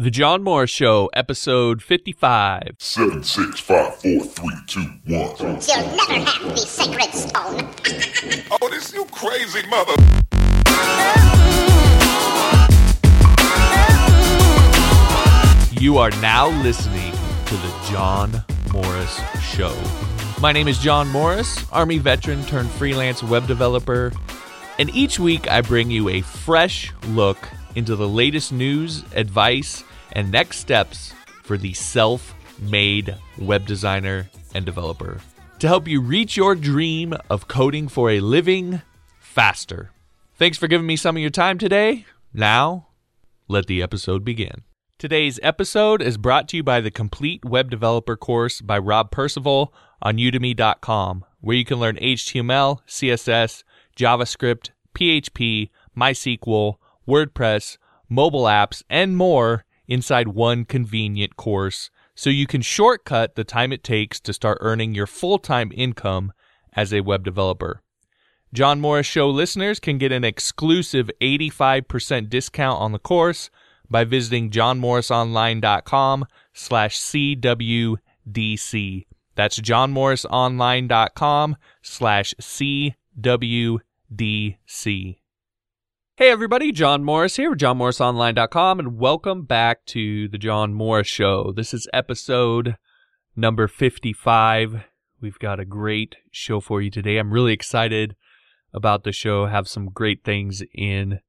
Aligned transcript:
The 0.00 0.12
John 0.12 0.44
Morris 0.44 0.70
Show, 0.70 1.10
episode 1.12 1.82
55. 1.82 2.76
Seven, 2.78 3.24
six, 3.24 3.58
five, 3.58 3.96
four, 3.96 4.22
three, 4.22 4.54
two, 4.68 4.80
one. 5.06 5.34
You'll 5.40 5.96
never 5.96 6.24
have 6.24 6.42
the 6.44 6.56
sacred 6.56 7.12
stone. 7.12 7.68
Oh, 8.62 8.68
this 8.70 8.94
you 8.94 9.04
crazy 9.06 9.66
mother. 9.66 9.94
You 15.80 15.98
are 15.98 16.10
now 16.20 16.46
listening 16.62 17.10
to 17.46 17.54
The 17.56 17.88
John 17.90 18.44
Morris 18.72 19.20
Show. 19.42 19.76
My 20.40 20.52
name 20.52 20.68
is 20.68 20.78
John 20.78 21.08
Morris, 21.08 21.68
Army 21.72 21.98
veteran 21.98 22.44
turned 22.44 22.70
freelance 22.70 23.24
web 23.24 23.48
developer, 23.48 24.12
and 24.78 24.90
each 24.90 25.18
week 25.18 25.50
I 25.50 25.60
bring 25.60 25.90
you 25.90 26.08
a 26.08 26.20
fresh 26.20 26.92
look 27.08 27.48
into 27.74 27.96
the 27.96 28.08
latest 28.08 28.52
news, 28.52 29.02
advice, 29.14 29.84
and 30.12 30.30
next 30.30 30.58
steps 30.58 31.12
for 31.42 31.56
the 31.56 31.72
self 31.72 32.34
made 32.60 33.14
web 33.38 33.66
designer 33.66 34.28
and 34.54 34.64
developer 34.64 35.20
to 35.58 35.68
help 35.68 35.88
you 35.88 36.00
reach 36.00 36.36
your 36.36 36.54
dream 36.54 37.14
of 37.30 37.48
coding 37.48 37.88
for 37.88 38.10
a 38.10 38.20
living 38.20 38.82
faster. 39.18 39.90
Thanks 40.36 40.56
for 40.56 40.68
giving 40.68 40.86
me 40.86 40.96
some 40.96 41.16
of 41.16 41.20
your 41.20 41.30
time 41.30 41.58
today. 41.58 42.06
Now, 42.32 42.88
let 43.48 43.66
the 43.66 43.82
episode 43.82 44.24
begin. 44.24 44.62
Today's 44.98 45.38
episode 45.42 46.02
is 46.02 46.16
brought 46.16 46.48
to 46.48 46.56
you 46.56 46.62
by 46.62 46.80
the 46.80 46.90
Complete 46.90 47.44
Web 47.44 47.70
Developer 47.70 48.16
course 48.16 48.60
by 48.60 48.78
Rob 48.78 49.10
Percival 49.10 49.72
on 50.02 50.16
udemy.com, 50.16 51.24
where 51.40 51.56
you 51.56 51.64
can 51.64 51.78
learn 51.78 51.96
HTML, 51.96 52.80
CSS, 52.86 53.64
JavaScript, 53.96 54.70
PHP, 54.94 55.70
MySQL, 55.96 56.76
WordPress, 57.08 57.78
mobile 58.08 58.44
apps, 58.44 58.82
and 58.90 59.16
more 59.16 59.64
inside 59.88 60.28
one 60.28 60.64
convenient 60.64 61.36
course 61.36 61.90
so 62.14 62.30
you 62.30 62.46
can 62.46 62.62
shortcut 62.62 63.34
the 63.34 63.44
time 63.44 63.72
it 63.72 63.82
takes 63.82 64.20
to 64.20 64.32
start 64.32 64.58
earning 64.60 64.94
your 64.94 65.06
full 65.06 65.38
time 65.38 65.72
income 65.74 66.32
as 66.74 66.92
a 66.92 67.00
web 67.00 67.24
developer. 67.24 67.82
John 68.52 68.80
Morris 68.80 69.06
Show 69.06 69.28
listeners 69.28 69.80
can 69.80 69.98
get 69.98 70.12
an 70.12 70.24
exclusive 70.24 71.10
85% 71.20 72.30
discount 72.30 72.80
on 72.80 72.92
the 72.92 72.98
course 72.98 73.50
by 73.90 74.04
visiting 74.04 74.50
johnmorrisonline.com 74.50 76.26
slash 76.52 76.98
CWDC. 76.98 77.96
That's 79.34 79.60
johnmorrisonline.com 79.60 81.56
slash 81.82 82.34
CWDC. 82.40 85.17
Hey 86.18 86.30
everybody, 86.30 86.72
John 86.72 87.04
Morris 87.04 87.36
here 87.36 87.50
with 87.50 87.60
johnmorrisonline.com 87.60 88.80
and 88.80 88.98
welcome 88.98 89.44
back 89.44 89.84
to 89.86 90.26
the 90.26 90.36
John 90.36 90.74
Morris 90.74 91.06
Show. 91.06 91.52
This 91.54 91.72
is 91.72 91.86
episode 91.92 92.74
number 93.36 93.68
55. 93.68 94.82
We've 95.20 95.38
got 95.38 95.60
a 95.60 95.64
great 95.64 96.16
show 96.32 96.58
for 96.58 96.82
you 96.82 96.90
today. 96.90 97.18
I'm 97.18 97.32
really 97.32 97.52
excited 97.52 98.16
about 98.74 99.04
the 99.04 99.12
show, 99.12 99.46
have 99.46 99.68
some 99.68 99.90
great 99.90 100.24
things 100.24 100.60
in 100.74 101.20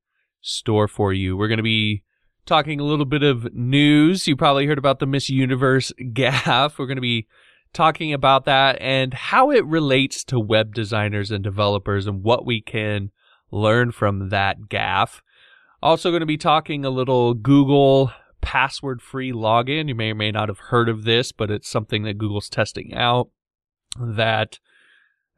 store 0.42 0.88
for 0.88 1.14
you. 1.14 1.38
We're 1.38 1.50
going 1.50 1.58
to 1.58 1.64
be 1.64 2.02
talking 2.48 2.80
a 2.80 2.84
little 2.84 3.06
bit 3.06 3.22
of 3.22 3.54
news. 3.54 4.28
You 4.28 4.36
probably 4.36 4.66
heard 4.66 4.80
about 4.80 4.98
the 4.98 5.06
Miss 5.06 5.30
Universe 5.30 5.94
gaffe. 6.02 6.80
We're 6.80 6.88
going 6.88 6.98
to 6.98 7.02
be 7.02 7.28
talking 7.74 8.12
about 8.12 8.46
that 8.46 8.82
and 8.82 9.14
how 9.14 9.52
it 9.52 9.68
relates 9.68 10.24
to 10.24 10.40
web 10.40 10.74
designers 10.74 11.30
and 11.30 11.44
developers 11.44 12.08
and 12.08 12.24
what 12.24 12.44
we 12.44 12.60
can 12.60 13.12
learn 13.52 13.92
from 13.92 14.30
that 14.30 14.62
gaffe. 14.70 15.22
Also, 15.82 16.10
going 16.10 16.20
to 16.20 16.26
be 16.26 16.38
talking 16.38 16.84
a 16.84 16.90
little 16.90 17.34
Google 17.34 18.12
password 18.42 19.02
free 19.02 19.32
login. 19.32 19.88
You 19.88 19.96
may 19.96 20.12
or 20.12 20.16
may 20.16 20.32
not 20.32 20.50
have 20.50 20.60
heard 20.60 20.90
of 20.90 21.04
this, 21.04 21.32
but 21.32 21.52
it's 21.52 21.70
something 21.70 22.04
that 22.04 22.18
Google's 22.18 22.50
testing 22.50 22.94
out 22.94 23.30
that 24.00 24.60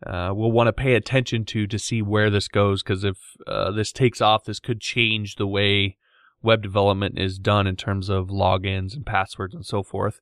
uh, 0.06 0.32
we'll 0.34 0.52
want 0.52 0.68
to 0.68 0.74
pay 0.74 0.96
attention 0.96 1.46
to 1.46 1.68
to 1.68 1.78
see 1.78 2.02
where 2.02 2.30
this 2.30 2.48
goes 2.48 2.82
because 2.82 3.04
if 3.04 3.18
uh, 3.48 3.72
this 3.72 3.92
takes 3.92 4.20
off, 4.20 4.46
this 4.46 4.60
could 4.60 4.82
change 4.82 5.36
the 5.36 5.48
way 5.48 5.98
web 6.42 6.62
development 6.64 7.20
is 7.20 7.38
done 7.38 7.68
in 7.68 7.76
terms 7.76 8.10
of 8.10 8.28
logins 8.28 8.96
and 8.96 9.06
passwords 9.06 9.54
and 9.54 9.66
so 9.66 9.84
forth. 9.84 10.20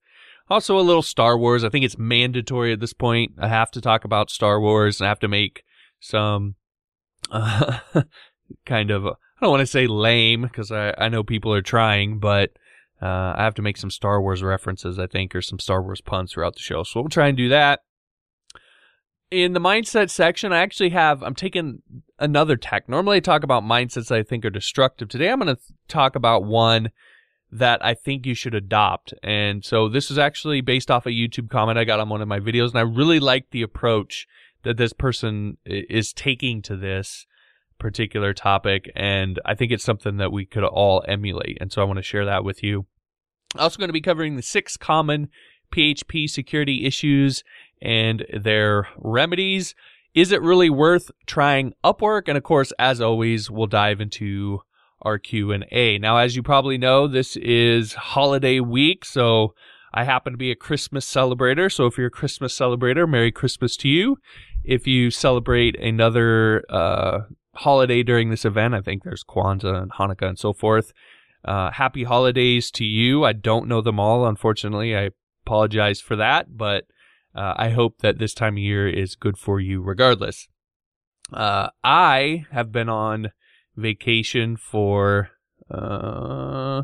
Also, 0.49 0.77
a 0.77 0.81
little 0.81 1.01
Star 1.01 1.37
Wars. 1.37 1.63
I 1.63 1.69
think 1.69 1.85
it's 1.85 1.97
mandatory 1.97 2.73
at 2.73 2.79
this 2.79 2.93
point. 2.93 3.33
I 3.37 3.47
have 3.47 3.71
to 3.71 3.81
talk 3.81 4.03
about 4.03 4.29
Star 4.29 4.59
Wars 4.59 4.99
and 4.99 5.05
I 5.05 5.09
have 5.09 5.19
to 5.19 5.27
make 5.27 5.63
some 5.99 6.55
uh, 7.31 7.79
kind 8.65 8.91
of, 8.91 9.05
I 9.05 9.11
don't 9.41 9.51
want 9.51 9.61
to 9.61 9.67
say 9.67 9.87
lame 9.87 10.43
because 10.43 10.71
I, 10.71 10.93
I 10.97 11.09
know 11.09 11.23
people 11.23 11.53
are 11.53 11.61
trying, 11.61 12.19
but 12.19 12.51
uh, 13.01 13.33
I 13.37 13.43
have 13.43 13.55
to 13.55 13.61
make 13.61 13.77
some 13.77 13.91
Star 13.91 14.21
Wars 14.21 14.43
references, 14.43 14.99
I 14.99 15.07
think, 15.07 15.35
or 15.35 15.41
some 15.41 15.59
Star 15.59 15.81
Wars 15.81 16.01
puns 16.01 16.33
throughout 16.33 16.55
the 16.55 16.61
show. 16.61 16.83
So 16.83 17.01
we'll 17.01 17.09
try 17.09 17.27
and 17.27 17.37
do 17.37 17.49
that. 17.49 17.81
In 19.31 19.53
the 19.53 19.59
mindset 19.59 20.09
section, 20.09 20.51
I 20.51 20.57
actually 20.57 20.89
have, 20.89 21.21
I'm 21.21 21.35
taking 21.35 21.83
another 22.17 22.57
tech. 22.57 22.89
Normally 22.89 23.17
I 23.17 23.21
talk 23.21 23.43
about 23.43 23.63
mindsets 23.63 24.11
I 24.11 24.23
think 24.23 24.43
are 24.43 24.49
destructive. 24.49 25.07
Today 25.07 25.29
I'm 25.29 25.39
going 25.39 25.55
to 25.55 25.61
talk 25.87 26.15
about 26.15 26.43
one 26.43 26.89
that 27.51 27.83
I 27.83 27.93
think 27.93 28.25
you 28.25 28.35
should 28.35 28.55
adopt. 28.55 29.13
And 29.23 29.63
so 29.63 29.87
this 29.87 30.11
is 30.11 30.17
actually 30.17 30.61
based 30.61 30.91
off 30.91 31.05
a 31.05 31.11
YouTube 31.11 31.49
comment 31.49 31.77
I 31.77 31.83
got 31.83 31.99
on 31.99 32.09
one 32.09 32.21
of 32.21 32.27
my 32.27 32.39
videos, 32.39 32.69
and 32.69 32.79
I 32.79 32.81
really 32.81 33.19
like 33.19 33.51
the 33.51 33.61
approach 33.61 34.27
that 34.63 34.77
this 34.77 34.93
person 34.93 35.57
is 35.65 36.13
taking 36.13 36.61
to 36.63 36.75
this 36.75 37.25
particular 37.79 38.33
topic. 38.33 38.91
And 38.95 39.39
I 39.45 39.55
think 39.55 39.71
it's 39.71 39.83
something 39.83 40.17
that 40.17 40.31
we 40.31 40.45
could 40.45 40.63
all 40.63 41.03
emulate. 41.07 41.57
And 41.61 41.71
so 41.71 41.81
I 41.81 41.85
want 41.85 41.97
to 41.97 42.03
share 42.03 42.25
that 42.25 42.43
with 42.43 42.61
you. 42.61 42.85
Also 43.57 43.79
going 43.79 43.89
to 43.89 43.93
be 43.93 44.01
covering 44.01 44.35
the 44.35 44.41
six 44.41 44.77
common 44.77 45.29
PHP 45.71 46.29
security 46.29 46.85
issues 46.85 47.43
and 47.81 48.25
their 48.33 48.87
remedies. 48.97 49.75
Is 50.13 50.31
it 50.31 50.41
really 50.41 50.69
worth 50.69 51.09
trying 51.25 51.73
Upwork? 51.83 52.23
And 52.27 52.37
of 52.37 52.43
course, 52.43 52.73
as 52.77 52.99
always, 52.99 53.49
we'll 53.49 53.67
dive 53.67 54.01
into 54.01 54.59
our 55.01 55.17
Q&A. 55.17 55.97
Now, 55.97 56.17
as 56.17 56.35
you 56.35 56.43
probably 56.43 56.77
know, 56.77 57.07
this 57.07 57.37
is 57.37 57.93
holiday 57.93 58.59
week, 58.59 59.05
so 59.05 59.53
I 59.93 60.03
happen 60.03 60.33
to 60.33 60.37
be 60.37 60.51
a 60.51 60.55
Christmas 60.55 61.11
celebrator. 61.11 61.71
So 61.71 61.85
if 61.85 61.97
you're 61.97 62.07
a 62.07 62.11
Christmas 62.11 62.57
celebrator, 62.57 63.09
Merry 63.09 63.31
Christmas 63.31 63.77
to 63.77 63.87
you. 63.87 64.17
If 64.63 64.87
you 64.87 65.11
celebrate 65.11 65.79
another 65.79 66.63
uh, 66.69 67.19
holiday 67.55 68.03
during 68.03 68.29
this 68.29 68.45
event, 68.45 68.73
I 68.73 68.81
think 68.81 69.03
there's 69.03 69.23
Kwanzaa 69.23 69.81
and 69.81 69.91
Hanukkah 69.91 70.29
and 70.29 70.39
so 70.39 70.53
forth. 70.53 70.93
Uh, 71.43 71.71
happy 71.71 72.03
holidays 72.03 72.69
to 72.71 72.85
you. 72.85 73.23
I 73.23 73.33
don't 73.33 73.67
know 73.67 73.81
them 73.81 73.99
all, 73.99 74.27
unfortunately. 74.27 74.95
I 74.95 75.11
apologize 75.45 76.01
for 76.01 76.15
that, 76.17 76.57
but 76.57 76.85
uh, 77.33 77.53
I 77.55 77.69
hope 77.69 77.99
that 77.99 78.19
this 78.19 78.33
time 78.33 78.55
of 78.55 78.59
year 78.59 78.87
is 78.87 79.15
good 79.15 79.37
for 79.37 79.59
you 79.59 79.81
regardless. 79.81 80.47
Uh, 81.31 81.69
I 81.83 82.45
have 82.51 82.71
been 82.71 82.89
on 82.89 83.31
vacation 83.75 84.57
for 84.57 85.29
uh, 85.71 86.83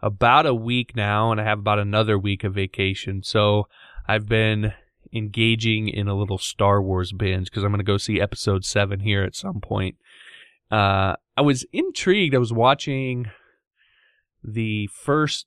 about 0.00 0.46
a 0.46 0.54
week 0.54 0.96
now, 0.96 1.30
and 1.30 1.40
I 1.40 1.44
have 1.44 1.58
about 1.58 1.78
another 1.78 2.18
week 2.18 2.44
of 2.44 2.54
vacation. 2.54 3.22
So 3.22 3.68
I've 4.06 4.26
been 4.26 4.72
engaging 5.12 5.88
in 5.88 6.08
a 6.08 6.14
little 6.14 6.38
Star 6.38 6.82
Wars 6.82 7.12
binge 7.12 7.46
because 7.50 7.64
I'm 7.64 7.70
going 7.70 7.78
to 7.78 7.84
go 7.84 7.98
see 7.98 8.20
episode 8.20 8.64
7 8.64 9.00
here 9.00 9.22
at 9.22 9.36
some 9.36 9.60
point. 9.60 9.96
Uh, 10.70 11.16
I 11.36 11.42
was 11.42 11.66
intrigued. 11.72 12.34
I 12.34 12.38
was 12.38 12.52
watching 12.52 13.26
the 14.42 14.88
first. 14.88 15.46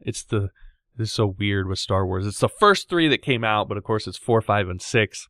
It's 0.00 0.22
the. 0.22 0.50
This 0.96 1.08
is 1.08 1.14
so 1.14 1.34
weird 1.38 1.66
with 1.66 1.78
Star 1.78 2.04
Wars. 2.04 2.26
It's 2.26 2.40
the 2.40 2.48
first 2.48 2.88
three 2.88 3.08
that 3.08 3.22
came 3.22 3.42
out, 3.42 3.68
but 3.68 3.78
of 3.78 3.84
course 3.84 4.06
it's 4.06 4.18
four, 4.18 4.42
five, 4.42 4.68
and 4.68 4.82
six. 4.82 5.28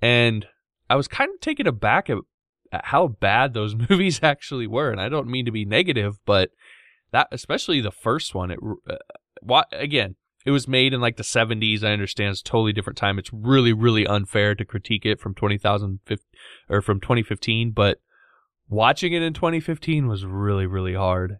And 0.00 0.46
I 0.88 0.96
was 0.96 1.08
kind 1.08 1.30
of 1.34 1.40
taken 1.40 1.66
aback 1.66 2.08
at, 2.08 2.18
at 2.70 2.86
how 2.86 3.08
bad 3.08 3.52
those 3.52 3.74
movies 3.90 4.20
actually 4.22 4.66
were. 4.66 4.90
And 4.90 5.00
I 5.00 5.08
don't 5.08 5.28
mean 5.28 5.44
to 5.46 5.50
be 5.50 5.64
negative, 5.64 6.18
but 6.24 6.50
that, 7.10 7.28
especially 7.32 7.80
the 7.80 7.90
first 7.90 8.34
one, 8.34 8.50
it, 8.50 8.58
uh, 8.88 9.62
again, 9.72 10.16
it 10.46 10.52
was 10.52 10.68
made 10.68 10.94
in 10.94 11.00
like 11.00 11.16
the 11.16 11.24
70s. 11.24 11.82
I 11.82 11.92
understand 11.92 12.30
it's 12.30 12.40
totally 12.40 12.72
different 12.72 12.96
time. 12.96 13.18
It's 13.18 13.32
really, 13.32 13.72
really 13.72 14.06
unfair 14.06 14.54
to 14.54 14.64
critique 14.64 15.04
it 15.04 15.20
from 15.20 15.34
20,000 15.34 15.98
or 16.70 16.80
from 16.80 17.00
2015, 17.00 17.72
but 17.72 18.00
watching 18.68 19.12
it 19.12 19.22
in 19.22 19.34
2015 19.34 20.06
was 20.06 20.24
really, 20.24 20.66
really 20.66 20.94
hard. 20.94 21.38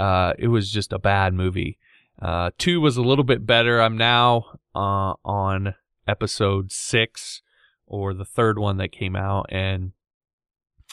Uh, 0.00 0.32
it 0.38 0.48
was 0.48 0.72
just 0.72 0.90
a 0.90 0.98
bad 0.98 1.34
movie. 1.34 1.78
Uh, 2.20 2.50
two 2.56 2.80
was 2.80 2.96
a 2.96 3.02
little 3.02 3.24
bit 3.24 3.44
better. 3.44 3.82
I'm 3.82 3.98
now 3.98 4.58
uh, 4.74 5.14
on 5.22 5.74
episode 6.08 6.72
six 6.72 7.42
or 7.86 8.14
the 8.14 8.24
third 8.24 8.58
one 8.58 8.78
that 8.78 8.90
came 8.90 9.14
out, 9.14 9.46
and 9.50 9.92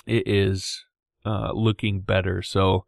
it 0.06 0.28
is 0.28 0.84
uh, 1.26 1.54
looking 1.54 2.02
better. 2.02 2.42
So 2.42 2.86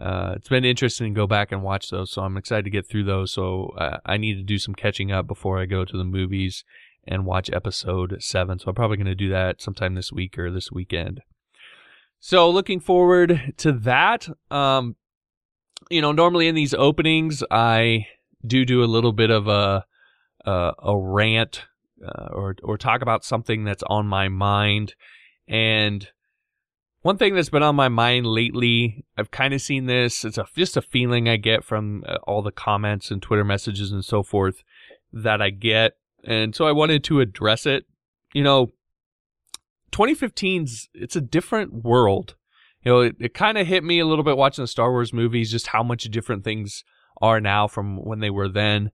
uh, 0.00 0.34
it's 0.36 0.48
been 0.48 0.64
interesting 0.64 1.12
to 1.12 1.18
go 1.18 1.26
back 1.26 1.52
and 1.52 1.62
watch 1.62 1.90
those. 1.90 2.10
So 2.10 2.22
I'm 2.22 2.36
excited 2.36 2.64
to 2.64 2.70
get 2.70 2.88
through 2.88 3.04
those. 3.04 3.32
So 3.32 3.72
uh, 3.78 3.98
I 4.06 4.16
need 4.16 4.34
to 4.34 4.42
do 4.42 4.58
some 4.58 4.74
catching 4.74 5.12
up 5.12 5.26
before 5.26 5.60
I 5.60 5.66
go 5.66 5.84
to 5.84 5.96
the 5.96 6.04
movies 6.04 6.64
and 7.06 7.26
watch 7.26 7.50
episode 7.52 8.16
seven. 8.20 8.58
So 8.58 8.68
I'm 8.68 8.74
probably 8.74 8.96
going 8.96 9.06
to 9.06 9.14
do 9.14 9.28
that 9.30 9.60
sometime 9.60 9.94
this 9.94 10.12
week 10.12 10.38
or 10.38 10.50
this 10.50 10.70
weekend. 10.72 11.20
So 12.20 12.48
looking 12.48 12.80
forward 12.80 13.54
to 13.58 13.72
that. 13.72 14.28
Um, 14.50 14.96
you 15.90 16.00
know, 16.00 16.12
normally 16.12 16.48
in 16.48 16.54
these 16.54 16.74
openings, 16.74 17.42
I 17.50 18.06
do 18.46 18.64
do 18.64 18.82
a 18.82 18.86
little 18.86 19.12
bit 19.12 19.30
of 19.30 19.48
a 19.48 19.84
a, 20.44 20.72
a 20.82 20.98
rant 20.98 21.64
uh, 22.04 22.28
or 22.32 22.56
or 22.62 22.78
talk 22.78 23.02
about 23.02 23.24
something 23.24 23.64
that's 23.64 23.82
on 23.88 24.06
my 24.06 24.28
mind. 24.28 24.94
And 25.48 26.08
one 27.02 27.18
thing 27.18 27.34
that's 27.34 27.50
been 27.50 27.62
on 27.62 27.76
my 27.76 27.88
mind 27.88 28.26
lately, 28.26 29.04
I've 29.18 29.30
kind 29.30 29.52
of 29.52 29.60
seen 29.60 29.86
this. 29.86 30.24
It's 30.24 30.38
a, 30.38 30.46
just 30.56 30.76
a 30.76 30.82
feeling 30.82 31.28
I 31.28 31.36
get 31.36 31.64
from 31.64 32.04
uh, 32.06 32.18
all 32.24 32.42
the 32.42 32.52
comments 32.52 33.10
and 33.10 33.20
Twitter 33.20 33.44
messages 33.44 33.90
and 33.90 34.04
so 34.04 34.22
forth 34.22 34.62
that 35.12 35.42
I 35.42 35.50
get, 35.50 35.92
and 36.24 36.54
so 36.54 36.66
I 36.66 36.72
wanted 36.72 37.04
to 37.04 37.20
address 37.20 37.66
it. 37.66 37.84
You 38.32 38.44
know, 38.44 38.68
2015's 39.90 40.88
it's 40.94 41.16
a 41.16 41.20
different 41.20 41.84
world. 41.84 42.36
You 42.84 42.92
know, 42.92 43.00
it, 43.00 43.16
it 43.20 43.34
kind 43.34 43.58
of 43.58 43.66
hit 43.66 43.84
me 43.84 43.98
a 43.98 44.06
little 44.06 44.24
bit 44.24 44.36
watching 44.36 44.62
the 44.62 44.68
Star 44.68 44.90
Wars 44.90 45.12
movies, 45.12 45.50
just 45.50 45.68
how 45.68 45.82
much 45.82 46.04
different 46.04 46.44
things 46.44 46.84
are 47.20 47.40
now 47.40 47.68
from 47.68 48.04
when 48.04 48.20
they 48.20 48.30
were 48.30 48.48
then. 48.48 48.90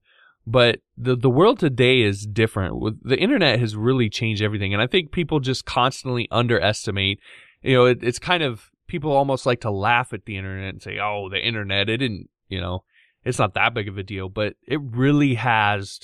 But 0.47 0.79
the 0.97 1.15
the 1.15 1.29
world 1.29 1.59
today 1.59 2.01
is 2.01 2.25
different. 2.25 3.03
The 3.03 3.19
internet 3.19 3.59
has 3.59 3.75
really 3.75 4.09
changed 4.09 4.41
everything, 4.41 4.73
and 4.73 4.81
I 4.81 4.87
think 4.87 5.11
people 5.11 5.39
just 5.39 5.65
constantly 5.65 6.27
underestimate. 6.31 7.19
You 7.61 7.75
know, 7.75 7.85
it, 7.85 8.03
it's 8.03 8.19
kind 8.19 8.43
of 8.43 8.69
people 8.87 9.11
almost 9.11 9.45
like 9.45 9.61
to 9.61 9.71
laugh 9.71 10.13
at 10.13 10.25
the 10.25 10.37
internet 10.37 10.73
and 10.73 10.81
say, 10.81 10.99
"Oh, 10.99 11.29
the 11.29 11.39
internet, 11.39 11.89
it 11.89 11.97
didn't," 11.97 12.29
you 12.47 12.61
know, 12.61 12.83
it's 13.23 13.39
not 13.39 13.53
that 13.53 13.73
big 13.73 13.87
of 13.87 13.97
a 13.97 14.03
deal, 14.03 14.29
but 14.29 14.55
it 14.67 14.79
really 14.81 15.35
has 15.35 15.99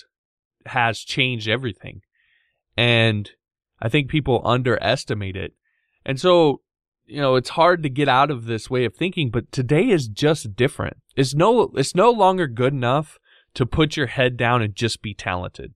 has 0.66 1.00
changed 1.00 1.48
everything. 1.48 2.02
And 2.76 3.30
I 3.82 3.90
think 3.90 4.10
people 4.10 4.42
underestimate 4.44 5.36
it. 5.36 5.54
And 6.06 6.20
so, 6.20 6.62
you 7.06 7.22
know, 7.22 7.36
it's 7.36 7.50
hard 7.50 7.84
to 7.84 7.90
get 7.90 8.08
out 8.08 8.32
of 8.32 8.46
this 8.46 8.70
way 8.70 8.86
of 8.86 8.96
thinking, 8.96 9.30
but 9.30 9.52
today 9.52 9.90
is 9.90 10.08
just 10.08 10.56
different. 10.56 10.98
It's 11.16 11.34
no 11.34 11.72
it's 11.76 11.96
no 11.96 12.12
longer 12.12 12.48
good 12.48 12.74
enough 12.74 13.18
to 13.54 13.66
put 13.66 13.96
your 13.96 14.08
head 14.08 14.36
down 14.38 14.62
and 14.62 14.76
just 14.76 15.02
be 15.02 15.14
talented. 15.14 15.74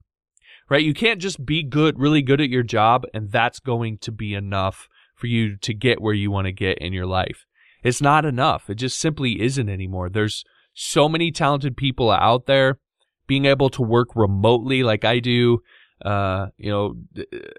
Right? 0.69 0.83
You 0.83 0.93
can't 0.93 1.21
just 1.21 1.45
be 1.45 1.63
good, 1.63 1.97
really 1.97 2.21
good 2.21 2.41
at 2.41 2.49
your 2.49 2.63
job 2.63 3.05
and 3.13 3.31
that's 3.31 3.59
going 3.59 3.97
to 3.99 4.11
be 4.11 4.35
enough 4.35 4.87
for 5.19 5.27
you 5.27 5.57
to 5.57 5.73
get 5.73 6.01
where 6.01 6.13
you 6.13 6.31
want 6.31 6.45
to 6.45 6.51
get 6.51 6.77
in 6.79 6.93
your 6.93 7.05
life. 7.05 7.45
It's 7.83 8.01
not 8.01 8.25
enough. 8.25 8.69
It 8.69 8.75
just 8.75 8.97
simply 8.97 9.41
isn't 9.41 9.69
anymore. 9.69 10.09
There's 10.09 10.43
so 10.73 11.09
many 11.09 11.31
talented 11.31 11.75
people 11.75 12.09
out 12.09 12.45
there 12.45 12.79
being 13.27 13.45
able 13.45 13.69
to 13.71 13.81
work 13.81 14.15
remotely 14.15 14.81
like 14.81 15.03
I 15.05 15.19
do, 15.19 15.59
uh, 16.03 16.47
you 16.57 16.71
know, 16.71 16.95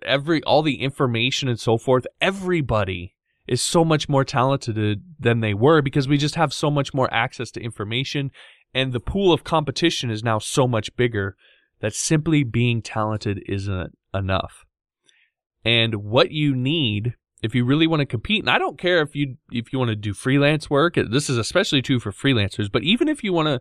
every 0.03 0.43
all 0.45 0.62
the 0.62 0.81
information 0.81 1.49
and 1.49 1.61
so 1.61 1.77
forth. 1.77 2.07
Everybody 2.21 3.15
is 3.47 3.63
so 3.63 3.85
much 3.85 4.09
more 4.09 4.25
talented 4.25 5.03
than 5.19 5.41
they 5.41 5.55
were 5.55 5.83
because 5.83 6.09
we 6.09 6.17
just 6.17 6.35
have 6.37 6.53
so 6.53 6.71
much 6.71 6.95
more 6.95 7.13
access 7.13 7.51
to 7.53 7.61
information, 7.61 8.31
and 8.73 8.93
the 8.93 9.01
pool 9.01 9.33
of 9.33 9.45
competition 9.45 10.11
is 10.11 10.23
now 10.23 10.39
so 10.39 10.67
much 10.67 10.95
bigger 10.97 11.37
that 11.81 11.95
simply 11.95 12.43
being 12.43 12.81
talented 12.81 13.43
isn't 13.47 13.97
enough. 14.15 14.65
And 15.65 15.97
what 15.97 16.31
you 16.31 16.55
need 16.55 17.15
if 17.43 17.55
you 17.55 17.65
really 17.65 17.87
want 17.87 18.01
to 18.01 18.07
compete, 18.07 18.43
and 18.43 18.51
I 18.51 18.59
don't 18.59 18.79
care 18.79 19.01
if 19.03 19.17
you 19.17 19.37
if 19.51 19.73
you 19.73 19.79
want 19.79 19.91
to 19.91 19.97
do 19.97 20.15
freelance 20.15 20.69
work. 20.69 20.95
This 20.95 21.31
is 21.31 21.39
especially 21.39 21.83
true 21.83 22.01
for 22.01 22.13
freelancers. 22.13 22.71
But 22.71 22.83
even 22.83 23.09
if 23.09 23.25
you 23.25 23.33
want 23.33 23.47
to, 23.47 23.61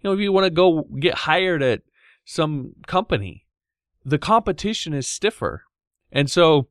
you 0.00 0.04
know, 0.04 0.12
if 0.12 0.20
you 0.20 0.32
want 0.32 0.44
to 0.44 0.50
go 0.50 0.86
get 0.98 1.14
hired 1.14 1.62
at 1.62 1.82
some 2.24 2.72
company, 2.86 3.46
the 4.04 4.18
competition 4.18 4.92
is 4.94 5.08
stiffer. 5.08 5.64
And 6.10 6.30
so 6.30 6.68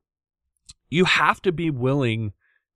you 0.90 1.06
have 1.06 1.42
to 1.44 1.52
be 1.52 1.70
willing 1.70 2.34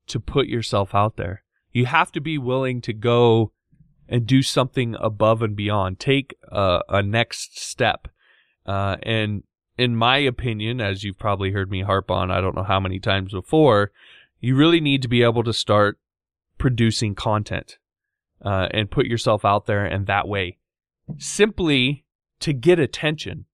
to 0.07 0.19
put 0.19 0.47
yourself 0.47 0.93
out 0.93 1.17
there. 1.17 1.43
You 1.71 1.85
have 1.85 2.11
to 2.11 2.21
be 2.21 2.37
willing 2.37 2.81
to 2.81 2.93
go 2.93 3.53
and 4.07 4.27
do 4.27 4.41
something 4.41 4.95
above 4.99 5.41
and 5.41 5.55
beyond. 5.55 5.99
Take 5.99 6.35
a, 6.49 6.81
a 6.89 7.01
next 7.01 7.59
step. 7.59 8.09
Uh, 8.65 8.97
and 9.03 9.43
in 9.81 9.95
my 9.95 10.17
opinion, 10.17 10.81
as 10.81 11.03
you've 11.03 11.19
probably 11.19 11.51
heard 11.51 11.71
me 11.71 11.81
harp 11.81 12.11
on, 12.11 12.31
I 12.31 12.41
don't 12.41 12.55
know 12.55 12.63
how 12.63 12.79
many 12.79 12.99
times 12.99 13.31
before, 13.31 13.91
you 14.39 14.55
really 14.55 14.81
need 14.81 15.01
to 15.01 15.07
be 15.07 15.23
able 15.23 15.43
to 15.43 15.53
start 15.53 15.99
producing 16.57 17.15
content 17.15 17.77
uh, 18.43 18.67
and 18.71 18.91
put 18.91 19.05
yourself 19.05 19.45
out 19.45 19.65
there 19.65 19.85
and 19.85 20.07
that 20.07 20.27
way 20.27 20.57
simply 21.17 22.05
to 22.39 22.53
get 22.53 22.79
attention 22.79 23.45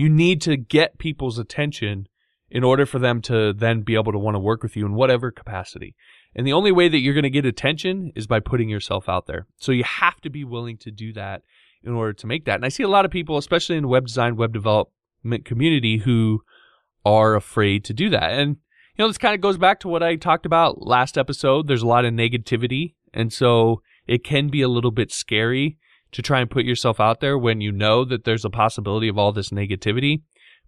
you 0.00 0.08
need 0.08 0.40
to 0.40 0.56
get 0.56 0.96
people's 0.96 1.38
attention 1.38 2.08
in 2.50 2.64
order 2.64 2.86
for 2.86 2.98
them 2.98 3.20
to 3.20 3.52
then 3.52 3.82
be 3.82 3.94
able 3.94 4.12
to 4.12 4.18
want 4.18 4.34
to 4.34 4.38
work 4.38 4.62
with 4.62 4.74
you 4.74 4.86
in 4.86 4.94
whatever 4.94 5.30
capacity. 5.30 5.94
And 6.34 6.46
the 6.46 6.54
only 6.54 6.72
way 6.72 6.88
that 6.88 7.00
you're 7.00 7.12
going 7.12 7.24
to 7.24 7.30
get 7.30 7.44
attention 7.44 8.10
is 8.14 8.26
by 8.26 8.40
putting 8.40 8.70
yourself 8.70 9.10
out 9.10 9.26
there. 9.26 9.46
So 9.58 9.72
you 9.72 9.84
have 9.84 10.18
to 10.22 10.30
be 10.30 10.42
willing 10.42 10.78
to 10.78 10.90
do 10.90 11.12
that 11.12 11.42
in 11.82 11.92
order 11.92 12.14
to 12.14 12.26
make 12.26 12.46
that. 12.46 12.54
And 12.54 12.64
I 12.64 12.70
see 12.70 12.82
a 12.82 12.88
lot 12.88 13.04
of 13.04 13.10
people, 13.10 13.36
especially 13.36 13.76
in 13.76 13.88
web 13.88 14.06
design, 14.06 14.36
web 14.36 14.54
development 14.54 14.94
community, 15.44 15.98
who 15.98 16.42
are 17.04 17.34
afraid 17.34 17.84
to 17.84 17.94
do 17.94 18.10
that. 18.10 18.32
And, 18.32 18.56
you 18.96 19.04
know, 19.04 19.08
this 19.08 19.18
kind 19.18 19.34
of 19.34 19.40
goes 19.40 19.58
back 19.58 19.80
to 19.80 19.88
what 19.88 20.02
I 20.02 20.16
talked 20.16 20.46
about 20.46 20.86
last 20.86 21.16
episode. 21.16 21.68
There's 21.68 21.82
a 21.82 21.86
lot 21.86 22.04
of 22.04 22.12
negativity. 22.12 22.94
And 23.12 23.32
so 23.32 23.82
it 24.06 24.24
can 24.24 24.48
be 24.48 24.62
a 24.62 24.68
little 24.68 24.90
bit 24.90 25.12
scary 25.12 25.78
to 26.12 26.22
try 26.22 26.40
and 26.40 26.50
put 26.50 26.64
yourself 26.64 27.00
out 27.00 27.20
there 27.20 27.38
when 27.38 27.60
you 27.60 27.72
know 27.72 28.04
that 28.04 28.24
there's 28.24 28.44
a 28.44 28.50
possibility 28.50 29.08
of 29.08 29.16
all 29.16 29.32
this 29.32 29.50
negativity, 29.50 30.22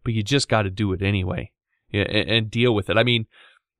but 0.05 0.15
you 0.15 0.23
just 0.23 0.49
got 0.49 0.63
to 0.63 0.71
do 0.71 0.93
it 0.93 1.03
anyway 1.03 1.51
and, 1.93 2.09
and, 2.09 2.51
deal 2.51 2.75
with 2.75 2.89
it. 2.89 2.97
I 2.97 3.03
mean, 3.03 3.27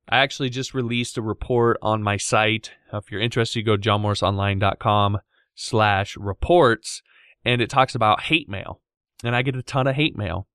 I 0.09 0.17
actually 0.17 0.49
just 0.49 0.73
released 0.73 1.17
a 1.17 1.21
report 1.21 1.77
on 1.81 2.03
my 2.03 2.17
site. 2.17 2.71
Uh, 2.91 2.97
if 2.97 3.11
you're 3.11 3.21
interested, 3.21 3.59
you 3.59 3.65
go 3.65 3.77
johnmorrisonline.com 3.77 5.19
slash 5.55 6.17
reports 6.17 7.01
and 7.45 7.61
it 7.61 7.69
talks 7.69 7.95
about 7.95 8.23
hate 8.23 8.49
mail 8.49 8.81
and 9.23 9.35
I 9.35 9.41
get 9.41 9.55
a 9.55 9.63
ton 9.63 9.87
of 9.87 9.95
hate 9.95 10.17
mail 10.17 10.47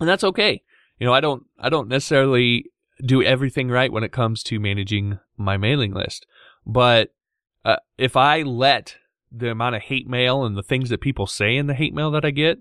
and 0.00 0.08
that's 0.08 0.24
okay. 0.24 0.62
You 0.98 1.06
know, 1.06 1.14
I 1.14 1.20
don't, 1.20 1.44
I 1.58 1.68
don't 1.68 1.88
necessarily 1.88 2.66
do 3.04 3.22
everything 3.22 3.68
right 3.68 3.92
when 3.92 4.04
it 4.04 4.12
comes 4.12 4.42
to 4.44 4.60
managing 4.60 5.18
my 5.36 5.56
mailing 5.56 5.94
list, 5.94 6.26
but 6.66 7.14
uh, 7.64 7.76
if 7.96 8.16
I 8.16 8.42
let 8.42 8.96
the 9.30 9.50
amount 9.50 9.76
of 9.76 9.82
hate 9.82 10.08
mail 10.08 10.44
and 10.44 10.56
the 10.56 10.62
things 10.62 10.88
that 10.90 11.00
people 11.00 11.26
say 11.26 11.56
in 11.56 11.66
the 11.66 11.74
hate 11.74 11.94
mail 11.94 12.10
that 12.10 12.24
I 12.24 12.30
get. 12.30 12.58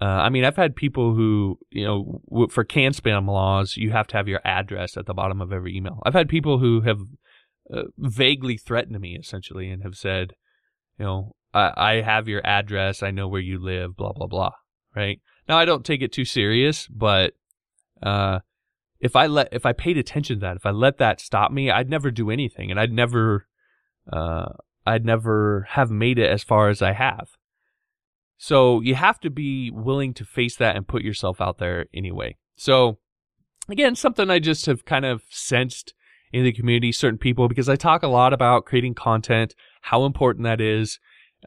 Uh, 0.00 0.04
I 0.04 0.28
mean, 0.28 0.44
I've 0.44 0.56
had 0.56 0.76
people 0.76 1.14
who, 1.14 1.58
you 1.70 1.84
know, 1.84 2.48
for 2.50 2.64
can 2.64 2.92
spam 2.92 3.26
laws, 3.28 3.76
you 3.76 3.92
have 3.92 4.06
to 4.08 4.16
have 4.16 4.28
your 4.28 4.42
address 4.44 4.96
at 4.96 5.06
the 5.06 5.14
bottom 5.14 5.40
of 5.40 5.52
every 5.52 5.74
email. 5.74 6.02
I've 6.04 6.14
had 6.14 6.28
people 6.28 6.58
who 6.58 6.82
have 6.82 7.00
uh, 7.72 7.84
vaguely 7.96 8.58
threatened 8.58 9.00
me 9.00 9.16
essentially 9.16 9.70
and 9.70 9.82
have 9.82 9.96
said, 9.96 10.34
you 10.98 11.06
know, 11.06 11.36
I, 11.54 11.72
I 11.76 11.92
have 12.02 12.28
your 12.28 12.46
address, 12.46 13.02
I 13.02 13.10
know 13.10 13.26
where 13.28 13.40
you 13.40 13.58
live, 13.58 13.96
blah 13.96 14.12
blah 14.12 14.26
blah. 14.26 14.52
Right 14.94 15.20
now, 15.48 15.58
I 15.58 15.64
don't 15.64 15.84
take 15.84 16.02
it 16.02 16.12
too 16.12 16.24
serious, 16.24 16.88
but 16.88 17.34
uh, 18.02 18.40
if 19.00 19.14
I 19.16 19.26
let 19.26 19.48
if 19.52 19.64
I 19.66 19.72
paid 19.72 19.98
attention 19.98 20.36
to 20.36 20.40
that, 20.40 20.56
if 20.56 20.66
I 20.66 20.70
let 20.70 20.98
that 20.98 21.20
stop 21.20 21.52
me, 21.52 21.70
I'd 21.70 21.90
never 21.90 22.10
do 22.10 22.30
anything, 22.30 22.70
and 22.70 22.80
I'd 22.80 22.92
never 22.92 23.46
uh, 24.12 24.46
I'd 24.86 25.04
never 25.04 25.66
have 25.70 25.90
made 25.90 26.18
it 26.18 26.30
as 26.30 26.42
far 26.42 26.68
as 26.68 26.82
I 26.82 26.92
have. 26.92 27.30
So 28.38 28.80
you 28.80 28.94
have 28.94 29.18
to 29.20 29.30
be 29.30 29.70
willing 29.70 30.12
to 30.14 30.24
face 30.24 30.56
that 30.56 30.76
and 30.76 30.86
put 30.86 31.02
yourself 31.02 31.40
out 31.40 31.58
there 31.58 31.86
anyway. 31.94 32.36
So 32.56 32.98
again, 33.68 33.94
something 33.94 34.30
I 34.30 34.38
just 34.38 34.66
have 34.66 34.84
kind 34.84 35.04
of 35.04 35.22
sensed 35.30 35.94
in 36.32 36.44
the 36.44 36.52
community, 36.52 36.92
certain 36.92 37.18
people, 37.18 37.48
because 37.48 37.68
I 37.68 37.76
talk 37.76 38.02
a 38.02 38.08
lot 38.08 38.32
about 38.32 38.66
creating 38.66 38.94
content, 38.94 39.54
how 39.82 40.04
important 40.04 40.44
that 40.44 40.60
is. 40.60 40.98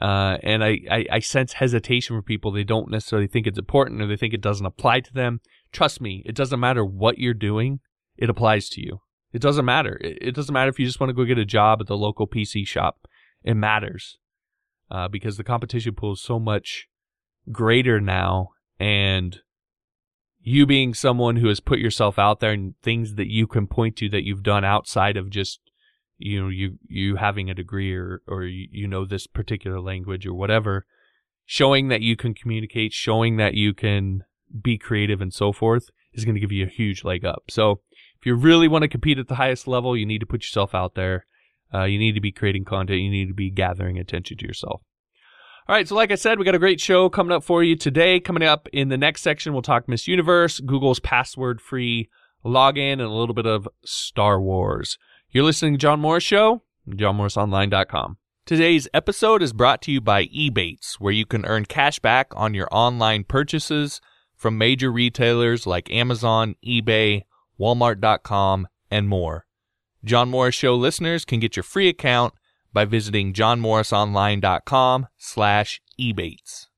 Uh, 0.01 0.37
and 0.43 0.63
I, 0.63 0.79
I, 0.89 1.05
I 1.11 1.19
sense 1.19 1.53
hesitation 1.53 2.15
from 2.15 2.23
people. 2.23 2.51
They 2.51 2.63
don't 2.63 2.89
necessarily 2.89 3.27
think 3.27 3.47
it's 3.47 3.59
important 3.59 4.01
or 4.01 4.07
they 4.07 4.15
think 4.15 4.33
it 4.33 4.41
doesn't 4.41 4.65
apply 4.65 5.01
to 5.01 5.13
them. 5.13 5.41
Trust 5.71 5.99
me, 5.99 6.23
it 6.25 6.35
doesn't 6.35 6.59
matter 6.59 6.85
what 6.85 7.17
you're 7.17 7.33
doing. 7.33 7.79
It 8.17 8.29
applies 8.29 8.69
to 8.69 8.81
you. 8.81 9.01
It 9.33 9.41
doesn't 9.41 9.65
matter. 9.65 9.97
It, 10.01 10.17
it 10.21 10.35
doesn't 10.35 10.53
matter 10.53 10.69
if 10.69 10.79
you 10.79 10.85
just 10.85 10.99
want 10.99 11.09
to 11.09 11.13
go 11.13 11.25
get 11.25 11.37
a 11.37 11.45
job 11.45 11.81
at 11.81 11.87
the 11.87 11.97
local 11.97 12.27
PC 12.27 12.65
shop 12.65 13.07
it 13.43 13.55
matters 13.55 14.17
uh, 14.91 15.07
because 15.07 15.37
the 15.37 15.43
competition 15.43 15.93
pool 15.93 16.13
is 16.13 16.21
so 16.21 16.39
much 16.39 16.87
greater 17.51 17.99
now 17.99 18.49
and 18.79 19.39
you 20.41 20.65
being 20.65 20.93
someone 20.93 21.37
who 21.37 21.47
has 21.47 21.59
put 21.59 21.79
yourself 21.79 22.17
out 22.17 22.39
there 22.39 22.51
and 22.51 22.75
things 22.81 23.15
that 23.15 23.27
you 23.27 23.47
can 23.47 23.67
point 23.67 23.95
to 23.97 24.09
that 24.09 24.23
you've 24.23 24.43
done 24.43 24.63
outside 24.63 25.17
of 25.17 25.29
just 25.29 25.59
you 26.19 26.41
know 26.41 26.49
you 26.49 26.77
you 26.87 27.15
having 27.15 27.49
a 27.49 27.55
degree 27.55 27.93
or 27.95 28.21
or 28.27 28.43
you 28.43 28.87
know 28.87 29.05
this 29.05 29.25
particular 29.25 29.79
language 29.79 30.25
or 30.27 30.33
whatever 30.33 30.85
showing 31.45 31.87
that 31.87 32.01
you 32.01 32.15
can 32.15 32.33
communicate 32.33 32.93
showing 32.93 33.37
that 33.37 33.55
you 33.55 33.73
can 33.73 34.23
be 34.61 34.77
creative 34.77 35.21
and 35.21 35.33
so 35.33 35.51
forth 35.51 35.89
is 36.13 36.25
going 36.25 36.35
to 36.35 36.41
give 36.41 36.51
you 36.51 36.65
a 36.65 36.69
huge 36.69 37.03
leg 37.03 37.25
up 37.25 37.43
so 37.49 37.81
if 38.19 38.25
you 38.25 38.35
really 38.35 38.67
want 38.67 38.81
to 38.83 38.87
compete 38.87 39.17
at 39.17 39.27
the 39.27 39.35
highest 39.35 39.67
level 39.67 39.97
you 39.97 40.05
need 40.05 40.19
to 40.19 40.25
put 40.25 40.43
yourself 40.43 40.75
out 40.75 40.93
there 40.95 41.25
uh, 41.73 41.83
you 41.83 41.99
need 41.99 42.13
to 42.13 42.21
be 42.21 42.31
creating 42.31 42.65
content. 42.65 43.01
You 43.01 43.11
need 43.11 43.27
to 43.27 43.33
be 43.33 43.49
gathering 43.49 43.97
attention 43.97 44.37
to 44.37 44.47
yourself. 44.47 44.81
All 45.67 45.75
right, 45.75 45.87
so 45.87 45.95
like 45.95 46.11
I 46.11 46.15
said, 46.15 46.39
we 46.39 46.45
got 46.45 46.55
a 46.55 46.59
great 46.59 46.81
show 46.81 47.09
coming 47.09 47.31
up 47.31 47.43
for 47.43 47.63
you 47.63 47.75
today. 47.75 48.19
Coming 48.19 48.41
up 48.41 48.67
in 48.73 48.89
the 48.89 48.97
next 48.97 49.21
section, 49.21 49.53
we'll 49.53 49.61
talk 49.61 49.87
Miss 49.87 50.07
Universe, 50.07 50.59
Google's 50.59 50.99
password 50.99 51.61
free 51.61 52.09
login, 52.43 52.93
and 52.93 53.01
a 53.01 53.09
little 53.09 53.35
bit 53.35 53.45
of 53.45 53.67
Star 53.85 54.41
Wars. 54.41 54.97
You're 55.31 55.43
listening 55.43 55.73
to 55.73 55.77
John 55.77 55.99
Morris 55.99 56.23
Show, 56.23 56.63
johnmorrisonline.com. 56.89 58.17
Today's 58.47 58.87
episode 58.95 59.43
is 59.43 59.53
brought 59.53 59.79
to 59.83 59.91
you 59.91 60.01
by 60.01 60.25
Ebates, 60.25 60.95
where 60.95 61.13
you 61.13 61.27
can 61.27 61.45
earn 61.45 61.65
cash 61.65 61.99
back 61.99 62.31
on 62.35 62.55
your 62.55 62.67
online 62.71 63.25
purchases 63.25 64.01
from 64.35 64.57
major 64.57 64.91
retailers 64.91 65.67
like 65.67 65.91
Amazon, 65.91 66.55
eBay, 66.65 67.25
Walmart.com, 67.59 68.67
and 68.89 69.07
more. 69.07 69.45
John 70.03 70.31
Morris 70.31 70.55
Show 70.55 70.73
listeners 70.73 71.25
can 71.25 71.39
get 71.39 71.55
your 71.55 71.63
free 71.63 71.89
account 71.89 72.33
by 72.73 72.85
visiting 72.85 73.31
johnmorrisonline.com 73.31 75.09
slash 75.15 75.79
ebates. 75.99 76.68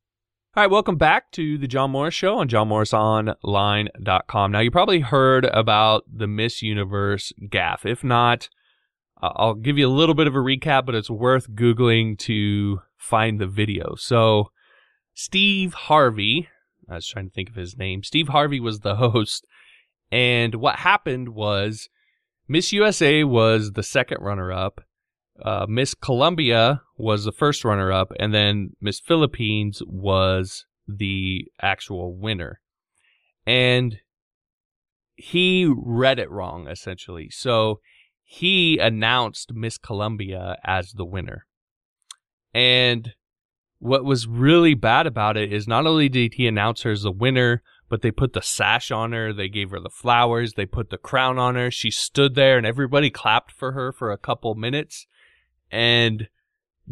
All 0.53 0.61
right, 0.61 0.69
welcome 0.69 0.97
back 0.97 1.31
to 1.31 1.57
the 1.57 1.65
John 1.65 1.91
Morris 1.91 2.13
Show 2.13 2.39
on 2.39 2.49
johnmorrisonline.com. 2.49 4.51
Now, 4.51 4.59
you 4.59 4.69
probably 4.69 4.99
heard 4.99 5.45
about 5.45 6.03
the 6.13 6.27
Miss 6.27 6.61
Universe 6.61 7.31
gaff. 7.49 7.85
If 7.85 8.03
not, 8.03 8.49
I'll 9.21 9.53
give 9.53 9.77
you 9.77 9.87
a 9.87 9.89
little 9.89 10.13
bit 10.13 10.27
of 10.27 10.35
a 10.35 10.39
recap, 10.39 10.85
but 10.85 10.93
it's 10.93 11.09
worth 11.09 11.51
Googling 11.51 12.17
to 12.19 12.81
find 12.97 13.39
the 13.39 13.47
video. 13.47 13.95
So, 13.95 14.51
Steve 15.13 15.73
Harvey, 15.73 16.49
I 16.89 16.95
was 16.95 17.07
trying 17.07 17.29
to 17.29 17.33
think 17.33 17.47
of 17.47 17.55
his 17.55 17.77
name. 17.77 18.03
Steve 18.03 18.27
Harvey 18.27 18.59
was 18.59 18.81
the 18.81 18.95
host. 18.97 19.47
And 20.11 20.55
what 20.55 20.79
happened 20.79 21.29
was 21.29 21.87
Miss 22.49 22.73
USA 22.73 23.23
was 23.23 23.71
the 23.71 23.83
second 23.83 24.17
runner 24.19 24.51
up. 24.51 24.81
Uh, 25.43 25.65
Miss 25.67 25.93
Colombia 25.93 26.81
was 26.97 27.25
the 27.25 27.31
first 27.31 27.63
runner 27.63 27.91
up. 27.91 28.11
And 28.19 28.33
then 28.33 28.71
Miss 28.81 28.99
Philippines 28.99 29.81
was 29.85 30.65
the 30.87 31.45
actual 31.61 32.15
winner. 32.15 32.59
And 33.45 33.99
he 35.15 35.71
read 35.75 36.19
it 36.19 36.31
wrong, 36.31 36.67
essentially. 36.67 37.29
So 37.31 37.79
he 38.23 38.77
announced 38.77 39.53
Miss 39.53 39.77
Colombia 39.77 40.57
as 40.63 40.93
the 40.93 41.05
winner. 41.05 41.45
And 42.53 43.13
what 43.79 44.05
was 44.05 44.27
really 44.27 44.73
bad 44.73 45.07
about 45.07 45.37
it 45.37 45.51
is 45.51 45.67
not 45.67 45.87
only 45.87 46.07
did 46.07 46.35
he 46.35 46.47
announce 46.47 46.83
her 46.83 46.91
as 46.91 47.01
the 47.01 47.11
winner, 47.11 47.63
but 47.89 48.01
they 48.01 48.11
put 48.11 48.33
the 48.33 48.41
sash 48.41 48.89
on 48.89 49.11
her, 49.11 49.33
they 49.33 49.49
gave 49.49 49.71
her 49.71 49.79
the 49.79 49.89
flowers, 49.89 50.53
they 50.53 50.65
put 50.65 50.91
the 50.91 50.97
crown 50.97 51.37
on 51.37 51.55
her. 51.55 51.69
She 51.69 51.91
stood 51.91 52.35
there 52.35 52.57
and 52.57 52.65
everybody 52.65 53.09
clapped 53.09 53.51
for 53.51 53.73
her 53.73 53.91
for 53.91 54.11
a 54.11 54.17
couple 54.17 54.55
minutes. 54.55 55.07
And 55.71 56.27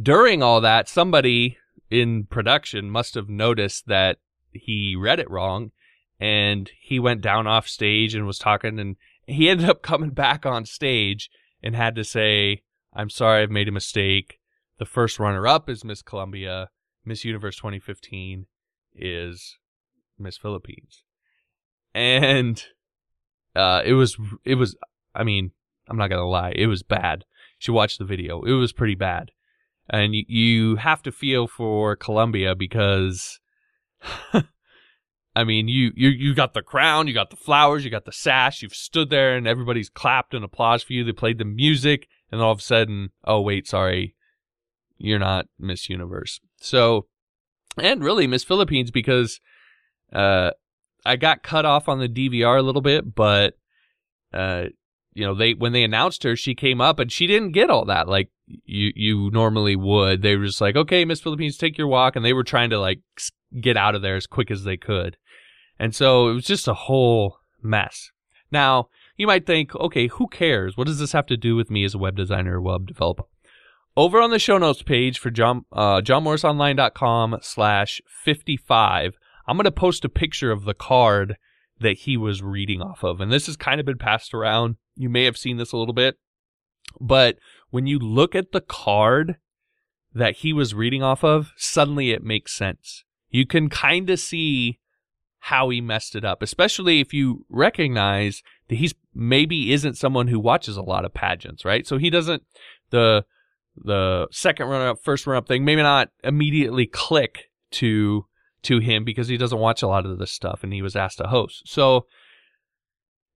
during 0.02 0.42
all 0.42 0.62
that, 0.62 0.88
somebody 0.88 1.58
in 1.90 2.26
production 2.26 2.90
must 2.90 3.16
have 3.16 3.30
noticed 3.30 3.88
that 3.88 4.18
he 4.52 4.96
read 4.96 5.20
it 5.20 5.30
wrong 5.30 5.72
and 6.20 6.70
he 6.80 7.00
went 7.00 7.22
down 7.22 7.48
off 7.48 7.68
stage 7.68 8.16
and 8.16 8.26
was 8.26 8.40
talking 8.40 8.80
and 8.80 8.96
he 9.26 9.50
ended 9.50 9.70
up 9.70 9.82
coming 9.82 10.12
back 10.12 10.46
on 10.46 10.66
stage 10.66 11.30
and 11.62 11.76
had 11.76 11.96
to 11.96 12.04
say, 12.04 12.64
I'm 12.94 13.10
sorry, 13.10 13.44
I've 13.44 13.52
made 13.52 13.68
a 13.68 13.74
mistake. 13.74 14.40
The 14.78 14.86
first 14.86 15.20
runner 15.20 15.46
up 15.46 15.70
is 15.70 15.84
Miss 15.84 16.02
Colombia. 16.02 16.70
Miss 17.06 17.26
Universe 17.26 17.58
2015 17.58 18.46
is 18.96 19.58
Miss 20.18 20.38
Philippines. 20.38 21.04
And 21.94 22.64
uh, 23.56 23.82
it 23.84 23.94
was, 23.94 24.18
it 24.46 24.56
was, 24.56 24.76
I 25.14 25.24
mean, 25.24 25.52
I'm 25.88 25.98
not 25.98 26.10
going 26.10 26.22
to 26.22 26.26
lie, 26.26 26.54
it 26.56 26.68
was 26.68 26.84
bad. 26.84 27.26
She 27.60 27.72
watched 27.72 28.00
the 28.00 28.06
video. 28.06 28.42
It 28.42 28.54
was 28.54 28.74
pretty 28.74 28.96
bad. 28.96 29.32
And 29.90 30.14
you, 30.16 30.78
have 30.78 31.02
to 31.04 31.12
feel 31.12 31.48
for 31.48 31.96
Colombia 31.96 32.56
because 32.56 33.40
I 35.36 35.44
mean, 35.44 35.68
you, 35.68 35.92
you 35.96 36.10
you 36.10 36.36
got 36.36 36.54
the 36.54 36.62
crown, 36.62 37.08
you 37.08 37.14
got 37.14 37.30
the 37.30 37.36
flowers, 37.36 37.86
you 37.86 37.92
got 37.92 38.06
the 38.06 38.12
sash. 38.12 38.62
You've 38.62 38.74
stood 38.74 39.10
there, 39.10 39.36
and 39.36 39.48
everybody's 39.48 39.90
clapped 39.90 40.34
and 40.34 40.44
applauded 40.44 40.86
for 40.86 40.94
you. 40.94 41.04
They 41.04 41.12
played 41.12 41.38
the 41.38 41.46
music, 41.46 42.08
and 42.32 42.42
all 42.42 42.52
of 42.52 42.60
a 42.60 42.64
sudden, 42.64 43.12
oh 43.24 43.42
wait, 43.42 43.68
sorry, 43.68 44.16
you're 44.98 45.20
not 45.20 45.48
Miss 45.58 45.90
Universe. 45.90 46.40
So, 46.60 47.08
and 47.78 48.04
really 48.04 48.28
Miss 48.28 48.44
Philippines 48.44 48.92
because 48.92 49.40
uh, 50.12 50.52
I 51.06 51.16
got 51.16 51.44
cut 51.44 51.66
off 51.66 51.88
on 51.88 52.00
the 52.00 52.10
DVR 52.10 52.60
a 52.60 52.64
little 52.64 52.82
bit, 52.82 53.16
but 53.16 53.54
uh, 54.34 54.66
you 55.14 55.26
know, 55.26 55.34
they 55.34 55.54
when 55.54 55.74
they 55.74 55.84
announced 55.84 56.24
her, 56.24 56.36
she 56.36 56.56
came 56.56 56.82
up 56.82 57.00
and 57.00 57.12
she 57.12 57.28
didn't 57.28 57.52
get 57.52 57.70
all 57.70 57.86
that 57.86 58.08
like 58.08 58.30
you 58.66 58.92
you 58.96 59.30
normally 59.32 59.76
would. 59.76 60.22
They 60.22 60.36
were 60.36 60.46
just 60.46 60.62
like, 60.62 60.76
okay, 60.76 61.06
Miss 61.06 61.22
Philippines, 61.22 61.58
take 61.58 61.78
your 61.78 61.88
walk, 61.88 62.16
and 62.16 62.24
they 62.24 62.34
were 62.34 62.44
trying 62.44 62.70
to 62.70 62.80
like 62.80 63.02
get 63.60 63.78
out 63.78 63.96
of 63.96 64.02
there 64.02 64.16
as 64.16 64.28
quick 64.28 64.52
as 64.52 64.64
they 64.64 64.78
could. 64.78 65.18
And 65.80 65.96
so 65.96 66.30
it 66.30 66.34
was 66.34 66.46
just 66.46 66.68
a 66.68 66.74
whole 66.74 67.38
mess. 67.62 68.12
Now, 68.52 68.90
you 69.18 69.28
might 69.28 69.46
think, 69.46 69.76
okay, 69.76 70.08
who 70.08 70.28
cares? 70.28 70.78
What 70.78 70.88
does 70.88 71.00
this 71.00 71.12
have 71.14 71.26
to 71.28 71.38
do 71.38 71.56
with 71.56 71.70
me 71.70 71.84
as 71.84 71.94
a 71.94 72.00
web 72.00 72.16
designer 72.16 72.60
or 72.60 72.62
web 72.62 72.88
developer? 72.88 73.24
Over 73.96 74.22
on 74.22 74.32
the 74.32 74.40
show 74.40 74.58
notes 74.58 74.82
page 74.82 75.20
for 75.20 75.30
John, 75.30 75.66
uh, 75.72 76.02
johnmorrisonline.com 76.02 77.40
slash 77.42 78.02
55, 78.24 79.18
I'm 79.48 79.58
going 79.58 79.66
to 79.66 79.72
post 79.72 80.06
a 80.06 80.10
picture 80.10 80.52
of 80.52 80.64
the 80.64 80.74
card 80.74 81.36
that 81.80 82.00
he 82.00 82.18
was 82.18 82.42
reading 82.42 82.82
off 82.82 83.04
of. 83.04 83.20
And 83.20 83.32
this 83.32 83.48
has 83.48 83.58
kind 83.58 83.80
of 83.80 83.86
been 83.86 83.98
passed 83.98 84.34
around. 84.34 84.76
You 85.00 85.10
may 85.10 85.24
have 85.24 85.38
seen 85.38 85.56
this 85.56 85.72
a 85.72 85.78
little 85.78 85.94
bit. 85.94 86.18
But 87.00 87.38
when 87.70 87.88
you 87.88 87.98
look 87.98 88.36
at 88.36 88.52
the 88.52 88.62
card 88.62 89.38
that 90.14 90.38
he 90.38 90.52
was 90.52 90.76
reading 90.76 91.02
off 91.02 91.24
of, 91.24 91.54
suddenly 91.56 92.12
it 92.12 92.22
makes 92.22 92.52
sense. 92.52 93.06
You 93.30 93.48
can 93.48 93.70
kind 93.70 94.10
of 94.10 94.20
see 94.20 94.80
how 95.44 95.70
he 95.70 95.80
messed 95.80 96.16
it 96.16 96.26
up, 96.26 96.42
especially 96.42 97.00
if 97.00 97.14
you 97.14 97.46
recognize 97.48 98.44
that 98.68 98.76
he's 98.76 98.94
maybe 99.16 99.72
isn't 99.72 99.98
someone 99.98 100.28
who 100.28 100.40
watches 100.40 100.76
a 100.76 100.82
lot 100.82 101.06
of 101.06 101.14
pageants, 101.14 101.64
right? 101.64 101.88
So 101.88 101.98
he 101.98 102.10
doesn't 102.10 102.44
the 102.90 103.24
the 103.78 104.28
second 104.32 104.68
runner 104.68 104.90
up, 104.90 104.98
first 105.02 105.26
runner 105.26 105.38
up 105.38 105.48
thing 105.48 105.64
maybe 105.64 105.82
not 105.82 106.10
immediately 106.26 106.86
click 106.86 107.52
to 107.72 108.26
to 108.64 108.80
him 108.80 109.06
because 109.06 109.30
he 109.30 109.38
doesn't 109.38 109.60
watch 109.60 109.82
a 109.82 109.88
lot 109.88 110.06
of 110.06 110.18
this 110.18 110.32
stuff 110.32 110.62
and 110.62 110.74
he 110.74 110.82
was 110.82 110.98
asked 110.98 111.20
to 111.20 111.28
host. 111.28 111.62
So 111.66 112.06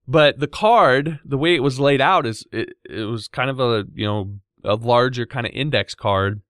but 0.06 0.38
the 0.38 0.46
card, 0.46 1.20
the 1.24 1.38
way 1.38 1.54
it 1.54 1.62
was 1.62 1.80
laid 1.80 2.00
out 2.00 2.26
is 2.26 2.46
it, 2.52 2.70
it 2.88 3.04
was 3.04 3.28
kind 3.28 3.50
of 3.50 3.60
a, 3.60 3.84
you 3.94 4.06
know, 4.06 4.38
a 4.62 4.74
larger 4.74 5.26
kind 5.26 5.46
of 5.46 5.52
index 5.52 5.94
card 5.94 6.42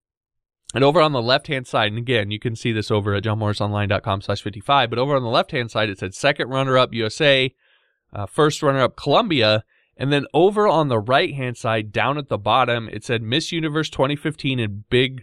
and 0.75 0.82
over 0.82 1.00
on 1.00 1.12
the 1.12 1.23
left 1.23 1.46
hand 1.46 1.68
side, 1.68 1.92
and 1.92 1.99
again, 1.99 2.32
you 2.32 2.40
can 2.40 2.56
see 2.56 2.73
this 2.73 2.90
over 2.90 3.14
at 3.14 3.23
johnmorrisonline.com 3.23 4.23
slash 4.23 4.42
55, 4.42 4.90
but 4.90 4.99
over 4.99 5.14
on 5.14 5.23
the 5.23 5.28
left 5.28 5.52
hand 5.52 5.70
side, 5.70 5.88
it 5.88 6.00
said 6.00 6.14
second 6.14 6.49
runner 6.50 6.76
up 6.76 6.92
USA, 6.92 7.54
uh, 8.12 8.26
first 8.26 8.61
runner 8.61 8.80
up 8.80 8.96
Colombia. 8.96 9.64
And 9.96 10.12
then 10.12 10.26
over 10.34 10.66
on 10.66 10.88
the 10.88 10.99
right 10.99 11.32
hand 11.32 11.56
side, 11.56 11.92
down 11.92 12.18
at 12.18 12.28
the 12.28 12.38
bottom, 12.38 12.88
it 12.88 13.04
said 13.04 13.23
Miss 13.23 13.52
Universe 13.52 13.88
2015 13.88 14.58
in 14.58 14.84
big, 14.90 15.23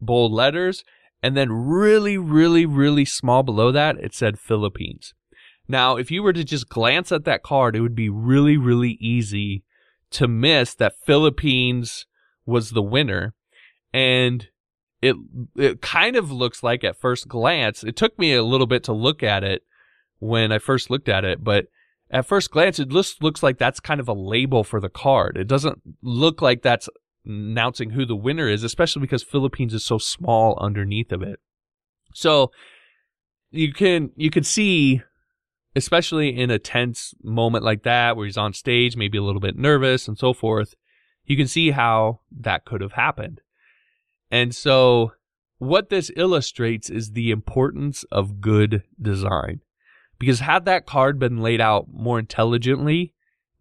bold 0.00 0.30
letters. 0.30 0.84
And 1.20 1.36
then 1.36 1.50
really, 1.50 2.16
really, 2.16 2.64
really 2.64 3.04
small 3.04 3.42
below 3.42 3.72
that, 3.72 3.96
it 3.98 4.14
said 4.14 4.38
Philippines. 4.38 5.14
Now, 5.72 5.96
if 5.96 6.10
you 6.10 6.22
were 6.22 6.34
to 6.34 6.44
just 6.44 6.68
glance 6.68 7.10
at 7.10 7.24
that 7.24 7.42
card, 7.42 7.74
it 7.74 7.80
would 7.80 7.94
be 7.94 8.10
really, 8.10 8.58
really 8.58 8.98
easy 9.00 9.64
to 10.10 10.28
miss 10.28 10.74
that 10.74 11.00
Philippines 11.06 12.04
was 12.44 12.70
the 12.70 12.82
winner. 12.82 13.32
And 13.94 14.46
it 15.00 15.16
it 15.56 15.80
kind 15.80 16.14
of 16.14 16.30
looks 16.30 16.62
like 16.62 16.84
at 16.84 17.00
first 17.00 17.26
glance. 17.26 17.82
It 17.82 17.96
took 17.96 18.18
me 18.18 18.34
a 18.34 18.44
little 18.44 18.66
bit 18.66 18.84
to 18.84 18.92
look 18.92 19.22
at 19.22 19.42
it 19.44 19.62
when 20.18 20.52
I 20.52 20.58
first 20.58 20.90
looked 20.90 21.08
at 21.08 21.24
it, 21.24 21.42
but 21.42 21.68
at 22.10 22.26
first 22.26 22.50
glance, 22.50 22.78
it 22.78 22.90
just 22.90 23.22
looks 23.22 23.42
like 23.42 23.56
that's 23.56 23.80
kind 23.80 23.98
of 23.98 24.08
a 24.08 24.12
label 24.12 24.64
for 24.64 24.78
the 24.78 24.90
card. 24.90 25.38
It 25.38 25.48
doesn't 25.48 25.80
look 26.02 26.42
like 26.42 26.60
that's 26.60 26.90
announcing 27.24 27.90
who 27.90 28.04
the 28.04 28.14
winner 28.14 28.46
is, 28.46 28.62
especially 28.62 29.00
because 29.00 29.22
Philippines 29.22 29.72
is 29.72 29.86
so 29.86 29.96
small 29.96 30.58
underneath 30.60 31.12
of 31.12 31.22
it. 31.22 31.40
So 32.12 32.52
you 33.50 33.72
can 33.72 34.10
you 34.16 34.28
can 34.28 34.44
see, 34.44 35.00
especially 35.74 36.36
in 36.36 36.50
a 36.50 36.58
tense 36.58 37.14
moment 37.22 37.64
like 37.64 37.82
that, 37.82 38.16
where 38.16 38.26
he's 38.26 38.36
on 38.36 38.52
stage, 38.52 38.96
maybe 38.96 39.18
a 39.18 39.22
little 39.22 39.40
bit 39.40 39.56
nervous 39.56 40.08
and 40.08 40.18
so 40.18 40.32
forth. 40.32 40.74
You 41.24 41.36
can 41.36 41.48
see 41.48 41.70
how 41.70 42.20
that 42.40 42.64
could 42.64 42.80
have 42.80 42.92
happened. 42.92 43.40
And 44.30 44.54
so 44.54 45.12
what 45.58 45.90
this 45.90 46.10
illustrates 46.16 46.90
is 46.90 47.12
the 47.12 47.30
importance 47.30 48.04
of 48.10 48.40
good 48.40 48.82
design. 49.00 49.60
Because 50.18 50.40
had 50.40 50.64
that 50.64 50.86
card 50.86 51.18
been 51.18 51.38
laid 51.38 51.60
out 51.60 51.86
more 51.92 52.18
intelligently, 52.18 53.14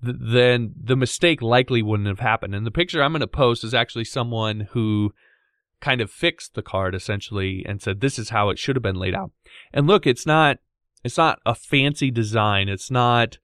th- 0.04 0.18
then 0.20 0.74
the 0.82 0.96
mistake 0.96 1.42
likely 1.42 1.82
wouldn't 1.82 2.10
have 2.10 2.20
happened. 2.20 2.56
And 2.56 2.66
the 2.66 2.72
picture 2.72 3.02
I'm 3.02 3.12
going 3.12 3.22
to 3.22 3.28
post 3.28 3.64
is 3.64 3.74
actually 3.74 4.06
someone 4.06 4.68
who 4.72 5.14
kind 5.80 6.02
of 6.02 6.12
fixed 6.12 6.54
the 6.54 6.62
card 6.62 6.96
essentially 6.96 7.66
and 7.68 7.82
said 7.82 8.00
this 8.00 8.20
is 8.20 8.30
how 8.30 8.50
it 8.50 8.60
should 8.60 8.76
have 8.76 8.84
been 8.84 8.96
laid 8.96 9.16
out. 9.16 9.32
And 9.74 9.88
look, 9.88 10.08
it's 10.08 10.26
not 10.26 10.58
it's 11.04 11.18
not 11.18 11.40
a 11.46 11.56
fancy 11.56 12.12
design. 12.12 12.70
It's 12.70 12.92
not 12.92 13.38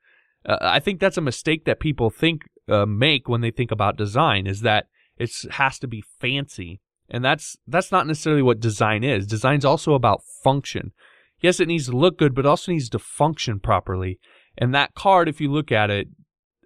uh, 0.47 0.57
I 0.61 0.79
think 0.79 0.99
that's 0.99 1.17
a 1.17 1.21
mistake 1.21 1.65
that 1.65 1.79
people 1.79 2.09
think 2.09 2.43
uh, 2.69 2.85
make 2.85 3.27
when 3.27 3.41
they 3.41 3.51
think 3.51 3.71
about 3.71 3.97
design 3.97 4.47
is 4.47 4.61
that 4.61 4.87
it 5.17 5.31
has 5.51 5.79
to 5.79 5.87
be 5.87 6.03
fancy. 6.19 6.79
And 7.09 7.23
that's 7.23 7.57
that's 7.67 7.91
not 7.91 8.07
necessarily 8.07 8.41
what 8.41 8.59
design 8.59 9.03
is. 9.03 9.27
Design's 9.27 9.65
also 9.65 9.93
about 9.93 10.23
function. 10.43 10.91
Yes, 11.39 11.59
it 11.59 11.67
needs 11.67 11.85
to 11.85 11.95
look 11.95 12.17
good, 12.17 12.33
but 12.33 12.45
also 12.45 12.71
needs 12.71 12.89
to 12.89 12.99
function 12.99 13.59
properly. 13.59 14.19
And 14.57 14.73
that 14.73 14.95
card, 14.95 15.29
if 15.29 15.39
you 15.39 15.51
look 15.51 15.71
at 15.71 15.89
it, 15.89 16.07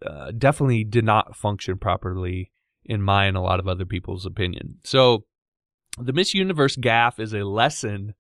uh, 0.06 0.32
definitely 0.32 0.84
did 0.84 1.04
not 1.04 1.36
function 1.36 1.78
properly 1.78 2.52
in 2.84 3.02
my 3.02 3.26
and 3.26 3.38
a 3.38 3.42
lot 3.42 3.60
of 3.60 3.68
other 3.68 3.86
people's 3.86 4.26
opinion. 4.26 4.80
So 4.84 5.26
The 6.00 6.14
Miss 6.14 6.34
Universe 6.34 6.76
gaff 6.76 7.20
is 7.20 7.34
a 7.34 7.44
lesson 7.44 8.16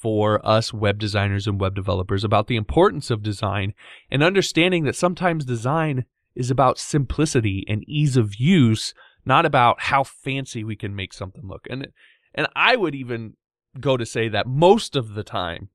for 0.00 0.44
us 0.46 0.72
web 0.72 0.98
designers 0.98 1.46
and 1.46 1.60
web 1.60 1.74
developers 1.74 2.24
about 2.24 2.46
the 2.46 2.56
importance 2.56 3.10
of 3.10 3.22
design 3.22 3.74
and 4.10 4.22
understanding 4.22 4.84
that 4.84 4.96
sometimes 4.96 5.44
design 5.44 6.06
is 6.34 6.50
about 6.50 6.78
simplicity 6.78 7.64
and 7.68 7.84
ease 7.86 8.16
of 8.16 8.36
use, 8.36 8.94
not 9.26 9.44
about 9.44 9.82
how 9.82 10.02
fancy 10.02 10.64
we 10.64 10.74
can 10.74 10.96
make 10.96 11.12
something 11.12 11.46
look. 11.46 11.66
And 11.68 11.88
and 12.34 12.48
I 12.56 12.76
would 12.76 12.94
even 12.94 13.34
go 13.78 13.96
to 13.96 14.06
say 14.06 14.28
that 14.28 14.46
most 14.46 14.96
of 14.96 15.14
the 15.14 15.24
time 15.24 15.68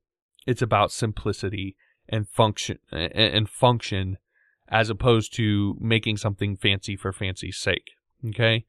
it's 0.48 0.62
about 0.62 0.92
simplicity 0.92 1.76
and 2.10 2.28
function 2.28 2.80
and 2.92 3.50
function 3.50 4.18
as 4.70 4.90
opposed 4.90 5.34
to 5.36 5.78
making 5.80 6.18
something 6.18 6.56
fancy 6.56 6.96
for 6.96 7.14
fancy's 7.14 7.58
sake. 7.58 7.92
Okay? 8.28 8.66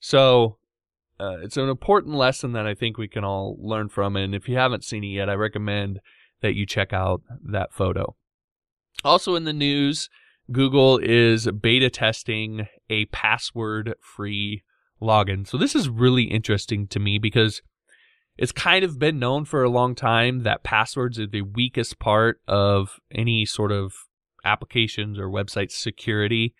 So 0.00 0.58
uh, 1.18 1.38
it's 1.42 1.56
an 1.56 1.68
important 1.68 2.14
lesson 2.14 2.52
that 2.52 2.66
I 2.66 2.74
think 2.74 2.98
we 2.98 3.08
can 3.08 3.24
all 3.24 3.56
learn 3.60 3.88
from. 3.88 4.16
And 4.16 4.34
if 4.34 4.48
you 4.48 4.56
haven't 4.56 4.84
seen 4.84 5.04
it 5.04 5.08
yet, 5.08 5.30
I 5.30 5.34
recommend 5.34 6.00
that 6.42 6.54
you 6.54 6.66
check 6.66 6.92
out 6.92 7.22
that 7.42 7.72
photo. 7.72 8.16
Also 9.04 9.34
in 9.34 9.44
the 9.44 9.52
news, 9.52 10.08
Google 10.52 10.98
is 10.98 11.48
beta 11.50 11.90
testing 11.90 12.66
a 12.88 13.06
password 13.06 13.94
free 14.00 14.62
login. 15.00 15.46
So 15.46 15.56
this 15.56 15.74
is 15.74 15.88
really 15.88 16.24
interesting 16.24 16.86
to 16.88 17.00
me 17.00 17.18
because 17.18 17.62
it's 18.38 18.52
kind 18.52 18.84
of 18.84 18.98
been 18.98 19.18
known 19.18 19.44
for 19.44 19.62
a 19.62 19.70
long 19.70 19.94
time 19.94 20.42
that 20.42 20.62
passwords 20.62 21.18
are 21.18 21.26
the 21.26 21.42
weakest 21.42 21.98
part 21.98 22.40
of 22.46 23.00
any 23.10 23.46
sort 23.46 23.72
of 23.72 23.94
applications 24.44 25.18
or 25.18 25.28
website 25.28 25.70
security. 25.70 26.54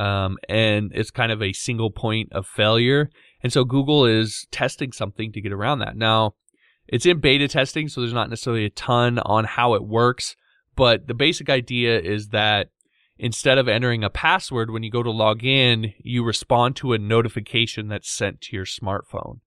Um, 0.00 0.38
and 0.48 0.90
it's 0.94 1.10
kind 1.10 1.32
of 1.32 1.42
a 1.42 1.52
single 1.52 1.90
point 1.90 2.32
of 2.32 2.46
failure. 2.46 3.10
And 3.42 3.52
so 3.52 3.64
Google 3.64 4.06
is 4.06 4.46
testing 4.50 4.92
something 4.92 5.32
to 5.32 5.40
get 5.40 5.52
around 5.52 5.80
that. 5.80 5.96
Now, 5.96 6.34
it's 6.86 7.06
in 7.06 7.20
beta 7.20 7.48
testing, 7.48 7.88
so 7.88 8.00
there's 8.00 8.12
not 8.12 8.30
necessarily 8.30 8.66
a 8.66 8.70
ton 8.70 9.18
on 9.20 9.44
how 9.44 9.74
it 9.74 9.84
works, 9.84 10.36
but 10.76 11.06
the 11.06 11.14
basic 11.14 11.48
idea 11.48 11.98
is 11.98 12.28
that 12.28 12.68
instead 13.18 13.58
of 13.58 13.68
entering 13.68 14.04
a 14.04 14.10
password 14.10 14.70
when 14.70 14.82
you 14.82 14.90
go 14.90 15.02
to 15.02 15.10
log 15.10 15.44
in, 15.44 15.94
you 15.98 16.24
respond 16.24 16.76
to 16.76 16.92
a 16.92 16.98
notification 16.98 17.88
that's 17.88 18.10
sent 18.10 18.40
to 18.42 18.56
your 18.56 18.66
smartphone. 18.66 19.40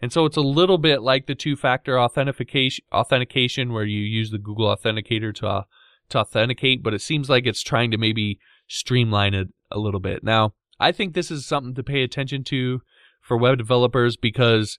And 0.00 0.12
so 0.12 0.24
it's 0.24 0.36
a 0.36 0.42
little 0.42 0.78
bit 0.78 1.02
like 1.02 1.26
the 1.26 1.34
two-factor 1.34 1.98
authentication 1.98 2.84
authentication 2.92 3.72
where 3.72 3.84
you 3.84 4.00
use 4.00 4.30
the 4.30 4.38
Google 4.38 4.74
Authenticator 4.74 5.34
to 5.36 5.46
uh, 5.46 5.62
to 6.10 6.18
authenticate, 6.18 6.82
but 6.82 6.94
it 6.94 7.02
seems 7.02 7.28
like 7.28 7.46
it's 7.46 7.62
trying 7.62 7.90
to 7.90 7.98
maybe 7.98 8.38
streamline 8.66 9.34
it 9.34 9.48
a 9.70 9.78
little 9.78 10.00
bit. 10.00 10.22
Now, 10.22 10.54
I 10.80 10.92
think 10.92 11.14
this 11.14 11.30
is 11.30 11.46
something 11.46 11.74
to 11.74 11.82
pay 11.82 12.02
attention 12.02 12.44
to 12.44 12.80
for 13.20 13.36
web 13.36 13.58
developers 13.58 14.16
because 14.16 14.78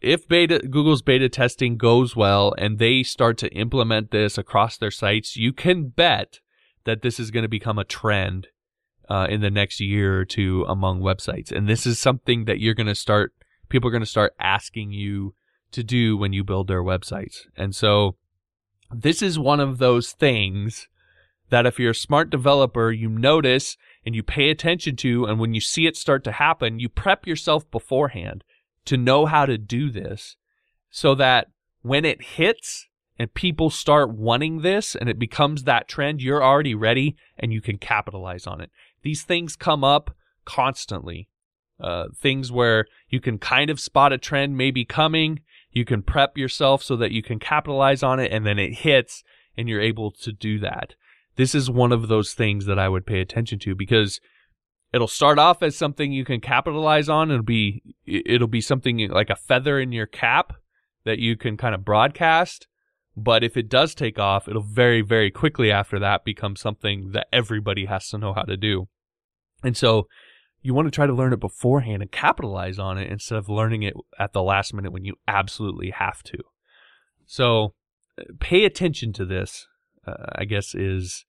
if 0.00 0.28
beta 0.28 0.58
Google's 0.58 1.02
beta 1.02 1.28
testing 1.28 1.76
goes 1.76 2.14
well 2.14 2.54
and 2.58 2.78
they 2.78 3.02
start 3.02 3.38
to 3.38 3.52
implement 3.52 4.10
this 4.10 4.38
across 4.38 4.76
their 4.76 4.90
sites, 4.90 5.36
you 5.36 5.52
can 5.52 5.88
bet 5.88 6.40
that 6.84 7.02
this 7.02 7.18
is 7.18 7.30
going 7.30 7.42
to 7.42 7.48
become 7.48 7.78
a 7.78 7.84
trend 7.84 8.48
uh, 9.08 9.26
in 9.28 9.40
the 9.40 9.50
next 9.50 9.80
year 9.80 10.20
or 10.20 10.24
two 10.24 10.64
among 10.68 11.00
websites. 11.00 11.50
And 11.50 11.68
this 11.68 11.86
is 11.86 11.98
something 11.98 12.44
that 12.44 12.60
you're 12.60 12.74
going 12.74 12.86
to 12.86 12.94
start 12.94 13.32
people 13.68 13.88
are 13.88 13.92
going 13.92 14.02
to 14.02 14.06
start 14.06 14.34
asking 14.38 14.92
you 14.92 15.34
to 15.72 15.82
do 15.82 16.16
when 16.16 16.32
you 16.32 16.44
build 16.44 16.68
their 16.68 16.82
websites. 16.82 17.38
And 17.56 17.74
so 17.74 18.16
this 18.90 19.22
is 19.22 19.38
one 19.38 19.60
of 19.60 19.78
those 19.78 20.12
things 20.12 20.88
that 21.54 21.66
if 21.66 21.78
you're 21.78 21.92
a 21.92 21.94
smart 21.94 22.30
developer, 22.30 22.90
you 22.90 23.08
notice 23.08 23.76
and 24.04 24.12
you 24.12 24.24
pay 24.24 24.50
attention 24.50 24.96
to, 24.96 25.24
and 25.24 25.38
when 25.38 25.54
you 25.54 25.60
see 25.60 25.86
it 25.86 25.96
start 25.96 26.24
to 26.24 26.32
happen, 26.32 26.80
you 26.80 26.88
prep 26.88 27.28
yourself 27.28 27.70
beforehand 27.70 28.42
to 28.86 28.96
know 28.96 29.26
how 29.26 29.46
to 29.46 29.56
do 29.56 29.88
this 29.88 30.34
so 30.90 31.14
that 31.14 31.46
when 31.82 32.04
it 32.04 32.20
hits 32.22 32.88
and 33.20 33.34
people 33.34 33.70
start 33.70 34.10
wanting 34.10 34.62
this 34.62 34.96
and 34.96 35.08
it 35.08 35.16
becomes 35.16 35.62
that 35.62 35.86
trend, 35.86 36.20
you're 36.20 36.42
already 36.42 36.74
ready 36.74 37.14
and 37.38 37.52
you 37.52 37.60
can 37.60 37.78
capitalize 37.78 38.48
on 38.48 38.60
it. 38.60 38.72
These 39.02 39.22
things 39.22 39.54
come 39.54 39.84
up 39.84 40.16
constantly. 40.44 41.28
Uh, 41.78 42.06
things 42.20 42.50
where 42.50 42.84
you 43.10 43.20
can 43.20 43.38
kind 43.38 43.70
of 43.70 43.78
spot 43.78 44.12
a 44.12 44.18
trend 44.18 44.56
maybe 44.56 44.84
coming, 44.84 45.38
you 45.70 45.84
can 45.84 46.02
prep 46.02 46.36
yourself 46.36 46.82
so 46.82 46.96
that 46.96 47.12
you 47.12 47.22
can 47.22 47.38
capitalize 47.38 48.02
on 48.02 48.18
it, 48.18 48.32
and 48.32 48.44
then 48.44 48.58
it 48.58 48.78
hits 48.78 49.22
and 49.56 49.68
you're 49.68 49.80
able 49.80 50.10
to 50.10 50.32
do 50.32 50.58
that 50.58 50.96
this 51.36 51.54
is 51.54 51.70
one 51.70 51.92
of 51.92 52.08
those 52.08 52.34
things 52.34 52.66
that 52.66 52.78
I 52.78 52.88
would 52.88 53.06
pay 53.06 53.20
attention 53.20 53.58
to 53.60 53.74
because 53.74 54.20
it'll 54.92 55.08
start 55.08 55.38
off 55.38 55.62
as 55.62 55.76
something 55.76 56.12
you 56.12 56.24
can 56.24 56.40
capitalize 56.40 57.08
on. 57.08 57.30
It'll 57.30 57.42
be 57.42 57.82
it'll 58.06 58.48
be 58.48 58.60
something 58.60 59.08
like 59.10 59.30
a 59.30 59.36
feather 59.36 59.80
in 59.80 59.92
your 59.92 60.06
cap 60.06 60.54
that 61.04 61.18
you 61.18 61.36
can 61.36 61.56
kind 61.56 61.74
of 61.74 61.84
broadcast. 61.84 62.66
But 63.16 63.44
if 63.44 63.56
it 63.56 63.68
does 63.68 63.94
take 63.94 64.18
off, 64.18 64.48
it'll 64.48 64.62
very, 64.62 65.00
very 65.00 65.30
quickly 65.30 65.70
after 65.70 65.98
that 66.00 66.24
become 66.24 66.56
something 66.56 67.12
that 67.12 67.28
everybody 67.32 67.84
has 67.86 68.08
to 68.08 68.18
know 68.18 68.32
how 68.32 68.42
to 68.42 68.56
do. 68.56 68.88
And 69.62 69.76
so 69.76 70.08
you 70.62 70.74
want 70.74 70.86
to 70.86 70.90
try 70.90 71.06
to 71.06 71.12
learn 71.12 71.32
it 71.32 71.40
beforehand 71.40 72.02
and 72.02 72.10
capitalize 72.10 72.78
on 72.78 72.98
it 72.98 73.10
instead 73.10 73.38
of 73.38 73.48
learning 73.48 73.82
it 73.82 73.94
at 74.18 74.32
the 74.32 74.42
last 74.42 74.74
minute 74.74 74.92
when 74.92 75.04
you 75.04 75.14
absolutely 75.28 75.90
have 75.90 76.22
to. 76.24 76.38
So 77.24 77.74
uh, 78.18 78.24
pay 78.40 78.64
attention 78.64 79.12
to 79.12 79.24
this 79.24 79.66
uh, 80.06 80.12
I 80.34 80.44
guess 80.44 80.74
is 80.74 81.24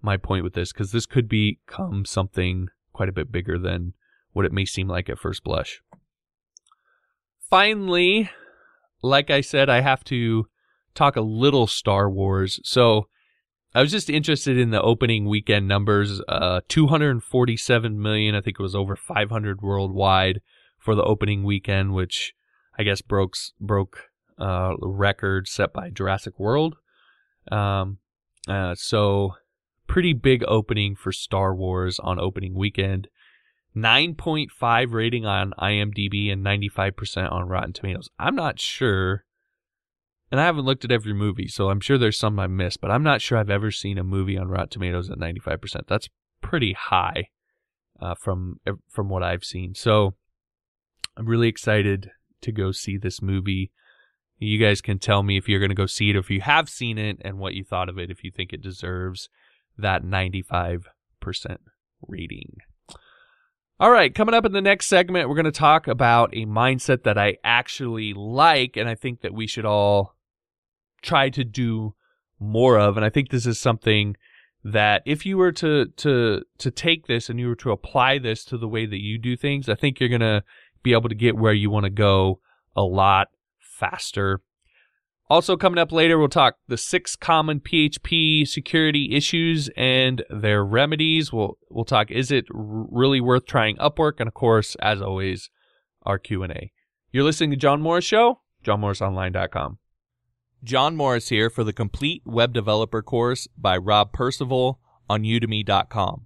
my 0.00 0.16
point 0.16 0.44
with 0.44 0.54
this 0.54 0.72
because 0.72 0.92
this 0.92 1.06
could 1.06 1.28
become 1.28 2.04
something 2.04 2.68
quite 2.92 3.08
a 3.08 3.12
bit 3.12 3.32
bigger 3.32 3.58
than 3.58 3.94
what 4.32 4.44
it 4.44 4.52
may 4.52 4.64
seem 4.64 4.88
like 4.88 5.08
at 5.08 5.18
first 5.18 5.42
blush. 5.42 5.82
Finally, 7.50 8.30
like 9.02 9.30
I 9.30 9.40
said, 9.40 9.68
I 9.68 9.80
have 9.80 10.04
to 10.04 10.46
talk 10.94 11.16
a 11.16 11.20
little 11.20 11.66
Star 11.66 12.10
Wars. 12.10 12.60
So 12.64 13.08
I 13.74 13.80
was 13.80 13.90
just 13.90 14.10
interested 14.10 14.58
in 14.58 14.70
the 14.70 14.82
opening 14.82 15.26
weekend 15.26 15.68
numbers. 15.68 16.20
Uh, 16.28 16.60
247 16.68 18.00
million. 18.00 18.34
I 18.34 18.40
think 18.40 18.58
it 18.58 18.62
was 18.62 18.74
over 18.74 18.96
500 18.96 19.62
worldwide 19.62 20.40
for 20.78 20.94
the 20.94 21.04
opening 21.04 21.44
weekend, 21.44 21.94
which 21.94 22.34
I 22.78 22.82
guess 22.82 23.00
broke 23.00 23.34
broke 23.60 24.10
uh, 24.38 24.74
record 24.80 25.48
set 25.48 25.72
by 25.72 25.90
Jurassic 25.90 26.38
World. 26.38 26.76
Um, 27.50 27.98
uh, 28.48 28.74
so, 28.74 29.34
pretty 29.86 30.12
big 30.12 30.42
opening 30.46 30.94
for 30.94 31.12
Star 31.12 31.54
Wars 31.54 31.98
on 31.98 32.18
opening 32.18 32.54
weekend. 32.54 33.08
9.5 33.76 34.92
rating 34.92 35.26
on 35.26 35.52
IMDb 35.58 36.32
and 36.32 36.44
95% 36.44 37.30
on 37.30 37.48
Rotten 37.48 37.72
Tomatoes. 37.72 38.08
I'm 38.18 38.34
not 38.34 38.58
sure, 38.58 39.24
and 40.32 40.40
I 40.40 40.44
haven't 40.44 40.64
looked 40.64 40.84
at 40.84 40.90
every 40.90 41.12
movie, 41.12 41.48
so 41.48 41.70
I'm 41.70 41.80
sure 41.80 41.96
there's 41.96 42.18
some 42.18 42.40
I 42.40 42.46
missed, 42.46 42.80
but 42.80 42.90
I'm 42.90 43.02
not 43.02 43.20
sure 43.20 43.38
I've 43.38 43.50
ever 43.50 43.70
seen 43.70 43.98
a 43.98 44.04
movie 44.04 44.36
on 44.36 44.48
Rotten 44.48 44.70
Tomatoes 44.70 45.10
at 45.10 45.18
95%. 45.18 45.86
That's 45.86 46.08
pretty 46.40 46.72
high 46.72 47.28
uh, 48.00 48.14
from 48.14 48.60
from 48.88 49.08
what 49.08 49.22
I've 49.22 49.44
seen. 49.44 49.74
So 49.74 50.14
I'm 51.16 51.26
really 51.26 51.48
excited 51.48 52.10
to 52.42 52.52
go 52.52 52.72
see 52.72 52.96
this 52.96 53.20
movie. 53.20 53.72
You 54.38 54.58
guys 54.58 54.80
can 54.80 54.98
tell 54.98 55.22
me 55.22 55.36
if 55.36 55.48
you're 55.48 55.58
going 55.58 55.70
to 55.70 55.74
go 55.74 55.86
see 55.86 56.10
it, 56.10 56.16
or 56.16 56.20
if 56.20 56.30
you 56.30 56.40
have 56.40 56.68
seen 56.68 56.98
it, 56.98 57.18
and 57.22 57.38
what 57.38 57.54
you 57.54 57.64
thought 57.64 57.88
of 57.88 57.98
it, 57.98 58.10
if 58.10 58.22
you 58.22 58.30
think 58.30 58.52
it 58.52 58.62
deserves 58.62 59.28
that 59.76 60.02
95% 60.04 60.82
rating. 62.06 62.58
All 63.80 63.90
right, 63.90 64.12
coming 64.12 64.34
up 64.34 64.44
in 64.44 64.52
the 64.52 64.60
next 64.60 64.86
segment, 64.86 65.28
we're 65.28 65.36
going 65.36 65.44
to 65.44 65.52
talk 65.52 65.86
about 65.86 66.30
a 66.34 66.46
mindset 66.46 67.04
that 67.04 67.16
I 67.16 67.36
actually 67.44 68.12
like, 68.12 68.76
and 68.76 68.88
I 68.88 68.96
think 68.96 69.20
that 69.20 69.32
we 69.32 69.46
should 69.46 69.64
all 69.64 70.16
try 71.00 71.30
to 71.30 71.44
do 71.44 71.94
more 72.40 72.78
of. 72.78 72.96
And 72.96 73.06
I 73.06 73.10
think 73.10 73.30
this 73.30 73.46
is 73.46 73.60
something 73.60 74.16
that 74.64 75.02
if 75.06 75.24
you 75.24 75.38
were 75.38 75.52
to 75.52 75.86
to 75.86 76.42
to 76.58 76.70
take 76.70 77.06
this 77.06 77.28
and 77.28 77.38
you 77.38 77.46
were 77.46 77.54
to 77.56 77.70
apply 77.70 78.18
this 78.18 78.44
to 78.46 78.58
the 78.58 78.68
way 78.68 78.84
that 78.86 79.00
you 79.00 79.16
do 79.16 79.36
things, 79.36 79.68
I 79.68 79.76
think 79.76 80.00
you're 80.00 80.08
going 80.08 80.20
to 80.20 80.42
be 80.82 80.92
able 80.92 81.08
to 81.08 81.14
get 81.14 81.36
where 81.36 81.52
you 81.52 81.70
want 81.70 81.84
to 81.84 81.90
go 81.90 82.40
a 82.74 82.82
lot 82.82 83.28
faster. 83.78 84.40
Also, 85.30 85.58
coming 85.58 85.78
up 85.78 85.92
later, 85.92 86.18
we'll 86.18 86.28
talk 86.28 86.56
the 86.68 86.78
six 86.78 87.14
common 87.14 87.60
PHP 87.60 88.48
security 88.48 89.14
issues 89.14 89.68
and 89.76 90.24
their 90.30 90.64
remedies. 90.64 91.30
We'll 91.32 91.58
we'll 91.68 91.84
talk 91.84 92.10
is 92.10 92.30
it 92.30 92.46
really 92.50 93.20
worth 93.20 93.44
trying 93.44 93.76
Upwork, 93.76 94.20
and 94.20 94.28
of 94.28 94.34
course, 94.34 94.74
as 94.76 95.02
always, 95.02 95.50
our 96.04 96.18
Q 96.18 96.44
and 96.44 96.52
A. 96.52 96.72
You're 97.12 97.24
listening 97.24 97.50
to 97.50 97.56
John 97.56 97.82
Morris 97.82 98.06
Show, 98.06 98.40
JohnMorrisOnline.com. 98.64 99.78
John 100.64 100.96
Morris 100.96 101.28
here 101.28 101.50
for 101.50 101.62
the 101.62 101.74
complete 101.74 102.22
web 102.24 102.54
developer 102.54 103.02
course 103.02 103.46
by 103.56 103.76
Rob 103.76 104.12
Percival 104.12 104.80
on 105.10 105.24
Udemy.com. 105.24 106.22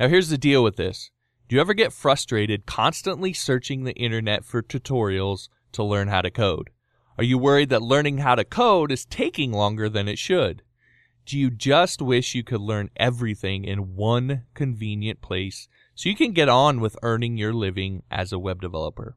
Now, 0.00 0.08
here's 0.08 0.30
the 0.30 0.38
deal 0.38 0.64
with 0.64 0.76
this: 0.76 1.10
Do 1.48 1.56
you 1.56 1.60
ever 1.60 1.74
get 1.74 1.92
frustrated 1.92 2.64
constantly 2.64 3.34
searching 3.34 3.84
the 3.84 3.92
internet 3.92 4.46
for 4.46 4.62
tutorials 4.62 5.50
to 5.72 5.84
learn 5.84 6.08
how 6.08 6.22
to 6.22 6.30
code? 6.30 6.70
Are 7.18 7.24
you 7.24 7.36
worried 7.36 7.70
that 7.70 7.82
learning 7.82 8.18
how 8.18 8.36
to 8.36 8.44
code 8.44 8.92
is 8.92 9.04
taking 9.04 9.50
longer 9.50 9.88
than 9.88 10.06
it 10.06 10.20
should? 10.20 10.62
Do 11.26 11.36
you 11.36 11.50
just 11.50 12.00
wish 12.00 12.36
you 12.36 12.44
could 12.44 12.60
learn 12.60 12.90
everything 12.94 13.64
in 13.64 13.96
one 13.96 14.44
convenient 14.54 15.20
place 15.20 15.66
so 15.96 16.08
you 16.08 16.14
can 16.14 16.30
get 16.30 16.48
on 16.48 16.78
with 16.78 16.96
earning 17.02 17.36
your 17.36 17.52
living 17.52 18.04
as 18.08 18.32
a 18.32 18.38
web 18.38 18.60
developer? 18.60 19.16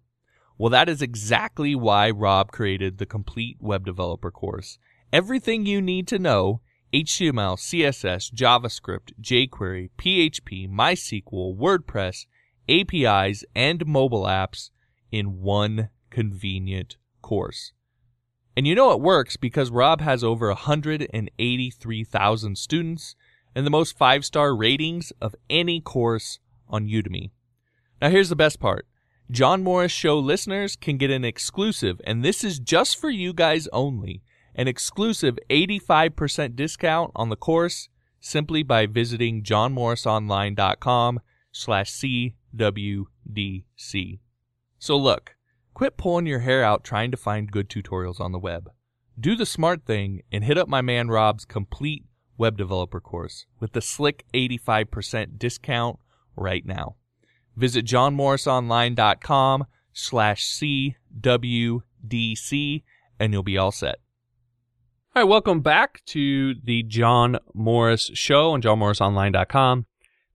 Well, 0.57 0.71
that 0.71 0.89
is 0.89 1.03
exactly 1.03 1.75
why 1.75 2.09
Rob 2.09 2.51
created 2.51 2.97
the 2.97 3.05
complete 3.05 3.57
web 3.59 3.85
developer 3.85 4.31
course. 4.31 4.79
Everything 5.13 5.67
you 5.67 5.79
need 5.79 6.07
to 6.07 6.17
know 6.17 6.61
HTML, 6.91 7.55
CSS, 7.55 8.33
JavaScript, 8.33 9.11
jQuery, 9.21 9.91
PHP, 9.99 10.67
MySQL, 10.67 11.55
WordPress, 11.55 12.25
APIs, 12.67 13.45
and 13.55 13.85
mobile 13.85 14.23
apps 14.23 14.71
in 15.11 15.39
one 15.41 15.89
convenient 16.09 16.97
course. 17.21 17.73
And 18.55 18.67
you 18.67 18.75
know 18.75 18.91
it 18.91 18.99
works 18.99 19.37
because 19.37 19.71
Rob 19.71 20.01
has 20.01 20.23
over 20.23 20.47
183,000 20.47 22.57
students 22.57 23.15
and 23.55 23.65
the 23.65 23.71
most 23.71 23.97
five 23.97 24.25
star 24.25 24.55
ratings 24.55 25.13
of 25.21 25.35
any 25.49 25.79
course 25.79 26.39
on 26.67 26.87
Udemy. 26.87 27.31
Now, 28.01 28.09
here's 28.09 28.29
the 28.29 28.35
best 28.35 28.59
part 28.59 28.85
John 29.29 29.63
Morris 29.63 29.91
Show 29.91 30.17
listeners 30.19 30.75
can 30.75 30.97
get 30.97 31.11
an 31.11 31.23
exclusive, 31.23 32.01
and 32.03 32.23
this 32.23 32.43
is 32.43 32.59
just 32.59 32.99
for 32.99 33.09
you 33.09 33.33
guys 33.33 33.67
only 33.71 34.21
an 34.55 34.67
exclusive 34.67 35.39
85% 35.49 36.55
discount 36.55 37.11
on 37.15 37.29
the 37.29 37.37
course 37.37 37.87
simply 38.19 38.63
by 38.63 38.85
visiting 38.85 39.43
johnmorrisonline.com 39.43 41.21
slash 41.51 41.93
CWDC. 41.93 44.19
So 44.77 44.97
look, 44.97 45.35
quit 45.81 45.97
pulling 45.97 46.27
your 46.27 46.41
hair 46.41 46.63
out 46.63 46.83
trying 46.83 47.09
to 47.09 47.17
find 47.17 47.51
good 47.51 47.67
tutorials 47.67 48.19
on 48.19 48.31
the 48.31 48.37
web. 48.37 48.69
Do 49.19 49.35
the 49.35 49.47
smart 49.47 49.83
thing 49.83 50.21
and 50.31 50.43
hit 50.43 50.55
up 50.55 50.67
my 50.67 50.79
man 50.79 51.07
Rob's 51.07 51.43
complete 51.43 52.05
web 52.37 52.55
developer 52.55 53.01
course 53.01 53.47
with 53.59 53.71
the 53.71 53.81
slick 53.81 54.23
85% 54.31 55.39
discount 55.39 55.97
right 56.35 56.63
now. 56.63 56.97
Visit 57.55 57.87
johnmorrisonline.com 57.87 59.65
slash 59.91 60.45
CWDC 60.45 62.83
and 63.19 63.33
you'll 63.33 63.41
be 63.41 63.57
all 63.57 63.71
set. 63.71 63.95
All 65.15 65.23
right, 65.23 65.27
welcome 65.27 65.61
back 65.61 66.05
to 66.05 66.53
the 66.63 66.83
John 66.83 67.39
Morris 67.55 68.11
Show 68.13 68.51
on 68.51 68.61
johnmorrisonline.com. 68.61 69.87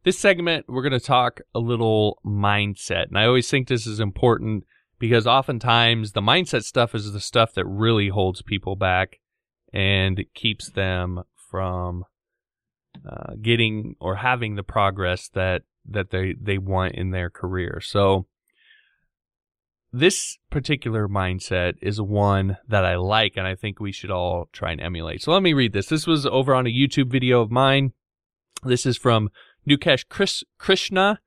This 0.03 0.19
segment, 0.19 0.65
we're 0.69 0.83
going 0.83 0.91
to 0.91 0.99
talk 0.99 1.41
a 1.55 1.61
little 1.61 2.19
mindset. 2.27 3.07
And 3.07 3.17
I 3.17 3.27
always 3.27 3.49
think 3.49 3.69
this 3.69 3.87
is 3.87 4.01
important 4.01 4.65
because 4.99 5.27
oftentimes 5.27 6.13
the 6.13 6.21
mindset 6.21 6.65
stuff 6.65 6.95
is 6.95 7.13
the 7.13 7.21
stuff 7.21 7.53
that 7.55 7.67
really 7.67 8.09
holds 8.09 8.43
people 8.43 8.77
back 8.77 9.21
and 9.73 10.25
keeps 10.35 10.71
them 10.71 11.23
from 11.51 12.05
uh, 13.09 13.35
getting 13.41 13.95
or 14.01 14.17
having 14.17 14.55
the 14.55 14.63
progress 14.63 15.29
that 15.35 15.63
that 15.89 16.11
they 16.11 16.35
they 16.41 16.59
want 16.59 16.95
in 16.95 17.11
their 17.11 17.31
career. 17.31 17.81
So 17.81 18.27
this 19.93 20.39
particular 20.51 21.09
mindset 21.09 21.75
is 21.81 22.01
one 22.01 22.59
that 22.69 22.85
I 22.85 22.97
like 22.97 23.35
and 23.37 23.47
I 23.47 23.55
think 23.55 23.81
we 23.81 23.93
should 23.93 24.11
all 24.11 24.49
try 24.53 24.73
and 24.73 24.81
emulate. 24.81 25.23
So 25.23 25.33
let 25.33 25.43
me 25.43 25.53
read 25.53 25.73
this. 25.73 25.87
This 25.87 26.07
was 26.07 26.27
over 26.27 26.55
on 26.55 26.67
a 26.67 26.71
YouTube 26.71 27.11
video 27.11 27.41
of 27.41 27.51
mine. 27.51 27.93
This 28.63 28.85
is 28.85 28.97
from 28.97 29.31
Nukesh 29.69 30.09
Chris, 30.09 30.43
Krishna 30.59 31.21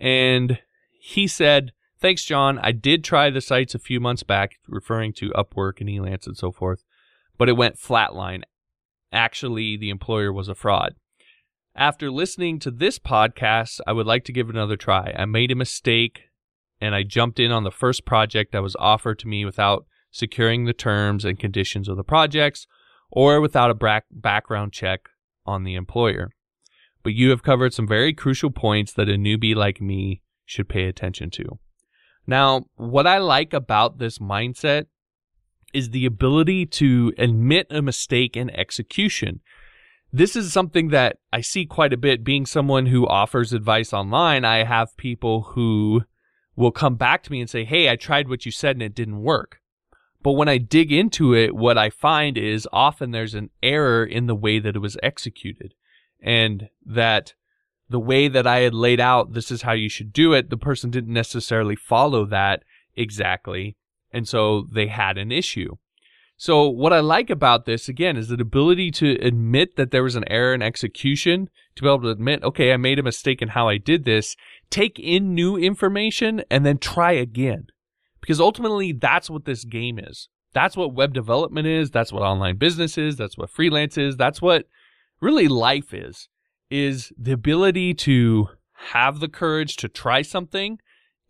and 0.00 0.58
he 0.98 1.28
said, 1.28 1.72
"Thanks 2.00 2.24
John. 2.24 2.58
I 2.62 2.72
did 2.72 3.04
try 3.04 3.30
the 3.30 3.40
sites 3.40 3.74
a 3.74 3.78
few 3.78 4.00
months 4.00 4.22
back 4.22 4.58
referring 4.66 5.12
to 5.14 5.30
Upwork 5.30 5.80
and 5.80 5.88
Elance 5.88 6.26
and 6.26 6.36
so 6.36 6.50
forth, 6.50 6.82
but 7.36 7.48
it 7.48 7.56
went 7.56 7.76
flatline. 7.76 8.42
Actually, 9.12 9.76
the 9.76 9.90
employer 9.90 10.32
was 10.32 10.48
a 10.48 10.54
fraud. 10.54 10.94
After 11.76 12.10
listening 12.10 12.58
to 12.60 12.70
this 12.70 12.98
podcast, 12.98 13.80
I 13.86 13.92
would 13.92 14.06
like 14.06 14.24
to 14.24 14.32
give 14.32 14.48
it 14.48 14.54
another 14.54 14.76
try. 14.76 15.14
I 15.16 15.24
made 15.24 15.50
a 15.50 15.56
mistake 15.56 16.22
and 16.80 16.94
I 16.94 17.02
jumped 17.02 17.38
in 17.38 17.52
on 17.52 17.64
the 17.64 17.70
first 17.70 18.04
project 18.04 18.52
that 18.52 18.62
was 18.62 18.76
offered 18.78 19.18
to 19.20 19.28
me 19.28 19.44
without 19.44 19.84
securing 20.10 20.64
the 20.64 20.72
terms 20.72 21.24
and 21.24 21.38
conditions 21.38 21.88
of 21.88 21.96
the 21.96 22.04
projects 22.04 22.66
or 23.10 23.40
without 23.40 23.70
a 23.70 24.02
background 24.10 24.72
check 24.72 25.08
on 25.44 25.64
the 25.64 25.74
employer. 25.74 26.30
But 27.02 27.14
you 27.14 27.30
have 27.30 27.42
covered 27.42 27.74
some 27.74 27.86
very 27.86 28.14
crucial 28.14 28.50
points 28.50 28.92
that 28.94 29.08
a 29.08 29.14
newbie 29.14 29.54
like 29.54 29.80
me 29.80 30.22
should 30.44 30.68
pay 30.68 30.84
attention 30.84 31.30
to. 31.30 31.58
Now, 32.30 32.64
what 32.76 33.06
I 33.06 33.18
like 33.18 33.52
about 33.52 33.98
this 33.98 34.18
mindset 34.18 34.86
is 35.74 35.90
the 35.90 36.06
ability 36.06 36.64
to 36.66 37.12
admit 37.18 37.66
a 37.70 37.82
mistake 37.82 38.36
in 38.36 38.50
execution 38.50 39.40
this 40.12 40.34
is 40.34 40.52
something 40.52 40.88
that 40.88 41.18
I 41.32 41.40
see 41.40 41.66
quite 41.66 41.92
a 41.92 41.98
bit 41.98 42.24
being 42.24 42.44
someone 42.46 42.86
who 42.86 43.06
offers 43.06 43.52
advice 43.52 43.92
online. 43.92 44.44
I 44.44 44.64
have 44.64 44.96
people 44.96 45.42
who 45.54 46.02
will 46.56 46.72
come 46.72 46.96
back 46.96 47.22
to 47.24 47.32
me 47.32 47.40
and 47.40 47.48
say, 47.48 47.64
Hey, 47.64 47.88
I 47.88 47.96
tried 47.96 48.28
what 48.28 48.44
you 48.44 48.52
said 48.52 48.76
and 48.76 48.82
it 48.82 48.94
didn't 48.94 49.22
work. 49.22 49.60
But 50.22 50.32
when 50.32 50.48
I 50.48 50.58
dig 50.58 50.92
into 50.92 51.34
it, 51.34 51.54
what 51.54 51.78
I 51.78 51.88
find 51.88 52.36
is 52.36 52.68
often 52.72 53.10
there's 53.10 53.34
an 53.34 53.50
error 53.62 54.04
in 54.04 54.26
the 54.26 54.34
way 54.34 54.58
that 54.58 54.76
it 54.76 54.80
was 54.80 54.98
executed 55.02 55.74
and 56.20 56.68
that 56.84 57.34
the 57.90 58.00
way 58.00 58.28
that 58.28 58.46
I 58.46 58.60
had 58.60 58.72
laid 58.72 59.00
out, 59.00 59.32
this 59.32 59.50
is 59.50 59.62
how 59.62 59.72
you 59.72 59.88
should 59.88 60.12
do 60.12 60.32
it. 60.32 60.48
The 60.48 60.56
person 60.56 60.90
didn't 60.90 61.12
necessarily 61.12 61.76
follow 61.76 62.24
that 62.26 62.62
exactly. 62.96 63.76
And 64.12 64.26
so 64.26 64.68
they 64.72 64.86
had 64.86 65.18
an 65.18 65.32
issue. 65.32 65.76
So 66.36 66.68
what 66.68 66.92
I 66.92 67.00
like 67.00 67.28
about 67.28 67.66
this 67.66 67.88
again 67.88 68.16
is 68.16 68.28
the 68.28 68.40
ability 68.40 68.92
to 68.92 69.18
admit 69.20 69.76
that 69.76 69.90
there 69.90 70.04
was 70.04 70.16
an 70.16 70.24
error 70.28 70.54
in 70.54 70.62
execution, 70.62 71.50
to 71.74 71.82
be 71.82 71.88
able 71.88 72.02
to 72.02 72.08
admit, 72.08 72.42
okay, 72.42 72.72
I 72.72 72.78
made 72.78 72.98
a 72.98 73.02
mistake 73.02 73.42
in 73.42 73.48
how 73.48 73.68
I 73.68 73.76
did 73.76 74.04
this, 74.04 74.36
take 74.70 74.98
in 74.98 75.34
new 75.34 75.56
information 75.56 76.42
and 76.50 76.64
then 76.64 76.78
try 76.78 77.12
again. 77.12 77.66
Because 78.20 78.40
ultimately 78.40 78.92
that's 78.92 79.28
what 79.28 79.44
this 79.44 79.64
game 79.64 79.98
is. 79.98 80.28
That's 80.54 80.76
what 80.76 80.94
web 80.94 81.12
development 81.12 81.66
is, 81.66 81.90
that's 81.90 82.12
what 82.12 82.22
online 82.22 82.56
business 82.56 82.96
is, 82.96 83.16
that's 83.16 83.36
what 83.36 83.50
freelance 83.50 83.98
is, 83.98 84.16
that's 84.16 84.40
what 84.40 84.66
really 85.20 85.46
life 85.46 85.92
is. 85.92 86.28
Is 86.70 87.12
the 87.18 87.32
ability 87.32 87.94
to 87.94 88.48
have 88.92 89.20
the 89.20 89.28
courage 89.28 89.76
to 89.76 89.88
try 89.88 90.22
something, 90.22 90.78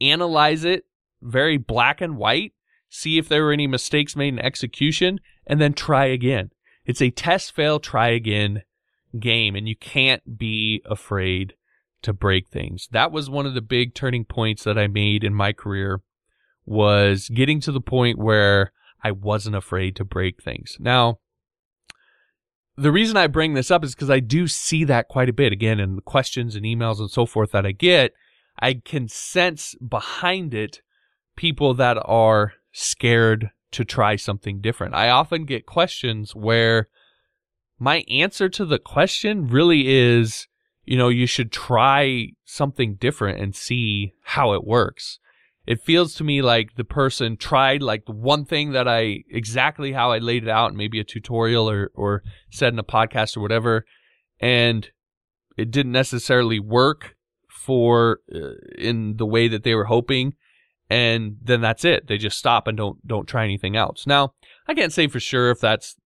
analyze 0.01 0.65
it 0.65 0.85
very 1.23 1.57
black 1.57 2.01
and 2.01 2.17
white 2.17 2.53
see 2.91 3.17
if 3.17 3.29
there 3.29 3.45
were 3.45 3.53
any 3.53 3.67
mistakes 3.67 4.17
made 4.17 4.35
in 4.35 4.39
execution, 4.41 5.21
and 5.47 5.61
then 5.61 5.73
try 5.73 6.07
again. 6.07 6.51
It's 6.85 7.01
a 7.01 7.11
test, 7.11 7.55
fail, 7.55 7.79
try 7.79 8.09
again 8.09 8.63
game, 9.19 9.55
and 9.57 9.69
you 9.69 9.77
can't 9.77 10.37
be 10.37 10.83
afraid 10.85 11.55
to 12.03 12.13
break 12.13 12.49
things. 12.49 12.89
That 12.91 13.13
was 13.13 13.31
one 13.31 13.47
of 13.47 13.55
the 13.55 13.61
big 13.61 13.95
turning 13.95 14.25
points 14.25 14.65
that 14.65 14.77
I 14.77 14.89
made 14.89 15.25
in 15.25 15.35
my 15.35 15.53
career 15.53 16.03
was 16.67 17.29
getting 17.29 17.61
to 17.61 17.73
the 17.73 17.81
point 17.81 18.19
where 18.19 18.73
I 19.03 19.13
wasn't 19.13 19.57
afraid 19.57 19.97
to 19.97 20.05
break 20.05 20.43
things. 20.43 20.77
Now, 20.79 21.21
the 22.81 22.93
reason 22.93 23.17
I 23.17 23.27
bring 23.27 23.55
this 23.55 23.71
up 23.71 23.85
is 23.85 23.95
because 23.95 24.11
I 24.11 24.21
do 24.21 24.49
see 24.49 24.85
that 24.85 25.09
quite 25.09 25.29
a 25.29 25.35
bit 25.35 25.53
again 25.53 25.79
in 25.79 25.97
the 25.97 26.03
questions 26.03 26.57
and 26.57 26.65
emails 26.65 26.99
and 26.99 27.11
so 27.11 27.27
forth 27.27 27.53
that 27.53 27.67
I 27.67 27.73
get. 27.73 28.15
I 28.59 28.75
can 28.75 29.09
sense 29.09 29.75
behind 29.77 30.55
it 30.55 30.81
people 31.37 31.75
that 31.75 31.99
are 32.05 32.55
scared 32.73 33.51
to 33.73 33.85
try 33.85 34.17
something 34.17 34.61
different. 34.61 34.95
I 34.95 35.11
often 35.11 35.45
get 35.45 35.67
questions 35.67 36.35
where 36.35 36.89
my 37.79 38.05
answer 38.11 38.49
to 38.49 38.65
the 38.65 38.79
question 38.79 39.47
really 39.47 39.89
is, 39.89 40.47
you 40.85 40.97
know, 40.97 41.09
you 41.09 41.27
should 41.27 41.53
try 41.53 42.29
something 42.45 42.95
different 42.95 43.41
and 43.41 43.55
see 43.55 44.15
how 44.23 44.55
it 44.55 44.65
works. 44.65 45.20
It 45.67 45.83
feels 45.83 46.15
to 46.15 46.25
me 46.25 46.43
like 46.43 46.77
the 46.77 46.85
person 46.85 47.37
tried 47.37 47.83
like 47.83 48.07
the 48.07 48.13
one 48.13 48.45
thing 48.45 48.73
that 48.73 48.89
I 48.89 49.25
exactly 49.31 49.93
how 49.93 50.11
I 50.13 50.19
laid 50.19 50.45
it 50.45 50.49
out, 50.49 50.75
maybe 50.75 50.99
a 50.99 51.05
tutorial 51.05 51.69
or, 51.71 51.91
or 51.95 52.23
said 52.51 52.73
in 52.73 52.79
a 52.79 52.85
podcast 52.85 53.37
or 53.37 53.41
whatever, 53.41 53.85
and 54.41 54.89
it 55.57 55.71
didn't 55.71 55.93
necessarily 55.93 56.59
work 56.59 57.17
for 57.49 58.21
uh, 58.35 58.53
in 58.79 59.17
the 59.17 59.27
way 59.27 59.49
that 59.49 59.63
they 59.63 59.75
were 59.75 59.85
hoping 59.85 60.35
and 60.91 61.37
then 61.41 61.61
that's 61.61 61.85
it. 61.85 62.09
They 62.09 62.19
just 62.19 62.37
stop 62.37 62.67
and 62.67 62.77
don't 62.77 63.07
don't 63.07 63.29
try 63.29 63.45
anything 63.45 63.77
else. 63.77 64.07
Now, 64.07 64.35
I 64.67 64.75
can't 64.75 64.93
say 64.93 65.07
for 65.07 65.21
sure 65.21 65.51
if 65.51 65.61
that's 65.61 65.97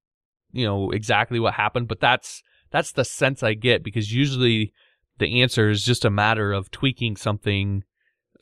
you 0.53 0.67
know 0.67 0.91
exactly 0.91 1.41
what 1.41 1.55
happened, 1.55 1.89
but 1.89 2.01
that's 2.01 2.43
that's 2.71 2.93
the 2.93 3.05
sense 3.05 3.43
I 3.43 3.55
get 3.55 3.83
because 3.83 4.13
usually 4.13 4.73
the 5.19 5.41
answer 5.41 5.71
is 5.71 5.85
just 5.85 6.05
a 6.05 6.11
matter 6.11 6.53
of 6.53 6.71
tweaking 6.71 7.17
something 7.17 7.85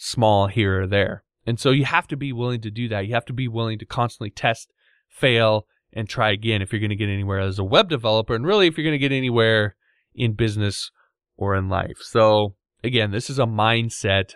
small 0.03 0.49
here 0.49 0.83
or 0.83 0.87
there. 0.87 1.23
And 1.47 1.61
so 1.61 1.71
you 1.71 1.85
have 1.85 2.09
to 2.09 2.17
be 2.17 2.33
willing 2.33 2.61
to 2.63 2.71
do 2.71 2.89
that. 2.89 3.07
You 3.07 3.15
have 3.15 3.25
to 3.27 3.33
be 3.33 3.47
willing 3.47 3.79
to 3.79 3.87
constantly 3.87 4.31
test, 4.31 4.73
fail, 5.09 5.67
and 5.93 6.09
try 6.09 6.31
again 6.31 6.61
if 6.61 6.73
you're 6.73 6.81
going 6.81 6.91
to 6.91 6.97
get 6.97 7.09
anywhere 7.09 7.39
as 7.39 7.59
a 7.59 7.65
web 7.65 7.89
developer 7.89 8.35
and 8.35 8.47
really 8.47 8.67
if 8.67 8.77
you're 8.77 8.85
going 8.85 8.93
to 8.93 8.99
get 8.99 9.13
anywhere 9.13 9.77
in 10.15 10.33
business 10.33 10.91
or 11.37 11.55
in 11.55 11.69
life. 11.69 11.99
So 12.01 12.55
again, 12.83 13.13
this 13.13 13.31
is 13.31 13.39
a 13.39 13.45
mindset 13.45 14.35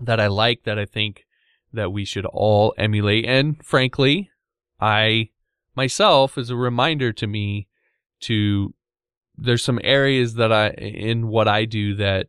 that 0.00 0.18
I 0.18 0.26
like 0.26 0.64
that 0.64 0.78
I 0.78 0.86
think 0.86 1.24
that 1.72 1.92
we 1.92 2.04
should 2.04 2.26
all 2.26 2.74
emulate. 2.76 3.26
And 3.26 3.64
frankly, 3.64 4.30
I 4.80 5.30
myself 5.76 6.36
is 6.36 6.50
a 6.50 6.56
reminder 6.56 7.12
to 7.12 7.26
me 7.26 7.68
to 8.22 8.74
there's 9.36 9.62
some 9.62 9.80
areas 9.84 10.34
that 10.34 10.52
I 10.52 10.70
in 10.70 11.28
what 11.28 11.46
I 11.46 11.64
do 11.64 11.94
that 11.96 12.28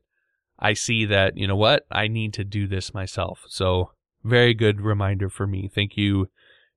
I 0.61 0.73
see 0.73 1.05
that, 1.05 1.37
you 1.37 1.47
know 1.47 1.55
what, 1.55 1.85
I 1.91 2.07
need 2.07 2.33
to 2.35 2.43
do 2.43 2.67
this 2.67 2.93
myself. 2.93 3.41
So 3.47 3.91
Very 4.23 4.53
good 4.53 4.81
reminder 4.81 5.29
for 5.29 5.47
me. 5.47 5.69
Thank 5.73 5.97
you, 5.97 6.27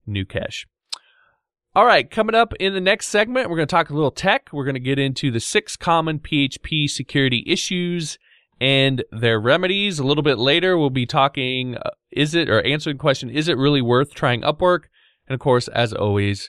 Nukesh. 0.08 0.64
All 1.76 1.84
right, 1.84 2.08
coming 2.08 2.34
up 2.34 2.54
in 2.60 2.72
the 2.72 2.80
next 2.80 3.08
segment, 3.08 3.50
we're 3.50 3.56
going 3.56 3.68
to 3.68 3.74
talk 3.74 3.90
a 3.90 3.94
little 3.94 4.12
tech. 4.12 4.48
We're 4.52 4.64
going 4.64 4.74
to 4.74 4.80
get 4.80 4.98
into 4.98 5.30
the 5.30 5.40
six 5.40 5.76
common 5.76 6.20
PHP 6.20 6.88
security 6.88 7.44
issues 7.46 8.16
and 8.60 9.04
their 9.10 9.40
remedies. 9.40 9.98
A 9.98 10.04
little 10.04 10.22
bit 10.22 10.38
later, 10.38 10.78
we'll 10.78 10.90
be 10.90 11.04
talking 11.06 11.76
uh, 11.76 11.90
is 12.12 12.34
it 12.34 12.48
or 12.48 12.62
answering 12.62 12.96
the 12.96 13.00
question 13.00 13.28
is 13.28 13.48
it 13.48 13.58
really 13.58 13.82
worth 13.82 14.14
trying 14.14 14.42
Upwork? 14.42 14.84
And 15.26 15.34
of 15.34 15.40
course, 15.40 15.68
as 15.68 15.92
always, 15.92 16.48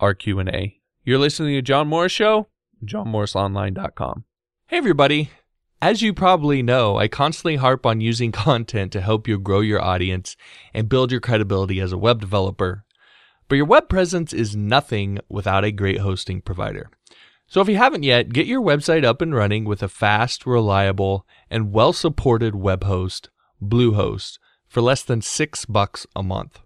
our 0.00 0.14
Q&A. 0.14 0.80
You're 1.04 1.18
listening 1.18 1.54
to 1.54 1.62
John 1.62 1.88
Morris 1.88 2.12
show, 2.12 2.48
johnmorrisonline.com. 2.84 4.24
Hey 4.68 4.78
everybody. 4.78 5.30
As 5.82 6.00
you 6.00 6.14
probably 6.14 6.62
know, 6.62 6.96
I 6.96 7.08
constantly 7.08 7.56
harp 7.56 7.84
on 7.84 8.00
using 8.00 8.30
content 8.46 8.92
to 8.92 9.00
help 9.00 9.26
you 9.26 9.36
grow 9.36 9.58
your 9.58 9.82
audience 9.82 10.36
and 10.72 10.88
build 10.88 11.10
your 11.10 11.20
credibility 11.20 11.80
as 11.80 11.90
a 11.90 11.98
web 11.98 12.20
developer. 12.20 12.84
But 13.48 13.56
your 13.56 13.66
web 13.66 13.88
presence 13.88 14.32
is 14.32 14.54
nothing 14.54 15.18
without 15.28 15.64
a 15.64 15.72
great 15.72 15.98
hosting 15.98 16.40
provider. 16.40 16.88
So 17.48 17.60
if 17.60 17.68
you 17.68 17.78
haven't 17.78 18.04
yet, 18.04 18.32
get 18.32 18.46
your 18.46 18.62
website 18.62 19.04
up 19.04 19.20
and 19.20 19.34
running 19.34 19.64
with 19.64 19.82
a 19.82 19.88
fast, 19.88 20.46
reliable, 20.46 21.26
and 21.50 21.72
well-supported 21.72 22.54
web 22.54 22.84
host, 22.84 23.28
Bluehost, 23.60 24.38
for 24.68 24.82
less 24.82 25.02
than 25.02 25.20
6 25.20 25.64
bucks 25.64 26.06
a 26.14 26.22
month. 26.22 26.60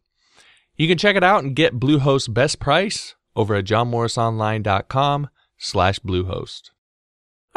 You 0.76 0.86
can 0.88 0.98
check 0.98 1.16
it 1.16 1.24
out 1.24 1.42
and 1.42 1.56
get 1.56 1.80
Bluehost's 1.80 2.28
best 2.28 2.60
price 2.60 3.14
over 3.34 3.54
at 3.54 3.64
johnmorrisonline.com 3.64 5.30
slash 5.56 6.00
Bluehost. 6.00 6.72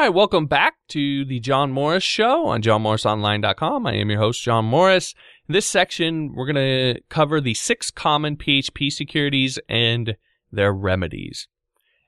All 0.00 0.06
right, 0.06 0.14
welcome 0.14 0.46
back 0.46 0.76
to 0.88 1.26
the 1.26 1.40
John 1.40 1.72
Morris 1.72 2.02
Show 2.02 2.46
on 2.46 2.62
johnmorrisonline.com. 2.62 3.86
I 3.86 3.96
am 3.96 4.08
your 4.08 4.18
host, 4.18 4.42
John 4.42 4.64
Morris. 4.64 5.14
In 5.46 5.52
this 5.52 5.66
section, 5.66 6.32
we're 6.32 6.50
going 6.50 6.94
to 6.94 7.02
cover 7.10 7.38
the 7.38 7.52
six 7.52 7.90
common 7.90 8.38
PHP 8.38 8.90
securities 8.90 9.58
and 9.68 10.16
their 10.50 10.72
remedies. 10.72 11.48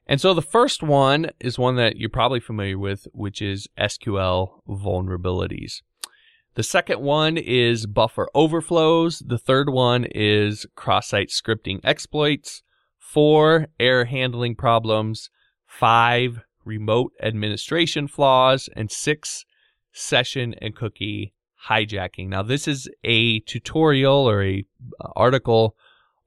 And 0.06 0.22
so 0.22 0.32
the 0.32 0.40
first 0.40 0.82
one 0.82 1.32
is 1.38 1.58
one 1.58 1.76
that 1.76 1.98
you're 1.98 2.08
probably 2.08 2.40
familiar 2.40 2.78
with, 2.78 3.06
which 3.12 3.42
is 3.42 3.68
SQL 3.78 4.60
vulnerabilities. 4.66 5.82
The 6.54 6.62
second 6.62 7.02
one 7.02 7.36
is 7.36 7.84
buffer 7.84 8.26
overflows. 8.34 9.18
The 9.18 9.36
third 9.36 9.68
one 9.68 10.06
is 10.14 10.64
cross-site 10.76 11.28
scripting 11.28 11.80
exploits. 11.84 12.62
Four, 12.98 13.66
error 13.78 14.06
handling 14.06 14.54
problems. 14.54 15.28
Five, 15.66 16.40
remote 16.64 17.12
administration 17.22 18.08
flaws. 18.08 18.68
And 18.74 18.90
six, 18.90 19.44
session 19.92 20.54
and 20.60 20.74
cookie 20.74 21.32
hijacking. 21.68 22.28
Now, 22.28 22.42
this 22.42 22.66
is 22.66 22.88
a 23.04 23.38
tutorial 23.40 24.26
or 24.28 24.42
a 24.42 24.64
uh, 25.00 25.08
article 25.14 25.76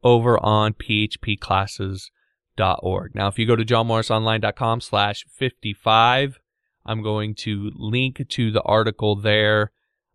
over 0.03 0.41
on 0.43 0.73
phpclasses.org. 0.73 3.15
Now, 3.15 3.27
if 3.27 3.39
you 3.39 3.45
go 3.45 3.55
to 3.55 3.63
johnmorrisonline.com 3.65 4.81
slash 4.81 5.25
55, 5.29 6.39
I'm 6.85 7.01
going 7.01 7.33
to 7.35 7.71
link 7.75 8.27
to 8.29 8.51
the 8.51 8.61
article 8.61 9.15
there. 9.15 9.71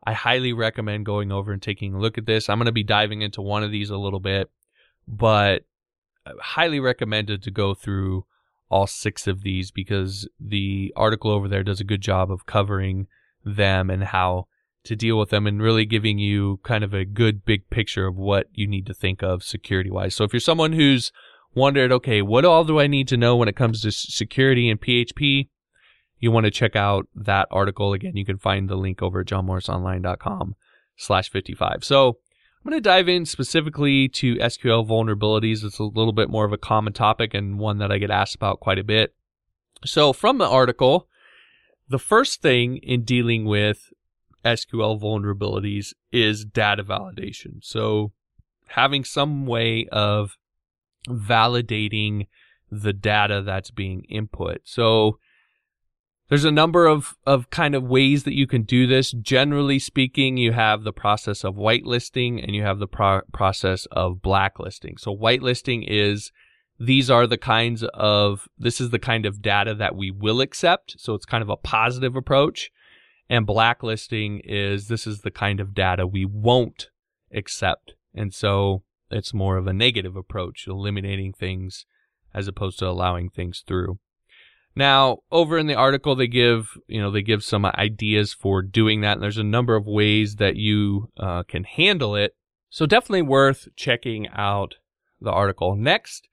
I 0.06 0.12
highly 0.14 0.54
recommend 0.54 1.04
going 1.04 1.32
over 1.32 1.52
and 1.52 1.60
taking 1.60 1.94
a 1.94 1.98
look 1.98 2.16
at 2.16 2.26
this. 2.26 2.48
I'm 2.48 2.58
going 2.58 2.66
to 2.66 2.72
be 2.72 2.84
diving 2.84 3.22
into 3.22 3.42
one 3.42 3.62
of 3.62 3.70
these 3.70 3.90
a 3.90 3.98
little 3.98 4.20
bit, 4.20 4.50
but 5.06 5.64
I 6.24 6.32
highly 6.40 6.80
recommended 6.80 7.42
to 7.42 7.50
go 7.50 7.74
through 7.74 8.24
all 8.70 8.86
six 8.86 9.26
of 9.26 9.42
these 9.42 9.70
because 9.70 10.28
the 10.38 10.92
article 10.96 11.30
over 11.30 11.48
there 11.48 11.64
does 11.64 11.80
a 11.80 11.84
good 11.84 12.00
job 12.00 12.30
of 12.30 12.46
covering 12.46 13.06
them 13.44 13.90
and 13.90 14.04
how 14.04 14.46
to 14.84 14.96
deal 14.96 15.18
with 15.18 15.30
them 15.30 15.46
and 15.46 15.60
really 15.60 15.84
giving 15.84 16.18
you 16.18 16.60
kind 16.62 16.84
of 16.84 16.94
a 16.94 17.04
good 17.04 17.44
big 17.44 17.68
picture 17.68 18.06
of 18.06 18.16
what 18.16 18.46
you 18.52 18.66
need 18.66 18.86
to 18.86 18.94
think 18.94 19.22
of 19.22 19.42
security 19.42 19.90
wise. 19.90 20.14
So 20.14 20.24
if 20.24 20.32
you're 20.32 20.40
someone 20.40 20.72
who's 20.72 21.12
wondered, 21.54 21.92
okay, 21.92 22.22
what 22.22 22.44
all 22.44 22.64
do 22.64 22.80
I 22.80 22.86
need 22.86 23.08
to 23.08 23.16
know 23.16 23.36
when 23.36 23.48
it 23.48 23.56
comes 23.56 23.82
to 23.82 23.92
security 23.92 24.70
and 24.70 24.80
PHP? 24.80 25.48
You 26.18 26.30
want 26.30 26.44
to 26.44 26.50
check 26.50 26.76
out 26.76 27.08
that 27.14 27.48
article. 27.50 27.92
Again, 27.92 28.16
you 28.16 28.24
can 28.24 28.38
find 28.38 28.68
the 28.68 28.76
link 28.76 29.02
over 29.02 29.20
at 29.20 29.26
johnmorrisonline.com 29.26 30.54
slash 30.96 31.30
55. 31.30 31.82
So 31.82 32.18
I'm 32.62 32.70
going 32.70 32.82
to 32.82 32.88
dive 32.88 33.08
in 33.08 33.24
specifically 33.24 34.06
to 34.08 34.36
SQL 34.36 34.86
vulnerabilities. 34.86 35.64
It's 35.64 35.78
a 35.78 35.84
little 35.84 36.12
bit 36.12 36.28
more 36.28 36.44
of 36.44 36.52
a 36.52 36.58
common 36.58 36.92
topic 36.92 37.32
and 37.32 37.58
one 37.58 37.78
that 37.78 37.90
I 37.90 37.96
get 37.96 38.10
asked 38.10 38.34
about 38.34 38.60
quite 38.60 38.78
a 38.78 38.84
bit. 38.84 39.14
So 39.86 40.12
from 40.12 40.36
the 40.36 40.46
article, 40.46 41.08
the 41.88 41.98
first 41.98 42.42
thing 42.42 42.76
in 42.76 43.02
dealing 43.04 43.46
with 43.46 43.90
SQL 44.44 45.00
vulnerabilities 45.00 45.94
is 46.12 46.44
data 46.44 46.84
validation. 46.84 47.62
So 47.62 48.12
having 48.68 49.04
some 49.04 49.46
way 49.46 49.86
of 49.90 50.36
validating 51.08 52.26
the 52.70 52.92
data 52.92 53.40
that's 53.40 53.70
being 53.70 54.04
input. 54.10 54.60
So 54.64 55.18
there's 56.30 56.44
a 56.44 56.50
number 56.50 56.86
of, 56.86 57.16
of 57.26 57.50
kind 57.50 57.74
of 57.74 57.82
ways 57.82 58.22
that 58.22 58.36
you 58.36 58.46
can 58.46 58.62
do 58.62 58.86
this. 58.86 59.10
Generally 59.10 59.80
speaking, 59.80 60.36
you 60.36 60.52
have 60.52 60.84
the 60.84 60.92
process 60.92 61.44
of 61.44 61.56
whitelisting 61.56 62.42
and 62.42 62.54
you 62.54 62.62
have 62.62 62.78
the 62.78 62.86
pro- 62.86 63.22
process 63.32 63.86
of 63.90 64.22
blacklisting. 64.22 64.96
So 64.96 65.14
whitelisting 65.14 65.84
is 65.88 66.30
these 66.78 67.10
are 67.10 67.26
the 67.26 67.36
kinds 67.36 67.82
of, 67.94 68.48
this 68.56 68.80
is 68.80 68.90
the 68.90 68.98
kind 69.00 69.26
of 69.26 69.42
data 69.42 69.74
that 69.74 69.96
we 69.96 70.12
will 70.12 70.40
accept. 70.40 70.94
So 70.98 71.14
it's 71.14 71.26
kind 71.26 71.42
of 71.42 71.50
a 71.50 71.56
positive 71.56 72.14
approach. 72.14 72.70
And 73.28 73.44
blacklisting 73.44 74.40
is 74.44 74.86
this 74.86 75.08
is 75.08 75.22
the 75.22 75.32
kind 75.32 75.58
of 75.58 75.74
data 75.74 76.06
we 76.06 76.24
won't 76.24 76.90
accept. 77.34 77.94
And 78.14 78.32
so 78.32 78.84
it's 79.10 79.34
more 79.34 79.56
of 79.56 79.66
a 79.66 79.72
negative 79.72 80.14
approach, 80.14 80.66
eliminating 80.68 81.32
things 81.32 81.86
as 82.32 82.46
opposed 82.46 82.78
to 82.78 82.86
allowing 82.86 83.30
things 83.30 83.64
through. 83.66 83.98
Now, 84.80 85.18
over 85.30 85.58
in 85.58 85.66
the 85.66 85.74
article, 85.74 86.14
they 86.14 86.26
give 86.26 86.78
you 86.88 87.02
know 87.02 87.10
they 87.10 87.20
give 87.20 87.44
some 87.44 87.66
ideas 87.66 88.32
for 88.32 88.62
doing 88.62 89.02
that, 89.02 89.12
and 89.12 89.22
there's 89.22 89.36
a 89.36 89.44
number 89.44 89.76
of 89.76 89.84
ways 89.84 90.36
that 90.36 90.56
you 90.56 91.10
uh, 91.18 91.42
can 91.42 91.64
handle 91.64 92.16
it. 92.16 92.34
So 92.70 92.86
definitely 92.86 93.20
worth 93.20 93.68
checking 93.76 94.26
out 94.28 94.76
the 95.20 95.32
article. 95.32 95.76
Next 95.76 96.26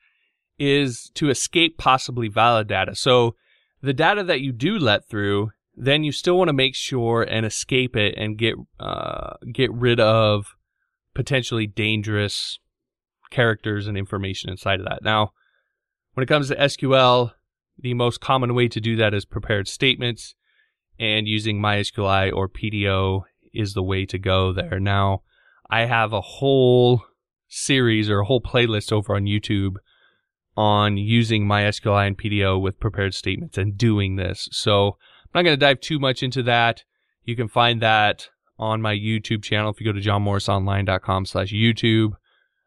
is 0.57 1.11
to 1.15 1.29
escape 1.29 1.77
possibly 1.77 2.29
valid 2.29 2.69
data. 2.69 2.95
So 2.95 3.35
the 3.81 3.91
data 3.91 4.23
that 4.23 4.39
you 4.39 4.53
do 4.53 4.79
let 4.79 5.09
through 5.09 5.51
then 5.75 6.05
you 6.05 6.13
still 6.13 6.37
want 6.37 6.47
to 6.47 6.53
make 6.53 6.73
sure 6.73 7.23
and 7.23 7.45
escape 7.45 7.97
it 7.97 8.15
and 8.17 8.37
get 8.37 8.55
uh, 8.79 9.33
get 9.51 9.73
rid 9.73 9.99
of 9.99 10.55
potentially 11.13 11.67
dangerous 11.67 12.59
characters 13.29 13.87
and 13.87 13.97
information 13.97 14.49
inside 14.49 14.79
of 14.79 14.85
that. 14.85 15.03
Now, 15.03 15.33
when 16.13 16.23
it 16.23 16.27
comes 16.27 16.47
to 16.47 16.55
SQL, 16.55 17.33
the 17.79 17.93
most 17.93 18.21
common 18.21 18.53
way 18.53 18.67
to 18.67 18.81
do 18.81 18.95
that 18.97 19.13
is 19.13 19.25
prepared 19.25 19.67
statements, 19.67 20.35
and 20.99 21.27
using 21.27 21.59
MySQLi 21.59 22.33
or 22.33 22.49
PDO 22.49 23.21
is 23.53 23.73
the 23.73 23.83
way 23.83 24.05
to 24.05 24.17
go 24.17 24.51
there. 24.53 24.79
Now, 24.79 25.21
I 25.69 25.85
have 25.85 26.13
a 26.13 26.21
whole 26.21 27.03
series 27.47 28.09
or 28.09 28.19
a 28.19 28.25
whole 28.25 28.41
playlist 28.41 28.91
over 28.91 29.15
on 29.15 29.25
YouTube 29.25 29.75
on 30.55 30.97
using 30.97 31.45
MySQLi 31.45 32.07
and 32.07 32.17
PDO 32.17 32.59
with 32.59 32.79
prepared 32.79 33.13
statements 33.13 33.57
and 33.57 33.77
doing 33.77 34.15
this. 34.15 34.49
So 34.51 34.97
I'm 35.25 35.29
not 35.35 35.43
going 35.43 35.59
to 35.59 35.65
dive 35.65 35.79
too 35.79 35.99
much 35.99 36.23
into 36.23 36.41
that. 36.43 36.83
You 37.23 37.35
can 37.35 37.47
find 37.47 37.81
that 37.81 38.29
on 38.57 38.81
my 38.81 38.95
YouTube 38.95 39.43
channel 39.43 39.69
if 39.69 39.79
you 39.79 39.85
go 39.85 39.91
to 39.91 40.01
johnmorrisonline.com 40.03 41.25
slash 41.27 41.53
YouTube. 41.53 42.13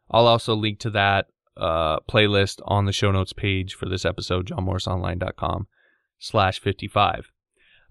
I'll 0.09 0.27
also 0.27 0.55
link 0.55 0.79
to 0.79 0.89
that 0.91 1.27
uh, 1.57 1.99
playlist 2.09 2.59
on 2.65 2.85
the 2.85 2.93
show 2.93 3.11
notes 3.11 3.33
page 3.33 3.73
for 3.73 3.87
this 3.87 4.05
episode, 4.05 4.47
johnmorrisonline.com 4.47 5.67
slash 6.19 6.59
55. 6.59 7.31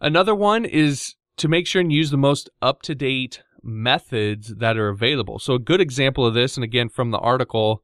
Another 0.01 0.35
one 0.35 0.65
is 0.65 1.15
to 1.37 1.49
make 1.49 1.67
sure 1.67 1.81
and 1.81 1.93
use 1.93 2.11
the 2.11 2.17
most 2.17 2.49
up-to-date 2.63 3.43
methods 3.63 4.55
that 4.57 4.77
are 4.77 4.89
available. 4.89 5.39
So 5.39 5.55
a 5.55 5.59
good 5.59 5.81
example 5.81 6.27
of 6.27 6.35
this, 6.35 6.57
and 6.57 6.65
again 6.65 6.89
from 6.89 7.11
the 7.11 7.19
article, 7.19 7.83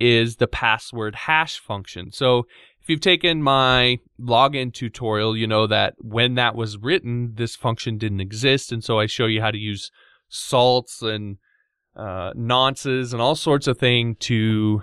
is 0.00 0.36
the 0.36 0.48
password 0.48 1.14
hash 1.14 1.60
function. 1.60 2.10
So 2.10 2.46
if 2.80 2.88
you've 2.88 3.00
taken 3.00 3.42
my 3.42 4.00
login 4.20 4.72
tutorial, 4.72 5.36
you 5.36 5.46
know 5.46 5.68
that 5.68 5.94
when 5.98 6.34
that 6.34 6.56
was 6.56 6.78
written, 6.78 7.34
this 7.36 7.54
function 7.54 7.98
didn't 7.98 8.20
exist. 8.20 8.72
And 8.72 8.82
so 8.82 8.98
I 8.98 9.06
show 9.06 9.26
you 9.26 9.40
how 9.40 9.52
to 9.52 9.58
use 9.58 9.92
salts 10.28 11.02
and 11.02 11.36
uh, 11.94 12.32
nonces 12.32 13.12
and 13.12 13.22
all 13.22 13.36
sorts 13.36 13.68
of 13.68 13.78
thing 13.78 14.16
to, 14.16 14.82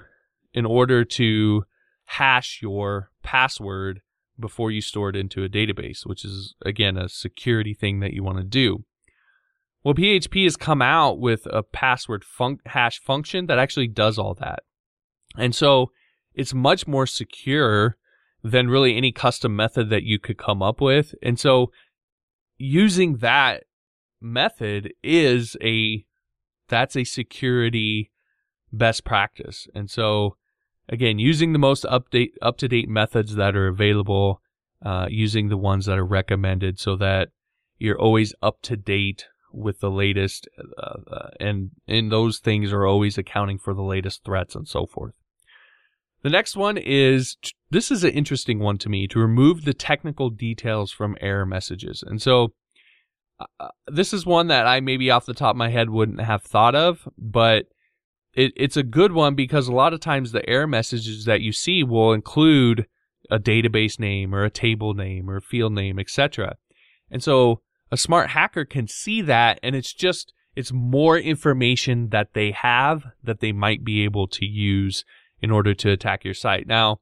in 0.54 0.66
order 0.66 1.04
to 1.04 1.64
hash 2.06 2.60
your 2.62 3.12
password 3.24 4.02
before 4.40 4.72
you 4.72 4.82
store 4.82 5.10
it 5.10 5.16
into 5.16 5.44
a 5.44 5.50
database, 5.50 6.06
which 6.06 6.24
is 6.24 6.56
again 6.66 6.98
a 6.98 7.10
security 7.10 7.74
thing 7.74 8.00
that 8.00 8.14
you 8.14 8.24
want 8.24 8.38
to 8.38 8.44
do. 8.44 8.84
Well, 9.84 9.94
PHP 9.94 10.44
has 10.44 10.58
come 10.58 10.82
out 10.82 11.20
with 11.20 11.46
a 11.46 11.64
password 11.64 12.24
fun- 12.24 12.60
hash 12.66 13.00
function 13.00 13.46
that 13.46 13.60
actually 13.60 13.88
does 13.88 14.18
all 14.18 14.34
that. 14.36 14.64
And 15.38 15.56
so 15.56 15.92
it's 16.34 16.54
much 16.54 16.88
more 16.88 17.06
secure 17.06 17.98
than 18.44 18.70
really 18.70 18.96
any 18.96 19.12
custom 19.12 19.56
method 19.56 19.90
that 19.90 20.04
you 20.04 20.20
could 20.20 20.38
come 20.38 20.62
up 20.62 20.82
with. 20.82 21.14
And 21.22 21.40
so 21.40 21.72
using 22.58 23.18
that 23.18 23.64
method 24.22 24.94
is 25.04 25.56
a 25.62 26.06
that's 26.68 26.96
a 26.96 27.04
security 27.04 28.12
best 28.72 29.04
practice. 29.04 29.68
And 29.74 29.90
so, 29.90 30.36
again, 30.88 31.20
using 31.20 31.54
the 31.54 31.60
most 31.60 31.84
update 31.86 32.32
up 32.42 32.58
to 32.58 32.68
date 32.68 32.90
methods 32.90 33.36
that 33.36 33.56
are 33.56 33.68
available, 33.68 34.42
uh, 34.86 35.08
using 35.10 35.50
the 35.50 35.58
ones 35.58 35.86
that 35.86 35.98
are 35.98 36.06
recommended, 36.06 36.80
so 36.80 36.96
that 36.98 37.30
you're 37.78 38.00
always 38.00 38.34
up 38.42 38.62
to 38.64 38.76
date 38.78 39.28
with 39.52 39.80
the 39.80 39.90
latest, 39.90 40.48
uh, 40.78 41.00
uh, 41.12 41.30
and 41.40 41.72
and 41.88 42.12
those 42.12 42.40
things 42.40 42.72
are 42.72 42.86
always 42.86 43.18
accounting 43.18 43.58
for 43.58 43.74
the 43.74 43.82
latest 43.82 44.24
threats 44.24 44.56
and 44.56 44.68
so 44.68 44.86
forth. 44.86 45.14
The 46.22 46.30
next 46.30 46.56
one 46.56 46.78
is 46.78 47.38
this 47.72 47.92
is 47.92 48.04
an 48.04 48.12
interesting 48.12 48.60
one 48.60 48.78
to 48.80 48.90
me 48.90 49.08
to 49.08 49.20
remove 49.20 49.64
the 49.64 49.74
technical 49.74 50.30
details 50.30 50.92
from 50.92 51.16
error 51.22 51.46
messages. 51.46 52.04
And 52.06 52.22
so 52.22 52.54
uh, 53.40 53.46
uh, 53.60 53.70
this 53.88 54.14
is 54.14 54.26
one 54.26 54.48
that 54.48 54.68
I 54.68 54.82
maybe 54.82 55.10
off 55.10 55.26
the 55.26 55.34
top 55.34 55.52
of 55.52 55.58
my 55.58 55.70
head 55.70 55.90
wouldn't 55.90 56.22
have 56.22 56.44
thought 56.44 56.76
of, 56.76 57.08
but 57.18 57.68
it, 58.34 58.54
it's 58.56 58.78
a 58.78 58.84
good 58.84 59.12
one 59.12 59.36
because 59.36 59.68
a 59.68 59.74
lot 59.74 59.94
of 59.94 60.00
times 60.00 60.32
the 60.32 60.48
error 60.48 60.68
messages 60.68 61.26
that 61.26 61.42
you 61.42 61.52
see 61.52 61.84
will 61.84 62.14
include 62.14 62.88
a 63.30 63.40
database 63.40 64.00
name 64.00 64.34
or 64.34 64.44
a 64.44 64.50
table 64.50 64.94
name 64.94 65.30
or 65.30 65.38
a 65.38 65.42
field 65.42 65.74
name, 65.74 66.00
etc. 66.00 66.56
And 67.12 67.24
so 67.24 67.62
a 67.92 67.98
smart 67.98 68.32
hacker 68.32 68.66
can 68.66 68.88
see 68.88 69.22
that 69.22 69.60
and 69.64 69.76
it's 69.76 69.94
just 69.94 70.34
it's 70.56 70.72
more 70.72 71.18
information 71.18 72.10
that 72.10 72.34
they 72.34 72.52
have 72.52 73.04
that 73.24 73.40
they 73.40 73.52
might 73.52 73.84
be 73.84 74.04
able 74.04 74.28
to 74.28 74.46
use 74.46 75.06
in 75.42 75.52
order 75.52 75.74
to 75.74 75.92
attack 75.92 76.26
your 76.26 76.34
site. 76.34 76.68
Now, 76.68 77.00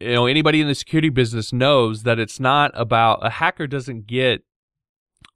you 0.00 0.12
know, 0.12 0.26
anybody 0.26 0.60
in 0.60 0.66
the 0.66 0.74
security 0.74 1.08
business 1.08 1.52
knows 1.52 2.02
that 2.02 2.18
it's 2.18 2.40
not 2.40 2.70
about 2.74 3.24
a 3.24 3.30
hacker 3.30 3.66
doesn't 3.66 4.06
get 4.06 4.42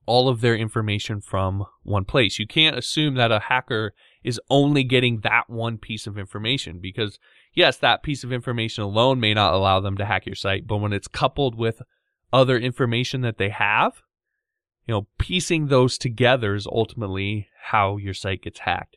all 0.06 0.28
of 0.28 0.40
their 0.40 0.56
information 0.56 1.20
from 1.20 1.66
one 1.82 2.04
place. 2.04 2.38
You 2.38 2.46
can't 2.46 2.76
assume 2.76 3.14
that 3.14 3.32
a 3.32 3.40
hacker 3.40 3.94
is 4.24 4.40
only 4.50 4.84
getting 4.84 5.20
that 5.20 5.48
one 5.48 5.78
piece 5.78 6.06
of 6.06 6.18
information 6.18 6.78
because 6.80 7.18
yes, 7.54 7.76
that 7.78 8.02
piece 8.02 8.24
of 8.24 8.32
information 8.32 8.84
alone 8.84 9.20
may 9.20 9.34
not 9.34 9.54
allow 9.54 9.80
them 9.80 9.96
to 9.96 10.04
hack 10.04 10.26
your 10.26 10.34
site, 10.34 10.66
but 10.66 10.78
when 10.78 10.92
it's 10.92 11.08
coupled 11.08 11.54
with 11.54 11.82
other 12.32 12.58
information 12.58 13.20
that 13.22 13.38
they 13.38 13.48
have, 13.48 14.02
you 14.86 14.94
know, 14.94 15.06
piecing 15.18 15.66
those 15.66 15.98
together 15.98 16.54
is 16.54 16.66
ultimately 16.66 17.48
how 17.64 17.96
your 17.96 18.14
site 18.14 18.42
gets 18.42 18.60
hacked. 18.60 18.96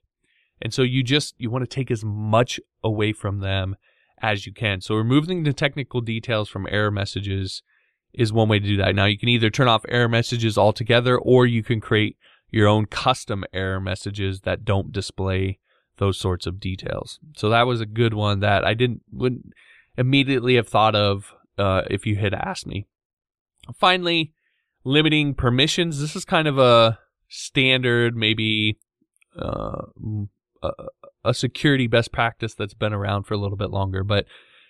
And 0.61 0.73
so 0.73 0.83
you 0.83 1.03
just 1.03 1.35
you 1.37 1.49
want 1.49 1.63
to 1.63 1.75
take 1.75 1.91
as 1.91 2.03
much 2.03 2.59
away 2.83 3.13
from 3.13 3.39
them 3.39 3.75
as 4.21 4.45
you 4.45 4.53
can. 4.53 4.81
So 4.81 4.95
removing 4.95 5.43
the 5.43 5.53
technical 5.53 6.01
details 6.01 6.49
from 6.49 6.67
error 6.69 6.91
messages 6.91 7.63
is 8.13 8.31
one 8.31 8.49
way 8.49 8.59
to 8.59 8.67
do 8.67 8.77
that. 8.77 8.95
Now 8.95 9.05
you 9.05 9.17
can 9.17 9.29
either 9.29 9.49
turn 9.49 9.67
off 9.67 9.85
error 9.87 10.09
messages 10.09 10.57
altogether 10.57 11.17
or 11.17 11.45
you 11.45 11.63
can 11.63 11.79
create 11.79 12.17
your 12.51 12.67
own 12.67 12.85
custom 12.85 13.43
error 13.53 13.79
messages 13.79 14.41
that 14.41 14.65
don't 14.65 14.91
display 14.91 15.59
those 15.97 16.17
sorts 16.19 16.45
of 16.45 16.59
details. 16.59 17.19
So 17.35 17.49
that 17.49 17.65
was 17.67 17.81
a 17.81 17.85
good 17.85 18.13
one 18.13 18.39
that 18.41 18.65
I 18.65 18.73
didn't 18.73 19.01
wouldn't 19.11 19.53
immediately 19.97 20.55
have 20.55 20.67
thought 20.67 20.95
of 20.95 21.33
uh, 21.57 21.83
if 21.89 22.05
you 22.05 22.17
had 22.17 22.33
asked 22.33 22.67
me. 22.67 22.87
Finally, 23.77 24.33
limiting 24.83 25.33
permissions. 25.33 25.99
This 25.99 26.15
is 26.15 26.25
kind 26.25 26.47
of 26.47 26.57
a 26.57 26.99
standard, 27.27 28.15
maybe 28.15 28.79
uh, 29.39 29.83
a, 30.61 30.71
a 31.23 31.33
security 31.33 31.87
best 31.87 32.11
practice 32.11 32.53
that's 32.53 32.73
been 32.73 32.93
around 32.93 33.23
for 33.23 33.33
a 33.33 33.37
little 33.37 33.57
bit 33.57 33.69
longer. 33.69 34.03
But, 34.03 34.25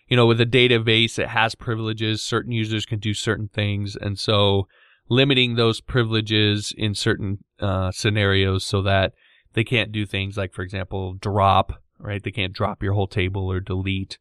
you 0.08 0.18
know, 0.18 0.26
with 0.26 0.42
a 0.42 0.46
database, 0.46 1.18
it 1.18 1.30
has 1.30 1.56
privileges. 1.56 2.24
Certain 2.24 2.52
users 2.52 2.86
can 2.86 3.00
do 3.00 3.14
certain 3.14 3.48
things. 3.48 3.96
And 3.96 4.20
so 4.20 4.68
limiting 5.12 5.56
those 5.56 5.82
privileges 5.82 6.74
in 6.78 6.96
certain 6.96 7.40
uh, 7.60 7.92
scenarios 7.92 8.64
so 8.64 8.82
that 8.82 9.12
they 9.54 9.64
can't 9.66 9.92
do 9.92 10.06
things 10.06 10.38
like, 10.38 10.54
for 10.54 10.62
example, 10.62 11.16
drop, 11.16 11.74
right? 12.00 12.24
They 12.24 12.32
can't 12.32 12.54
drop 12.54 12.82
your 12.82 12.94
whole 12.94 13.08
table 13.08 13.52
or 13.52 13.60
delete 13.60 14.18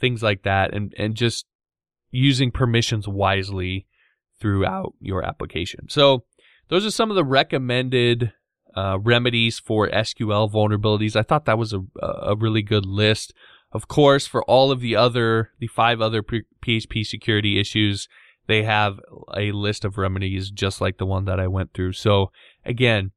things 0.00 0.20
like 0.20 0.42
that. 0.42 0.74
And, 0.74 0.92
and 0.98 1.14
just 1.14 1.46
using 2.10 2.50
permissions 2.50 3.06
wisely 3.06 3.86
throughout 4.40 4.94
your 4.98 5.22
application. 5.22 5.88
So 5.88 6.24
those 6.70 6.84
are 6.84 6.90
some 6.90 7.10
of 7.10 7.14
the 7.14 7.24
recommended 7.24 8.32
uh, 8.76 8.98
remedies 9.00 9.60
for 9.60 9.88
SQL 9.90 10.52
vulnerabilities. 10.52 11.14
I 11.14 11.22
thought 11.22 11.44
that 11.44 11.56
was 11.56 11.72
a, 11.72 11.82
a 12.02 12.34
really 12.34 12.62
good 12.62 12.84
list. 12.84 13.32
Of 13.70 13.86
course, 13.86 14.26
for 14.26 14.42
all 14.46 14.72
of 14.72 14.80
the 14.80 14.96
other, 14.96 15.52
the 15.60 15.68
five 15.68 16.00
other 16.00 16.20
PHP 16.20 17.06
security 17.06 17.60
issues, 17.60 18.08
they 18.46 18.62
have 18.64 19.00
a 19.36 19.52
list 19.52 19.84
of 19.84 19.98
remedies 19.98 20.50
just 20.50 20.80
like 20.80 20.98
the 20.98 21.06
one 21.06 21.24
that 21.26 21.40
I 21.40 21.46
went 21.46 21.72
through. 21.72 21.92
So 21.92 22.32
again, 22.64 23.12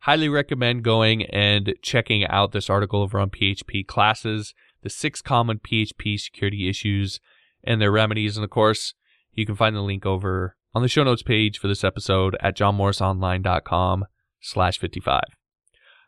highly 0.00 0.28
recommend 0.28 0.84
going 0.84 1.24
and 1.24 1.74
checking 1.82 2.24
out 2.26 2.52
this 2.52 2.70
article 2.70 3.02
over 3.02 3.18
on 3.18 3.30
PHP 3.30 3.86
classes, 3.86 4.54
the 4.82 4.90
six 4.90 5.20
common 5.20 5.58
PHP 5.58 6.18
security 6.18 6.68
issues 6.68 7.20
and 7.64 7.80
their 7.80 7.92
remedies. 7.92 8.36
And 8.36 8.44
of 8.44 8.50
course, 8.50 8.94
you 9.32 9.46
can 9.46 9.56
find 9.56 9.76
the 9.76 9.82
link 9.82 10.06
over 10.06 10.56
on 10.74 10.82
the 10.82 10.88
show 10.88 11.04
notes 11.04 11.22
page 11.22 11.58
for 11.58 11.68
this 11.68 11.84
episode 11.84 12.36
at 12.40 12.56
johnmorrisonline.com 12.56 14.04
slash 14.40 14.78
55. 14.78 15.22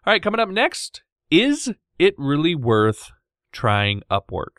All 0.04 0.12
right, 0.12 0.22
coming 0.22 0.40
up 0.40 0.48
next, 0.48 1.02
is 1.30 1.72
it 1.98 2.14
really 2.16 2.54
worth 2.54 3.10
trying 3.52 4.02
Upwork? 4.10 4.58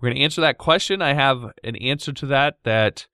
We're 0.00 0.08
going 0.08 0.16
to 0.16 0.22
answer 0.22 0.40
that 0.40 0.58
question. 0.58 1.00
I 1.00 1.14
have 1.14 1.44
an 1.62 1.76
answer 1.76 2.12
to 2.12 2.26
that 2.26 2.56
that 2.64 3.06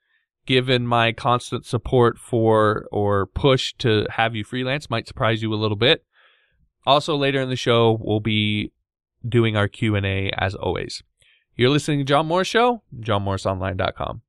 given 0.49 0.87
my 0.87 1.13
constant 1.13 1.67
support 1.67 2.19
for 2.19 2.89
or 2.91 3.27
push 3.27 3.75
to 3.75 4.07
have 4.09 4.35
you 4.35 4.43
freelance 4.43 4.89
might 4.89 5.07
surprise 5.07 5.43
you 5.43 5.53
a 5.53 5.55
little 5.55 5.77
bit. 5.77 6.07
Also 6.87 7.15
later 7.15 7.39
in 7.39 7.51
the 7.51 7.55
show, 7.55 7.99
we'll 8.01 8.19
be 8.19 8.73
doing 9.29 9.59
our 9.59 9.69
Q&A 9.69 10.31
as 10.39 10.55
always. 10.55 11.03
You're 11.55 11.69
listening 11.69 11.99
to 11.99 12.05
John 12.05 12.25
Morris 12.25 12.49
Show, 12.49 12.83
johnmorrisonline.com. 12.99 14.23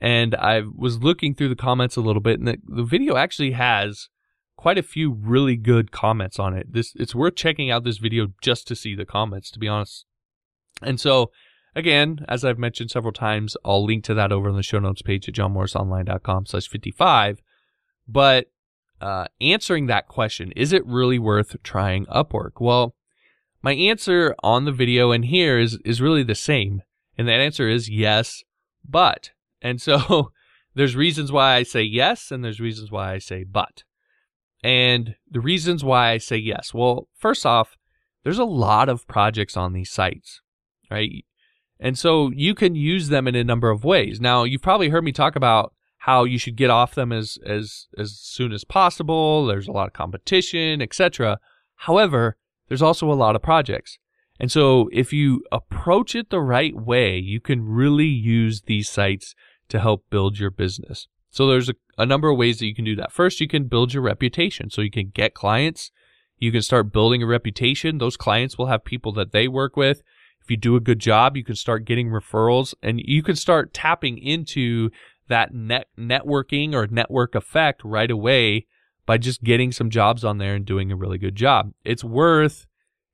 And 0.01 0.35
I 0.35 0.63
was 0.75 1.03
looking 1.03 1.35
through 1.35 1.49
the 1.49 1.57
comments 1.57 1.97
a 1.97 2.01
little 2.01 2.23
bit, 2.23 2.39
and 2.39 2.49
the, 2.49 2.59
the 2.67 2.85
video 2.85 3.17
actually 3.17 3.53
has 3.53 4.09
quite 4.57 4.79
a 4.79 4.83
few 4.83 5.13
really 5.13 5.57
good 5.57 5.91
comments 5.91 6.39
on 6.39 6.55
it. 6.55 6.73
This 6.73 6.93
it's 6.97 7.15
worth 7.15 7.37
checking 7.37 7.71
out 7.71 7.85
this 7.85 7.99
video 7.99 8.29
just 8.41 8.67
to 8.69 8.77
see 8.77 8.95
the 8.95 9.07
comments, 9.07 9.51
to 9.53 9.59
be 9.59 9.69
honest. 9.69 10.05
And 10.83 11.01
so, 11.01 11.31
again, 11.75 12.25
as 12.29 12.45
I've 12.45 12.59
mentioned 12.59 12.91
several 12.91 13.13
times, 13.13 13.57
I'll 13.65 13.85
link 13.85 14.05
to 14.05 14.15
that 14.15 14.33
over 14.33 14.49
on 14.49 14.57
the 14.57 14.63
show 14.63 14.79
notes 14.79 15.03
page 15.03 15.29
at 15.29 15.35
johnmorrisonline.com 15.35 16.47
slash 16.47 16.69
55. 16.69 17.41
But 18.07 18.47
uh, 19.01 19.27
answering 19.41 19.87
that 19.87 20.09
question, 20.09 20.53
is 20.53 20.73
it 20.73 20.87
really 20.87 21.19
worth 21.19 21.57
trying 21.63 22.07
Upwork? 22.07 22.61
Well, 22.61 22.95
my 23.63 23.73
answer 23.73 24.35
on 24.43 24.65
the 24.65 24.73
video 24.73 25.11
and 25.11 25.25
here 25.25 25.59
is, 25.59 25.79
is 25.85 26.01
really 26.01 26.23
the 26.23 26.35
same. 26.35 26.83
And 27.17 27.27
that 27.29 27.41
answer 27.41 27.69
is 27.69 27.91
yes, 27.91 28.43
but. 28.89 29.31
And 29.61 29.81
so 29.81 30.33
there's 30.75 30.97
reasons 30.97 31.33
why 31.33 31.55
I 31.55 31.63
say 31.63 31.83
yes, 31.83 32.31
and 32.31 32.45
there's 32.45 32.61
reasons 32.61 32.91
why 32.91 33.13
I 33.13 33.19
say 33.19 33.45
but. 33.45 33.85
And 34.63 35.15
the 35.31 35.41
reasons 35.41 35.85
why 35.85 36.11
I 36.11 36.19
say 36.19 36.37
yes. 36.37 36.75
Well, 36.75 37.09
first 37.17 37.47
off, 37.47 37.77
there's 38.25 38.39
a 38.39 38.45
lot 38.45 38.89
of 38.89 39.07
projects 39.07 39.57
on 39.57 39.73
these 39.73 39.91
sites, 39.91 40.41
right? 40.91 41.25
And 41.81 41.97
so 41.97 42.31
you 42.35 42.55
can 42.55 42.75
use 42.75 43.09
them 43.09 43.29
in 43.29 43.37
a 43.37 43.45
number 43.45 43.71
of 43.71 43.85
ways. 43.85 44.21
Now, 44.21 44.43
you've 44.45 44.63
probably 44.63 44.89
heard 44.89 45.05
me 45.05 45.13
talk 45.13 45.37
about 45.37 45.73
how 45.99 46.25
you 46.25 46.39
should 46.39 46.57
get 46.57 46.71
off 46.71 46.95
them 46.95 47.13
as 47.13 47.39
as 47.45 47.87
as 47.97 48.19
soon 48.19 48.53
as 48.53 48.65
possible. 48.65 49.47
There's 49.47 49.69
a 49.69 49.73
lot 49.73 49.87
of 49.87 49.93
competition, 49.93 50.81
etc. 50.81 51.39
However, 51.77 52.37
there's 52.69 52.83
also 52.83 53.11
a 53.11 53.15
lot 53.15 53.37
of 53.37 53.43
projects. 53.43 53.99
And 54.41 54.51
so 54.53 54.89
if 54.93 55.13
you 55.13 55.43
approach 55.51 56.15
it 56.15 56.31
the 56.31 56.41
right 56.41 56.75
way, 56.75 57.19
you 57.19 57.41
can 57.41 57.65
really 57.65 58.07
use 58.07 58.63
these 58.63 58.89
sites 58.89 59.35
to 59.69 59.81
help 59.81 60.05
build 60.11 60.39
your 60.39 60.51
business. 60.51 61.09
So 61.31 61.47
there's 61.47 61.69
a, 61.69 61.75
a 61.97 62.07
number 62.07 62.31
of 62.31 62.39
ways 62.39 62.59
that 62.59 62.67
you 62.67 62.75
can 62.75 62.85
do 62.85 62.97
that. 62.97 63.13
First, 63.13 63.41
you 63.41 63.49
can 63.49 63.69
build 63.69 63.93
your 63.93 64.03
reputation. 64.03 64.71
So 64.71 64.81
you 64.81 64.91
can 64.91 65.11
get 65.15 65.35
clients. 65.35 65.91
You 66.39 66.53
can 66.53 66.63
start 66.63 66.93
building 66.93 67.23
a 67.23 67.27
reputation. 67.27 67.99
Those 67.99 68.17
clients 68.17 68.57
will 68.57 68.67
have 68.67 68.85
people 68.85 69.13
that 69.13 69.33
they 69.33 69.49
work 69.49 69.77
with. 69.77 70.03
If 70.41 70.51
you 70.51 70.57
do 70.57 70.77
a 70.77 70.81
good 70.81 70.99
job, 70.99 71.37
you 71.37 71.45
can 71.45 71.57
start 71.57 71.85
getting 71.85 72.09
referrals 72.09 72.75
and 72.83 73.01
you 73.05 73.23
can 73.23 73.37
start 73.37 73.75
tapping 73.75 74.19
into 74.19 74.91
that 75.29 75.53
net 75.53 75.89
networking 75.99 76.73
or 76.73 76.87
network 76.87 77.35
effect 77.35 77.83
right 77.85 78.11
away 78.11 78.67
by 79.05 79.19
just 79.19 79.43
getting 79.43 79.73
some 79.73 79.91
jobs 79.91 80.25
on 80.25 80.39
there 80.39 80.55
and 80.55 80.65
doing 80.65 80.91
a 80.91 80.97
really 80.97 81.19
good 81.19 81.35
job. 81.35 81.73
It's 81.85 82.05
worth 82.05 82.67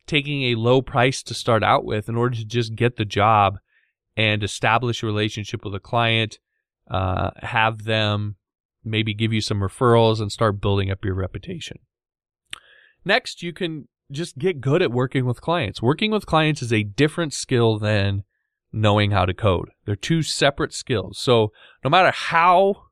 taking 0.06 0.44
a 0.44 0.54
low 0.54 0.82
price 0.82 1.22
to 1.24 1.34
start 1.34 1.62
out 1.62 1.84
with 1.84 2.08
in 2.08 2.16
order 2.16 2.36
to 2.36 2.44
just 2.44 2.74
get 2.74 2.96
the 2.96 3.04
job 3.04 3.58
and 4.16 4.42
establish 4.42 5.02
a 5.02 5.06
relationship 5.06 5.64
with 5.64 5.74
a 5.74 5.80
client, 5.80 6.38
uh, 6.90 7.30
have 7.42 7.84
them 7.84 8.36
maybe 8.84 9.14
give 9.14 9.32
you 9.32 9.40
some 9.40 9.60
referrals 9.60 10.20
and 10.20 10.30
start 10.30 10.60
building 10.60 10.90
up 10.90 11.04
your 11.04 11.14
reputation. 11.14 11.78
Next, 13.04 13.42
you 13.42 13.52
can 13.52 13.88
just 14.10 14.38
get 14.38 14.60
good 14.60 14.82
at 14.82 14.92
working 14.92 15.24
with 15.24 15.40
clients. 15.40 15.80
Working 15.82 16.10
with 16.10 16.26
clients 16.26 16.62
is 16.62 16.72
a 16.72 16.82
different 16.82 17.32
skill 17.32 17.78
than 17.78 18.24
knowing 18.72 19.12
how 19.12 19.24
to 19.24 19.32
code. 19.34 19.70
They're 19.84 19.96
two 19.96 20.22
separate 20.22 20.74
skills. 20.74 21.18
So 21.18 21.52
no 21.82 21.90
matter 21.90 22.10
how 22.10 22.86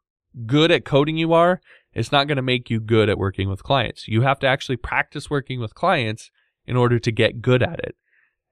good 0.47 0.71
at 0.71 0.85
coding 0.85 1.17
you 1.17 1.33
are, 1.33 1.61
it's 1.93 2.13
not 2.13 2.27
going 2.27 2.37
to 2.37 2.43
make 2.43 2.71
you 2.71 2.81
good 2.81 3.11
at 3.11 3.19
working 3.19 3.51
with 3.51 3.63
clients. 3.63 4.09
You 4.09 4.23
have 4.23 4.39
to 4.41 4.47
actually 4.47 4.77
practice 4.77 5.29
working 5.29 5.61
with 5.61 5.75
clients 5.75 6.31
in 6.67 6.77
order 6.77 6.99
to 6.99 7.13
get 7.13 7.43
good 7.43 7.63
at 7.63 7.81
it. 7.81 7.97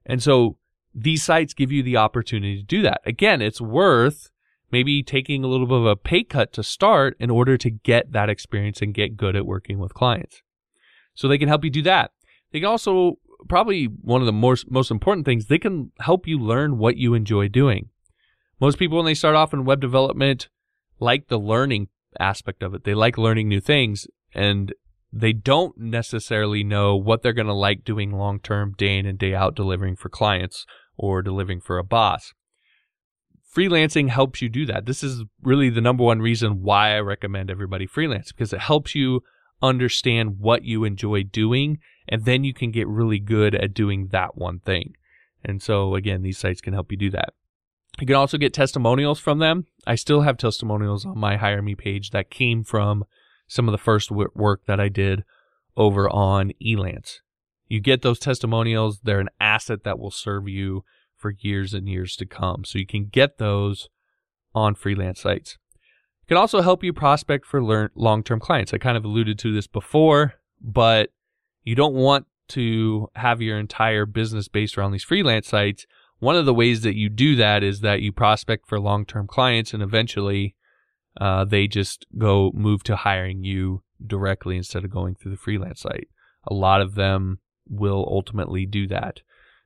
And 0.05 0.21
so 0.21 0.57
these 0.93 1.23
sites 1.23 1.53
give 1.53 1.71
you 1.71 1.81
the 1.81 1.97
opportunity 1.97 2.57
to 2.57 2.63
do 2.63 2.81
that. 2.83 3.01
Again, 3.05 3.41
it's 3.41 3.61
worth 3.61 4.29
maybe 4.71 5.03
taking 5.03 5.43
a 5.43 5.47
little 5.47 5.67
bit 5.67 5.77
of 5.77 5.85
a 5.85 5.95
pay 5.95 6.23
cut 6.23 6.53
to 6.53 6.63
start 6.63 7.15
in 7.19 7.29
order 7.29 7.57
to 7.57 7.69
get 7.69 8.11
that 8.11 8.29
experience 8.29 8.81
and 8.81 8.93
get 8.93 9.17
good 9.17 9.35
at 9.35 9.45
working 9.45 9.79
with 9.79 9.93
clients. 9.93 10.41
So 11.13 11.27
they 11.27 11.37
can 11.37 11.49
help 11.49 11.63
you 11.63 11.69
do 11.69 11.81
that. 11.83 12.11
They 12.51 12.59
can 12.59 12.69
also 12.69 13.17
probably 13.49 13.85
one 13.85 14.21
of 14.21 14.25
the 14.25 14.31
most 14.31 14.69
most 14.69 14.91
important 14.91 15.25
things, 15.25 15.47
they 15.47 15.57
can 15.57 15.91
help 15.99 16.27
you 16.27 16.39
learn 16.39 16.77
what 16.77 16.97
you 16.97 17.13
enjoy 17.13 17.47
doing. 17.47 17.89
Most 18.59 18.77
people 18.77 18.97
when 18.97 19.05
they 19.05 19.13
start 19.13 19.35
off 19.35 19.53
in 19.53 19.65
web 19.65 19.81
development 19.81 20.49
like 20.99 21.27
the 21.27 21.39
learning 21.39 21.87
aspect 22.19 22.61
of 22.61 22.73
it. 22.73 22.83
They 22.83 22.93
like 22.93 23.17
learning 23.17 23.49
new 23.49 23.59
things 23.59 24.07
and 24.33 24.73
they 25.11 25.33
don't 25.33 25.77
necessarily 25.77 26.63
know 26.63 26.95
what 26.95 27.21
they're 27.21 27.33
going 27.33 27.47
to 27.47 27.53
like 27.53 27.83
doing 27.83 28.11
long 28.11 28.39
term, 28.39 28.73
day 28.77 28.97
in 28.97 29.05
and 29.05 29.17
day 29.17 29.33
out, 29.33 29.55
delivering 29.55 29.95
for 29.95 30.09
clients 30.09 30.65
or 30.97 31.21
delivering 31.21 31.59
for 31.59 31.77
a 31.77 31.83
boss. 31.83 32.33
Freelancing 33.53 34.09
helps 34.09 34.41
you 34.41 34.47
do 34.47 34.65
that. 34.65 34.85
This 34.85 35.03
is 35.03 35.23
really 35.41 35.69
the 35.69 35.81
number 35.81 36.03
one 36.03 36.21
reason 36.21 36.61
why 36.61 36.95
I 36.95 36.99
recommend 36.99 37.51
everybody 37.51 37.85
freelance 37.85 38.31
because 38.31 38.53
it 38.53 38.61
helps 38.61 38.95
you 38.95 39.23
understand 39.61 40.39
what 40.39 40.63
you 40.63 40.83
enjoy 40.85 41.23
doing 41.23 41.79
and 42.07 42.25
then 42.25 42.43
you 42.43 42.53
can 42.53 42.71
get 42.71 42.87
really 42.87 43.19
good 43.19 43.53
at 43.53 43.73
doing 43.73 44.07
that 44.07 44.37
one 44.37 44.59
thing. 44.59 44.95
And 45.43 45.61
so 45.61 45.95
again, 45.95 46.21
these 46.21 46.37
sites 46.37 46.61
can 46.61 46.73
help 46.73 46.91
you 46.91 46.97
do 46.97 47.09
that. 47.11 47.33
You 47.99 48.07
can 48.07 48.15
also 48.15 48.37
get 48.37 48.53
testimonials 48.53 49.19
from 49.19 49.39
them. 49.39 49.65
I 49.85 49.95
still 49.95 50.21
have 50.21 50.37
testimonials 50.37 51.05
on 51.05 51.17
my 51.17 51.35
Hire 51.35 51.61
Me 51.61 51.75
page 51.75 52.11
that 52.11 52.29
came 52.29 52.63
from 52.63 53.03
some 53.47 53.67
of 53.67 53.73
the 53.73 53.77
first 53.77 54.11
work 54.11 54.65
that 54.65 54.79
I 54.79 54.87
did 54.87 55.25
over 55.75 56.09
on 56.09 56.53
Elance. 56.65 57.19
You 57.67 57.81
get 57.81 58.01
those 58.01 58.19
testimonials, 58.19 59.01
they're 59.03 59.19
an 59.19 59.29
asset 59.39 59.83
that 59.83 59.99
will 59.99 60.11
serve 60.11 60.47
you 60.47 60.83
for 61.21 61.35
years 61.39 61.73
and 61.73 61.87
years 61.87 62.15
to 62.17 62.25
come. 62.25 62.65
So 62.65 62.79
you 62.79 62.85
can 62.85 63.05
get 63.05 63.37
those 63.37 63.89
on 64.53 64.75
freelance 64.75 65.21
sites. 65.21 65.57
It 66.23 66.27
can 66.27 66.37
also 66.37 66.61
help 66.61 66.83
you 66.83 66.91
prospect 66.91 67.45
for 67.45 67.61
long 67.61 68.23
term 68.23 68.39
clients. 68.39 68.73
I 68.73 68.77
kind 68.77 68.97
of 68.97 69.05
alluded 69.05 69.37
to 69.39 69.53
this 69.53 69.67
before, 69.67 70.33
but 70.59 71.11
you 71.63 71.75
don't 71.75 71.93
want 71.93 72.25
to 72.49 73.07
have 73.15 73.41
your 73.41 73.57
entire 73.57 74.05
business 74.05 74.47
based 74.47 74.77
around 74.77 74.91
these 74.91 75.03
freelance 75.03 75.47
sites. 75.47 75.85
One 76.19 76.35
of 76.35 76.45
the 76.45 76.53
ways 76.53 76.81
that 76.81 76.95
you 76.95 77.09
do 77.09 77.35
that 77.37 77.63
is 77.63 77.79
that 77.81 78.01
you 78.01 78.11
prospect 78.11 78.67
for 78.67 78.79
long 78.79 79.05
term 79.05 79.27
clients 79.27 79.73
and 79.73 79.81
eventually 79.81 80.55
uh, 81.19 81.45
they 81.45 81.67
just 81.67 82.05
go 82.17 82.51
move 82.53 82.83
to 82.83 82.95
hiring 82.95 83.43
you 83.43 83.83
directly 84.05 84.57
instead 84.57 84.83
of 84.83 84.91
going 84.91 85.15
through 85.15 85.31
the 85.31 85.37
freelance 85.37 85.81
site. 85.81 86.07
A 86.47 86.53
lot 86.53 86.81
of 86.81 86.95
them 86.95 87.39
will 87.67 88.07
ultimately 88.09 88.65
do 88.65 88.87
that. 88.87 89.21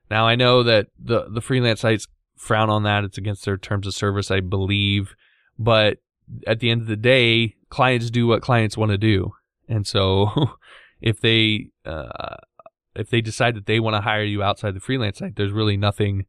Now 0.09 0.27
I 0.27 0.35
know 0.35 0.63
that 0.63 0.87
the 0.99 1.27
the 1.29 1.41
freelance 1.41 1.81
sites 1.81 2.07
frown 2.35 2.69
on 2.69 2.83
that; 2.83 3.03
it's 3.03 3.17
against 3.17 3.45
their 3.45 3.57
terms 3.57 3.87
of 3.87 3.93
service, 3.93 4.31
I 4.31 4.39
believe. 4.39 5.15
But 5.57 5.97
at 6.47 6.59
the 6.59 6.69
end 6.69 6.81
of 6.81 6.87
the 6.87 6.95
day, 6.95 7.55
clients 7.69 8.09
do 8.09 8.27
what 8.27 8.41
clients 8.41 8.77
want 8.77 8.91
to 8.91 8.97
do, 8.97 9.33
and 9.67 9.85
so 9.85 10.29
if 11.01 11.19
they 11.19 11.69
uh, 11.85 12.37
if 12.95 13.09
they 13.09 13.21
decide 13.21 13.55
that 13.55 13.65
they 13.65 13.79
want 13.79 13.95
to 13.95 14.01
hire 14.01 14.23
you 14.23 14.43
outside 14.43 14.73
the 14.75 14.79
freelance 14.79 15.19
site, 15.19 15.35
there's 15.35 15.51
really 15.51 15.77
nothing 15.77 16.25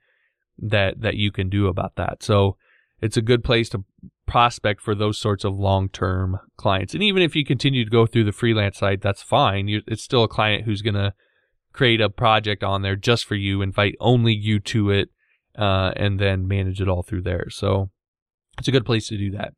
that 0.58 1.00
that 1.00 1.16
you 1.16 1.30
can 1.30 1.48
do 1.48 1.66
about 1.66 1.96
that. 1.96 2.22
So 2.22 2.56
it's 3.00 3.16
a 3.16 3.22
good 3.22 3.44
place 3.44 3.68
to 3.70 3.84
prospect 4.26 4.80
for 4.80 4.94
those 4.94 5.18
sorts 5.18 5.44
of 5.44 5.58
long-term 5.58 6.38
clients. 6.56 6.94
And 6.94 7.02
even 7.02 7.22
if 7.22 7.36
you 7.36 7.44
continue 7.44 7.84
to 7.84 7.90
go 7.90 8.06
through 8.06 8.24
the 8.24 8.32
freelance 8.32 8.78
site, 8.78 9.00
that's 9.00 9.22
fine. 9.22 9.68
You're, 9.68 9.82
it's 9.86 10.02
still 10.02 10.24
a 10.24 10.28
client 10.28 10.64
who's 10.64 10.82
going 10.82 10.94
to 10.94 11.14
create 11.76 12.00
a 12.00 12.08
project 12.08 12.64
on 12.64 12.82
there 12.82 12.96
just 12.96 13.26
for 13.26 13.34
you, 13.34 13.60
invite 13.60 13.94
only 14.00 14.32
you 14.32 14.58
to 14.60 14.90
it, 14.90 15.10
uh, 15.58 15.92
and 15.96 16.18
then 16.18 16.48
manage 16.48 16.80
it 16.80 16.88
all 16.88 17.02
through 17.02 17.22
there. 17.22 17.48
So 17.50 17.90
it's 18.58 18.68
a 18.68 18.72
good 18.72 18.86
place 18.86 19.08
to 19.08 19.18
do 19.18 19.30
that. 19.32 19.54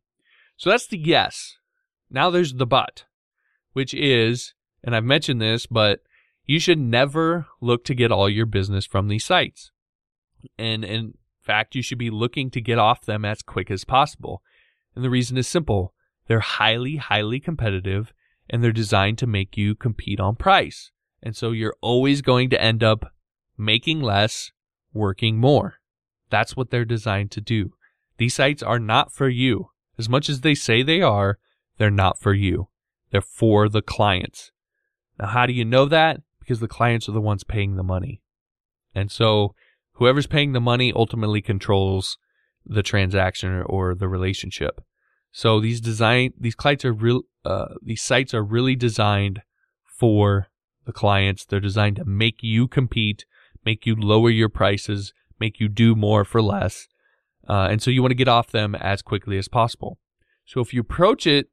So 0.57 0.69
that's 0.69 0.89
the 0.89 0.99
yes. 0.99 1.57
Now 2.11 2.31
there's 2.31 2.55
the 2.55 2.67
but, 2.67 3.05
which 3.73 3.95
is, 3.95 4.55
and 4.83 4.97
I've 4.97 5.05
mentioned 5.05 5.41
this, 5.41 5.67
but 5.67 6.01
you 6.45 6.59
should 6.59 6.79
never 6.79 7.47
look 7.61 7.85
to 7.85 7.95
get 7.95 8.11
all 8.11 8.29
your 8.29 8.47
business 8.47 8.85
from 8.85 9.09
these 9.09 9.25
sites. 9.25 9.71
And 10.59 10.85
in 10.85 11.15
fact, 11.41 11.75
you 11.75 11.83
should 11.83 11.99
be 11.99 12.11
looking 12.11 12.51
to 12.51 12.61
get 12.61 12.79
off 12.79 13.05
them 13.05 13.25
as 13.25 13.43
quick 13.43 13.71
as 13.71 13.85
possible. 13.85 14.43
And 14.97 15.05
the 15.05 15.11
reason 15.11 15.37
is 15.37 15.47
simple. 15.47 15.95
They're 16.27 16.41
highly, 16.41 16.97
highly 16.97 17.39
competitive 17.39 18.13
and 18.51 18.65
they're 18.65 18.73
designed 18.73 19.19
to 19.19 19.27
make 19.27 19.57
you 19.57 19.75
compete 19.75 20.21
on 20.21 20.37
price. 20.37 20.91
And 21.23 21.37
so 21.37 21.51
you're 21.51 21.77
always 21.81 22.23
going 22.23 22.51
to 22.51 22.63
end 22.63 22.83
up 22.83 23.13
making 23.57 24.01
less, 24.01 24.53
working 24.93 25.39
more. 25.39 25.75
That's 26.31 26.57
what 26.57 26.71
they're 26.71 26.85
designed 26.85 27.31
to 27.33 27.41
do. 27.41 27.73
These 28.19 28.35
sites 28.35 28.63
are 28.63 28.79
not 28.79 29.13
for 29.13 29.29
you. 29.29 29.71
As 29.99 30.09
much 30.09 30.29
as 30.29 30.41
they 30.41 30.55
say 30.55 30.83
they 30.83 31.03
are, 31.03 31.39
they're 31.79 31.91
not 31.91 32.21
for 32.21 32.35
you. 32.35 32.69
They're 33.11 33.21
for 33.21 33.69
the 33.69 33.83
clients. 33.83 34.53
Now, 35.19 35.29
how 35.29 35.47
do 35.47 35.53
you 35.53 35.65
know 35.65 35.87
that? 35.87 36.21
Because 36.39 36.61
the 36.61 36.69
clients 36.69 37.09
are 37.09 37.13
the 37.13 37.21
ones 37.21 37.45
paying 37.45 37.77
the 37.77 37.83
money. 37.83 38.23
And 38.95 39.11
so 39.11 39.55
whoever's 39.95 40.27
paying 40.27 40.53
the 40.53 40.61
money 40.61 40.93
ultimately 40.95 41.43
controls 41.43 42.19
the 42.65 42.83
transaction 42.83 43.63
or 43.67 43.95
the 43.95 44.09
relationship. 44.09 44.81
So 45.33 45.61
these 45.61 45.81
design 45.81 46.33
these 46.39 46.55
clients 46.55 46.85
are 46.85 46.93
real 46.93 47.23
uh, 47.45 47.75
these 47.83 48.03
sites 48.03 48.35
are 48.35 48.43
really 48.43 48.77
designed 48.77 49.43
for 49.85 50.49
the 50.89 50.93
clients. 50.93 51.45
They're 51.45 51.61
designed 51.61 51.97
to 51.97 52.05
make 52.05 52.43
you 52.43 52.67
compete, 52.67 53.27
make 53.65 53.87
you 53.87 53.95
lower 53.95 54.31
your 54.31 54.49
prices, 54.49 55.13
make 55.39 55.61
you 55.61 55.69
do 55.69 55.95
more 55.95 56.25
for 56.25 56.43
less. 56.43 56.89
Uh, 57.47 57.69
and 57.71 57.81
so 57.81 57.91
you 57.91 58.03
want 58.03 58.11
to 58.11 58.17
get 58.17 58.27
off 58.27 58.51
them 58.51 58.75
as 58.75 59.03
quickly 59.03 59.39
as 59.39 59.49
possible. 59.49 59.99
So 60.47 60.61
if 60.61 60.73
you 60.73 60.81
approach 60.81 61.27
it 61.27 61.51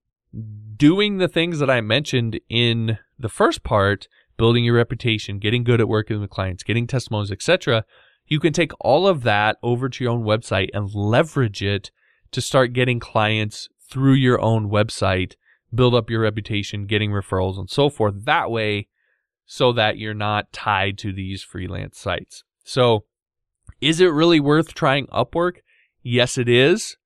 doing 0.77 1.17
the 1.17 1.27
things 1.27 1.59
that 1.59 1.69
I 1.69 1.81
mentioned 1.81 2.39
in 2.49 2.97
the 3.19 3.29
first 3.29 3.63
part, 3.63 4.07
building 4.37 4.63
your 4.63 4.75
reputation, 4.75 5.37
getting 5.37 5.65
good 5.65 5.81
at 5.81 5.89
working 5.89 6.21
with 6.21 6.29
clients, 6.29 6.63
getting 6.63 6.87
testimonials, 6.87 7.31
etc., 7.31 7.83
you 8.27 8.39
can 8.39 8.53
take 8.53 8.71
all 8.79 9.05
of 9.05 9.23
that 9.23 9.57
over 9.61 9.89
to 9.89 10.03
your 10.03 10.13
own 10.13 10.23
website 10.23 10.69
and 10.73 10.95
leverage 10.95 11.61
it 11.61 11.91
to 12.31 12.41
start 12.41 12.73
getting 12.73 12.99
clients 12.99 13.67
through 13.89 14.13
your 14.13 14.41
own 14.41 14.69
website, 14.69 15.33
build 15.73 15.93
up 15.93 16.09
your 16.09 16.21
reputation, 16.21 16.85
getting 16.85 17.11
referrals 17.11 17.59
and 17.59 17.69
so 17.69 17.89
forth. 17.89 18.25
That 18.25 18.49
way, 18.49 18.87
so 19.45 19.71
that 19.73 19.97
you're 19.97 20.13
not 20.13 20.51
tied 20.51 20.97
to 20.99 21.13
these 21.13 21.43
freelance 21.43 21.99
sites. 21.99 22.43
So, 22.63 23.05
is 23.81 23.99
it 23.99 24.07
really 24.07 24.39
worth 24.39 24.73
trying 24.73 25.07
Upwork? 25.07 25.57
Yes, 26.01 26.37
it 26.37 26.49
is. 26.49 26.97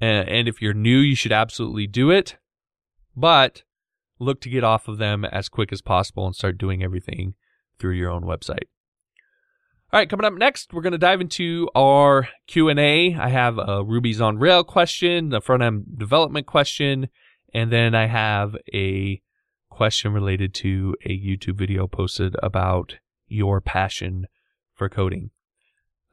And 0.00 0.48
if 0.48 0.60
you're 0.60 0.74
new, 0.74 0.98
you 0.98 1.14
should 1.14 1.32
absolutely 1.32 1.86
do 1.86 2.10
it. 2.10 2.36
But 3.16 3.62
look 4.18 4.40
to 4.42 4.50
get 4.50 4.64
off 4.64 4.88
of 4.88 4.98
them 4.98 5.24
as 5.24 5.48
quick 5.48 5.72
as 5.72 5.82
possible 5.82 6.26
and 6.26 6.34
start 6.34 6.58
doing 6.58 6.82
everything 6.82 7.34
through 7.78 7.94
your 7.94 8.10
own 8.10 8.22
website. 8.22 8.64
All 9.92 10.00
right, 10.00 10.10
coming 10.10 10.24
up 10.24 10.34
next, 10.34 10.72
we're 10.72 10.82
going 10.82 10.92
to 10.92 10.98
dive 10.98 11.20
into 11.20 11.68
our 11.74 12.28
Q&A. 12.48 13.14
I 13.14 13.28
have 13.28 13.58
a 13.58 13.84
Ruby's 13.84 14.20
on 14.20 14.38
Rail 14.38 14.64
question, 14.64 15.28
the 15.28 15.40
front 15.40 15.62
end 15.62 15.84
development 15.96 16.46
question, 16.46 17.08
and 17.52 17.70
then 17.70 17.94
I 17.94 18.06
have 18.06 18.56
a 18.74 19.22
question 19.74 20.12
related 20.12 20.54
to 20.54 20.94
a 21.04 21.08
YouTube 21.08 21.56
video 21.56 21.88
posted 21.88 22.36
about 22.40 22.98
your 23.26 23.60
passion 23.60 24.26
for 24.72 24.88
coding. 24.88 25.30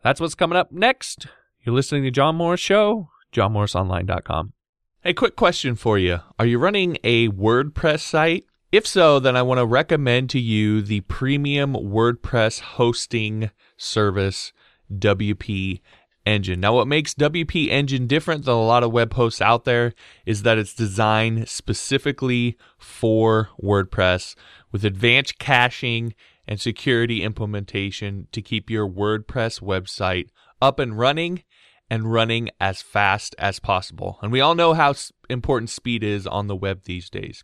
That's 0.03 0.19
what's 0.19 0.33
coming 0.33 0.57
up 0.57 0.71
next. 0.71 1.27
You're 1.63 1.75
listening 1.75 2.01
to 2.03 2.11
John 2.11 2.37
Morris 2.37 2.59
Show, 2.59 3.09
johnmorrisonline.com. 3.31 4.53
Hey, 5.01 5.13
quick 5.13 5.35
question 5.35 5.75
for 5.75 5.99
you. 5.99 6.21
Are 6.39 6.45
you 6.47 6.57
running 6.57 6.97
a 7.03 7.29
WordPress 7.29 7.99
site? 7.99 8.45
If 8.71 8.87
so, 8.87 9.19
then 9.19 9.35
I 9.35 9.43
want 9.43 9.59
to 9.59 9.65
recommend 9.67 10.31
to 10.31 10.39
you 10.39 10.81
the 10.81 11.01
premium 11.01 11.73
WordPress 11.73 12.61
hosting 12.61 13.51
service, 13.77 14.53
WP 14.91 15.81
Engine. 16.25 16.59
Now, 16.59 16.73
what 16.73 16.87
makes 16.87 17.13
WP 17.13 17.69
Engine 17.69 18.07
different 18.07 18.45
than 18.45 18.53
a 18.53 18.63
lot 18.63 18.83
of 18.83 18.91
web 18.91 19.13
hosts 19.13 19.41
out 19.41 19.65
there 19.65 19.93
is 20.25 20.43
that 20.43 20.57
it's 20.57 20.75
designed 20.75 21.49
specifically 21.49 22.57
for 22.77 23.49
WordPress 23.61 24.35
with 24.71 24.85
advanced 24.85 25.39
caching 25.39 26.13
and 26.47 26.59
security 26.59 27.23
implementation 27.23 28.27
to 28.31 28.41
keep 28.41 28.69
your 28.69 28.87
WordPress 28.87 29.61
website 29.61 30.29
up 30.61 30.79
and 30.79 30.97
running 30.97 31.43
and 31.89 32.11
running 32.11 32.49
as 32.59 32.81
fast 32.81 33.35
as 33.37 33.59
possible. 33.59 34.17
And 34.21 34.31
we 34.31 34.39
all 34.39 34.55
know 34.55 34.73
how 34.73 34.93
important 35.29 35.69
speed 35.69 36.03
is 36.03 36.25
on 36.25 36.47
the 36.47 36.55
web 36.55 36.83
these 36.83 37.09
days. 37.09 37.43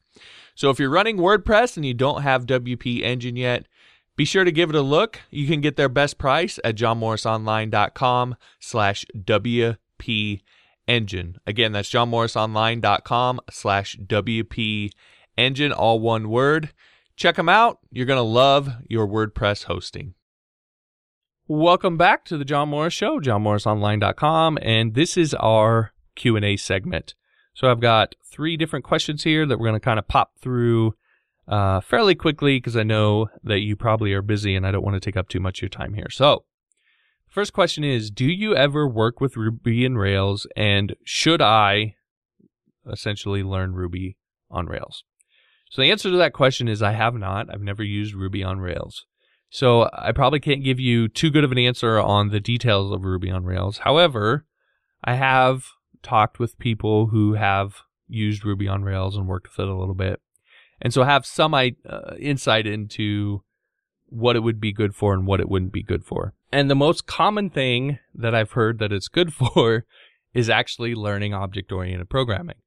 So 0.56 0.70
if 0.70 0.80
you're 0.80 0.90
running 0.90 1.18
WordPress 1.18 1.76
and 1.76 1.86
you 1.86 1.94
don't 1.94 2.22
have 2.22 2.46
WP 2.46 3.02
Engine 3.02 3.36
yet, 3.36 3.68
be 4.18 4.26
sure 4.26 4.44
to 4.44 4.52
give 4.52 4.70
it 4.70 4.76
a 4.76 4.82
look. 4.82 5.22
You 5.30 5.48
can 5.48 5.62
get 5.62 5.78
their 5.78 5.88
best 5.88 6.18
price 6.18 6.60
at 6.64 6.76
johnmorrisonline.com 6.76 8.36
slash 8.60 9.06
WP 9.16 10.42
Engine. 10.88 11.38
Again, 11.46 11.72
that's 11.72 11.90
johnmorrisonline.com 11.90 13.42
slash 13.52 13.96
WP 13.98 14.90
Engine, 15.38 15.72
all 15.72 16.00
one 16.00 16.30
word. 16.30 16.74
Check 17.16 17.36
them 17.36 17.48
out. 17.48 17.80
You're 17.92 18.06
going 18.08 18.18
to 18.18 18.24
love 18.24 18.70
your 18.88 19.08
WordPress 19.08 19.66
hosting. 19.66 20.16
Welcome 21.48 21.96
back 21.96 22.26
to 22.26 22.38
the 22.38 22.44
John 22.44 22.70
Morris 22.70 22.94
Show, 22.94 23.20
johnmorrisonline.com, 23.20 24.58
and 24.62 24.96
this 24.96 25.16
is 25.16 25.34
our 25.36 25.94
Q&A 26.16 26.58
segment. 26.58 27.14
So 27.54 27.72
I've 27.72 27.80
got 27.80 28.16
three 28.26 28.58
different 28.58 28.84
questions 28.84 29.24
here 29.24 29.46
that 29.46 29.58
we're 29.58 29.68
going 29.68 29.80
to 29.80 29.86
kind 29.86 30.00
of 30.00 30.08
pop 30.08 30.40
through 30.40 30.96
uh, 31.48 31.82
fairly 31.82 32.16
quickly 32.16 32.58
because 32.58 32.76
I 32.76 32.84
know 32.84 33.30
that 33.44 33.60
you 33.60 33.76
probably 33.76 34.14
are 34.14 34.22
busy 34.22 34.56
and 34.56 34.66
I 34.66 34.72
don't 34.72 34.84
want 34.84 34.96
to 34.96 35.00
take 35.00 35.18
up 35.18 35.30
too 35.30 35.40
much 35.40 35.60
of 35.60 35.64
your 35.64 35.70
time 35.70 35.94
here. 35.94 36.10
So, 36.10 36.46
first 37.28 37.54
question 37.54 37.84
is 37.84 38.12
Do 38.12 38.26
you 38.26 38.56
ever 38.56 38.88
work 38.88 39.22
with 39.22 39.38
Ruby 39.38 39.86
and 39.86 39.98
Rails, 39.98 40.48
and 40.56 40.96
should 41.04 41.42
I 41.42 41.96
essentially 42.92 43.44
learn 43.44 43.74
Ruby 43.74 44.18
on 44.50 44.66
Rails? 44.66 45.04
So, 45.70 45.82
the 45.82 45.92
answer 45.92 46.10
to 46.10 46.18
that 46.18 46.34
question 46.34 46.68
is 46.68 46.82
I 46.82 46.94
have 46.94 47.16
not. 47.16 47.54
I've 47.54 47.62
never 47.62 47.84
used 47.84 48.14
Ruby 48.14 48.44
on 48.44 48.60
Rails. 48.60 49.06
So 49.50 49.90
I 49.94 50.12
probably 50.12 50.40
can't 50.40 50.64
give 50.64 50.80
you 50.80 51.08
too 51.08 51.30
good 51.30 51.44
of 51.44 51.52
an 51.52 51.58
answer 51.58 52.00
on 52.00 52.30
the 52.30 52.40
details 52.40 52.92
of 52.92 53.06
Ruby 53.06 53.32
on 53.32 53.46
Rails. 53.46 53.80
However, 53.80 54.46
I 55.04 55.16
have 55.16 55.68
talked 56.04 56.40
with 56.40 56.60
people 56.60 57.08
who 57.08 57.34
have 57.34 57.78
used 58.08 58.46
Ruby 58.46 58.68
on 58.68 58.84
Rails 58.84 59.16
and 59.16 59.28
worked 59.28 59.48
with 59.48 59.60
it 59.60 59.70
a 59.70 59.76
little 59.76 59.96
bit. 59.96 60.22
And 60.82 60.94
so 60.94 61.04
have 61.04 61.26
some 61.26 61.54
uh, 61.54 61.70
insight 62.20 62.68
into 62.68 63.44
what 64.10 64.36
it 64.36 64.40
would 64.40 64.60
be 64.60 64.72
good 64.72 64.96
for 64.96 65.14
and 65.14 65.26
what 65.26 65.40
it 65.40 65.50
wouldn't 65.50 65.74
be 65.74 65.84
good 65.84 66.04
for. 66.04 66.34
And 66.52 66.70
the 66.70 66.76
most 66.76 67.08
common 67.08 67.50
thing 67.50 68.00
that 68.16 68.34
I've 68.34 68.52
heard 68.52 68.80
that 68.80 68.92
it's 68.92 69.08
good 69.08 69.34
for 69.34 69.86
is 70.34 70.50
actually 70.50 70.96
learning 70.96 71.34
object 71.34 71.72
oriented 71.72 72.10
programming. 72.10 72.58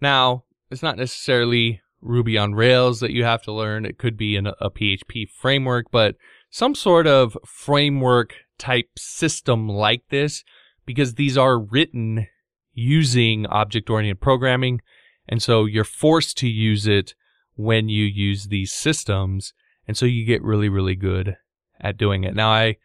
Now, 0.00 0.44
it's 0.70 0.82
not 0.82 0.96
necessarily 0.96 1.80
Ruby 2.00 2.38
on 2.38 2.54
Rails 2.54 3.00
that 3.00 3.12
you 3.12 3.24
have 3.24 3.42
to 3.42 3.52
learn. 3.52 3.84
It 3.84 3.98
could 3.98 4.16
be 4.16 4.36
in 4.36 4.46
a, 4.46 4.54
a 4.60 4.70
PHP 4.70 5.28
framework, 5.28 5.86
but 5.90 6.16
some 6.50 6.74
sort 6.74 7.06
of 7.06 7.36
framework 7.44 8.34
type 8.58 8.90
system 8.96 9.68
like 9.68 10.04
this, 10.10 10.44
because 10.86 11.14
these 11.14 11.36
are 11.36 11.58
written 11.58 12.26
using 12.72 13.46
object 13.46 13.90
oriented 13.90 14.20
programming. 14.20 14.80
And 15.28 15.42
so 15.42 15.64
you're 15.64 15.84
forced 15.84 16.38
to 16.38 16.48
use 16.48 16.86
it 16.86 17.14
when 17.60 17.88
you 17.88 18.04
use 18.04 18.46
these 18.46 18.72
systems. 18.72 19.52
And 19.86 19.96
so 19.96 20.06
you 20.06 20.24
get 20.24 20.42
really, 20.42 20.68
really 20.68 20.96
good 20.96 21.36
at 21.80 21.96
doing 21.96 22.24
it. 22.24 22.34
Now, 22.34 22.50
I, 22.50 22.76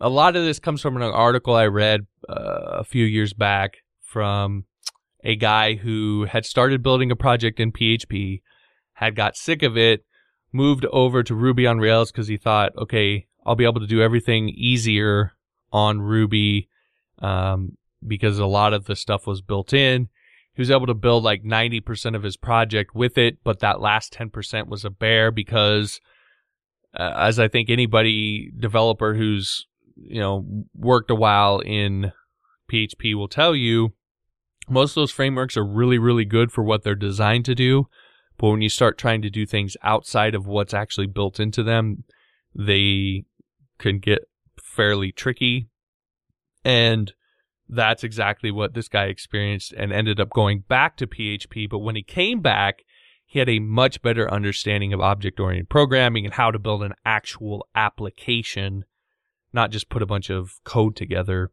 a 0.00 0.08
lot 0.08 0.36
of 0.36 0.44
this 0.44 0.58
comes 0.58 0.80
from 0.80 0.96
an 0.96 1.02
article 1.02 1.54
I 1.54 1.66
read 1.66 2.06
uh, 2.28 2.78
a 2.78 2.84
few 2.84 3.04
years 3.04 3.32
back 3.32 3.78
from 4.02 4.64
a 5.24 5.36
guy 5.36 5.74
who 5.74 6.24
had 6.24 6.44
started 6.44 6.82
building 6.82 7.10
a 7.10 7.16
project 7.16 7.58
in 7.58 7.72
PHP, 7.72 8.42
had 8.94 9.16
got 9.16 9.36
sick 9.36 9.62
of 9.62 9.76
it, 9.76 10.04
moved 10.52 10.84
over 10.86 11.22
to 11.22 11.34
Ruby 11.34 11.66
on 11.66 11.78
Rails 11.78 12.12
because 12.12 12.28
he 12.28 12.36
thought, 12.36 12.72
okay, 12.78 13.26
I'll 13.44 13.56
be 13.56 13.64
able 13.64 13.80
to 13.80 13.86
do 13.86 14.02
everything 14.02 14.48
easier 14.50 15.32
on 15.72 16.00
Ruby 16.00 16.68
um, 17.20 17.76
because 18.06 18.38
a 18.38 18.46
lot 18.46 18.72
of 18.72 18.84
the 18.84 18.96
stuff 18.96 19.26
was 19.26 19.40
built 19.40 19.72
in. 19.72 20.08
He 20.56 20.62
was 20.62 20.70
able 20.70 20.86
to 20.86 20.94
build 20.94 21.22
like 21.22 21.44
90% 21.44 22.16
of 22.16 22.22
his 22.22 22.38
project 22.38 22.94
with 22.94 23.18
it, 23.18 23.44
but 23.44 23.60
that 23.60 23.78
last 23.78 24.14
10% 24.14 24.68
was 24.68 24.86
a 24.86 24.90
bear 24.90 25.30
because, 25.30 26.00
uh, 26.98 27.12
as 27.14 27.38
I 27.38 27.46
think 27.46 27.68
anybody 27.68 28.50
developer 28.58 29.14
who's, 29.14 29.66
you 29.96 30.18
know, 30.18 30.46
worked 30.74 31.10
a 31.10 31.14
while 31.14 31.58
in 31.58 32.10
PHP 32.72 33.14
will 33.14 33.28
tell 33.28 33.54
you, 33.54 33.92
most 34.66 34.92
of 34.92 35.02
those 35.02 35.12
frameworks 35.12 35.58
are 35.58 35.64
really, 35.64 35.98
really 35.98 36.24
good 36.24 36.50
for 36.50 36.64
what 36.64 36.84
they're 36.84 36.94
designed 36.94 37.44
to 37.44 37.54
do. 37.54 37.88
But 38.38 38.48
when 38.48 38.62
you 38.62 38.70
start 38.70 38.96
trying 38.96 39.20
to 39.22 39.30
do 39.30 39.44
things 39.44 39.76
outside 39.82 40.34
of 40.34 40.46
what's 40.46 40.74
actually 40.74 41.06
built 41.06 41.38
into 41.38 41.62
them, 41.62 42.04
they 42.54 43.24
can 43.78 43.98
get 43.98 44.20
fairly 44.58 45.12
tricky. 45.12 45.68
And 46.64 47.12
that's 47.68 48.04
exactly 48.04 48.50
what 48.50 48.74
this 48.74 48.88
guy 48.88 49.06
experienced 49.06 49.72
and 49.72 49.92
ended 49.92 50.20
up 50.20 50.30
going 50.30 50.60
back 50.68 50.96
to 50.96 51.06
PHP. 51.06 51.68
But 51.68 51.78
when 51.78 51.96
he 51.96 52.02
came 52.02 52.40
back, 52.40 52.84
he 53.24 53.40
had 53.40 53.48
a 53.48 53.58
much 53.58 54.02
better 54.02 54.30
understanding 54.30 54.92
of 54.92 55.00
object 55.00 55.40
oriented 55.40 55.68
programming 55.68 56.24
and 56.24 56.34
how 56.34 56.50
to 56.50 56.58
build 56.58 56.82
an 56.82 56.94
actual 57.04 57.66
application, 57.74 58.84
not 59.52 59.70
just 59.70 59.88
put 59.88 60.02
a 60.02 60.06
bunch 60.06 60.30
of 60.30 60.60
code 60.64 60.94
together 60.94 61.50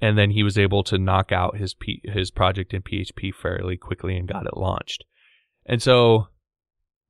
and 0.00 0.16
then 0.16 0.30
he 0.30 0.42
was 0.42 0.56
able 0.56 0.82
to 0.84 0.98
knock 0.98 1.32
out 1.32 1.56
his 1.56 1.74
P- 1.74 2.02
his 2.04 2.30
project 2.30 2.72
in 2.72 2.82
PHP 2.82 3.34
fairly 3.34 3.76
quickly 3.76 4.16
and 4.16 4.28
got 4.28 4.46
it 4.46 4.56
launched. 4.56 5.04
And 5.66 5.82
so 5.82 6.28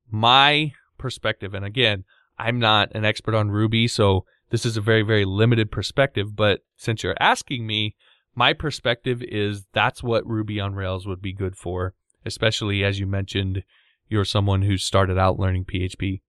my 0.09 0.73
perspective 0.97 1.53
and 1.53 1.65
again, 1.65 2.03
I'm 2.37 2.59
not 2.59 2.91
an 2.95 3.05
expert 3.05 3.35
on 3.35 3.51
Ruby, 3.51 3.87
so 3.87 4.25
this 4.49 4.65
is 4.65 4.77
a 4.77 4.81
very 4.81 5.03
very 5.03 5.25
limited 5.25 5.71
perspective, 5.71 6.35
but 6.35 6.61
since 6.77 7.03
you're 7.03 7.15
asking 7.19 7.67
me, 7.67 7.95
my 8.35 8.53
perspective 8.53 9.21
is 9.21 9.65
that's 9.73 10.03
what 10.03 10.27
Ruby 10.27 10.59
on 10.59 10.75
Rails 10.75 11.07
would 11.07 11.21
be 11.21 11.33
good 11.33 11.55
for, 11.55 11.93
especially 12.25 12.83
as 12.83 12.99
you 12.99 13.07
mentioned 13.07 13.63
you're 14.07 14.25
someone 14.25 14.63
who 14.63 14.77
started 14.77 15.17
out 15.17 15.39
learning 15.39 15.65
PHP. 15.65 16.21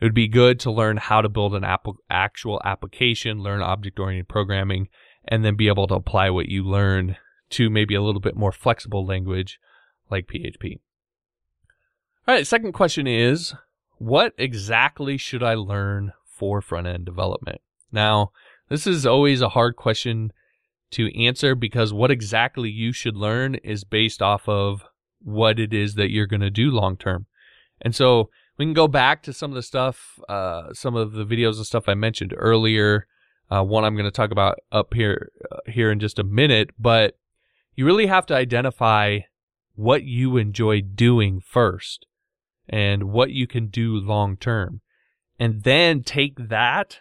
It 0.00 0.04
would 0.04 0.14
be 0.14 0.28
good 0.28 0.60
to 0.60 0.70
learn 0.70 0.98
how 0.98 1.22
to 1.22 1.28
build 1.28 1.54
an 1.54 1.64
app- 1.64 1.86
actual 2.10 2.60
application, 2.64 3.42
learn 3.42 3.62
object 3.62 3.98
oriented 3.98 4.28
programming, 4.28 4.88
and 5.26 5.44
then 5.44 5.56
be 5.56 5.68
able 5.68 5.86
to 5.86 5.94
apply 5.94 6.30
what 6.30 6.48
you 6.48 6.62
learn 6.62 7.16
to 7.50 7.70
maybe 7.70 7.94
a 7.94 8.02
little 8.02 8.20
bit 8.20 8.36
more 8.36 8.52
flexible 8.52 9.06
language 9.06 9.58
like 10.10 10.26
PHP. 10.26 10.80
All 12.26 12.34
right, 12.34 12.46
second 12.46 12.72
question 12.72 13.06
is 13.06 13.54
what 13.98 14.34
exactly 14.36 15.16
should 15.16 15.42
I 15.42 15.54
learn 15.54 16.12
for 16.26 16.60
front 16.60 16.86
end 16.86 17.06
development? 17.06 17.60
Now, 17.92 18.32
this 18.68 18.86
is 18.86 19.06
always 19.06 19.40
a 19.40 19.50
hard 19.50 19.76
question 19.76 20.32
to 20.92 21.16
answer 21.20 21.54
because 21.54 21.92
what 21.92 22.10
exactly 22.10 22.70
you 22.70 22.92
should 22.92 23.16
learn 23.16 23.56
is 23.56 23.84
based 23.84 24.22
off 24.22 24.48
of 24.48 24.84
what 25.20 25.58
it 25.58 25.72
is 25.72 25.94
that 25.94 26.10
you're 26.10 26.26
going 26.26 26.40
to 26.40 26.50
do 26.50 26.70
long 26.70 26.96
term. 26.96 27.26
And 27.80 27.94
so 27.94 28.30
we 28.56 28.64
can 28.64 28.74
go 28.74 28.86
back 28.86 29.22
to 29.24 29.32
some 29.32 29.50
of 29.50 29.56
the 29.56 29.62
stuff, 29.62 30.18
uh, 30.28 30.72
some 30.72 30.94
of 30.94 31.12
the 31.12 31.24
videos 31.24 31.56
and 31.56 31.66
stuff 31.66 31.88
I 31.88 31.94
mentioned 31.94 32.34
earlier 32.36 33.06
uh, 33.50 33.62
one 33.62 33.84
I'm 33.84 33.94
going 33.94 34.04
to 34.04 34.10
talk 34.10 34.30
about 34.30 34.58
up 34.72 34.94
here 34.94 35.30
uh, 35.50 35.58
here 35.66 35.90
in 35.90 36.00
just 36.00 36.18
a 36.18 36.24
minute, 36.24 36.70
but 36.78 37.16
you 37.76 37.84
really 37.84 38.06
have 38.06 38.26
to 38.26 38.34
identify 38.34 39.20
what 39.74 40.04
you 40.04 40.36
enjoy 40.36 40.80
doing 40.80 41.40
first 41.40 42.06
and 42.68 43.04
what 43.04 43.30
you 43.30 43.46
can 43.46 43.66
do 43.66 43.96
long 43.96 44.36
term. 44.36 44.80
And 45.38 45.62
then 45.64 46.02
take 46.02 46.48
that 46.48 47.00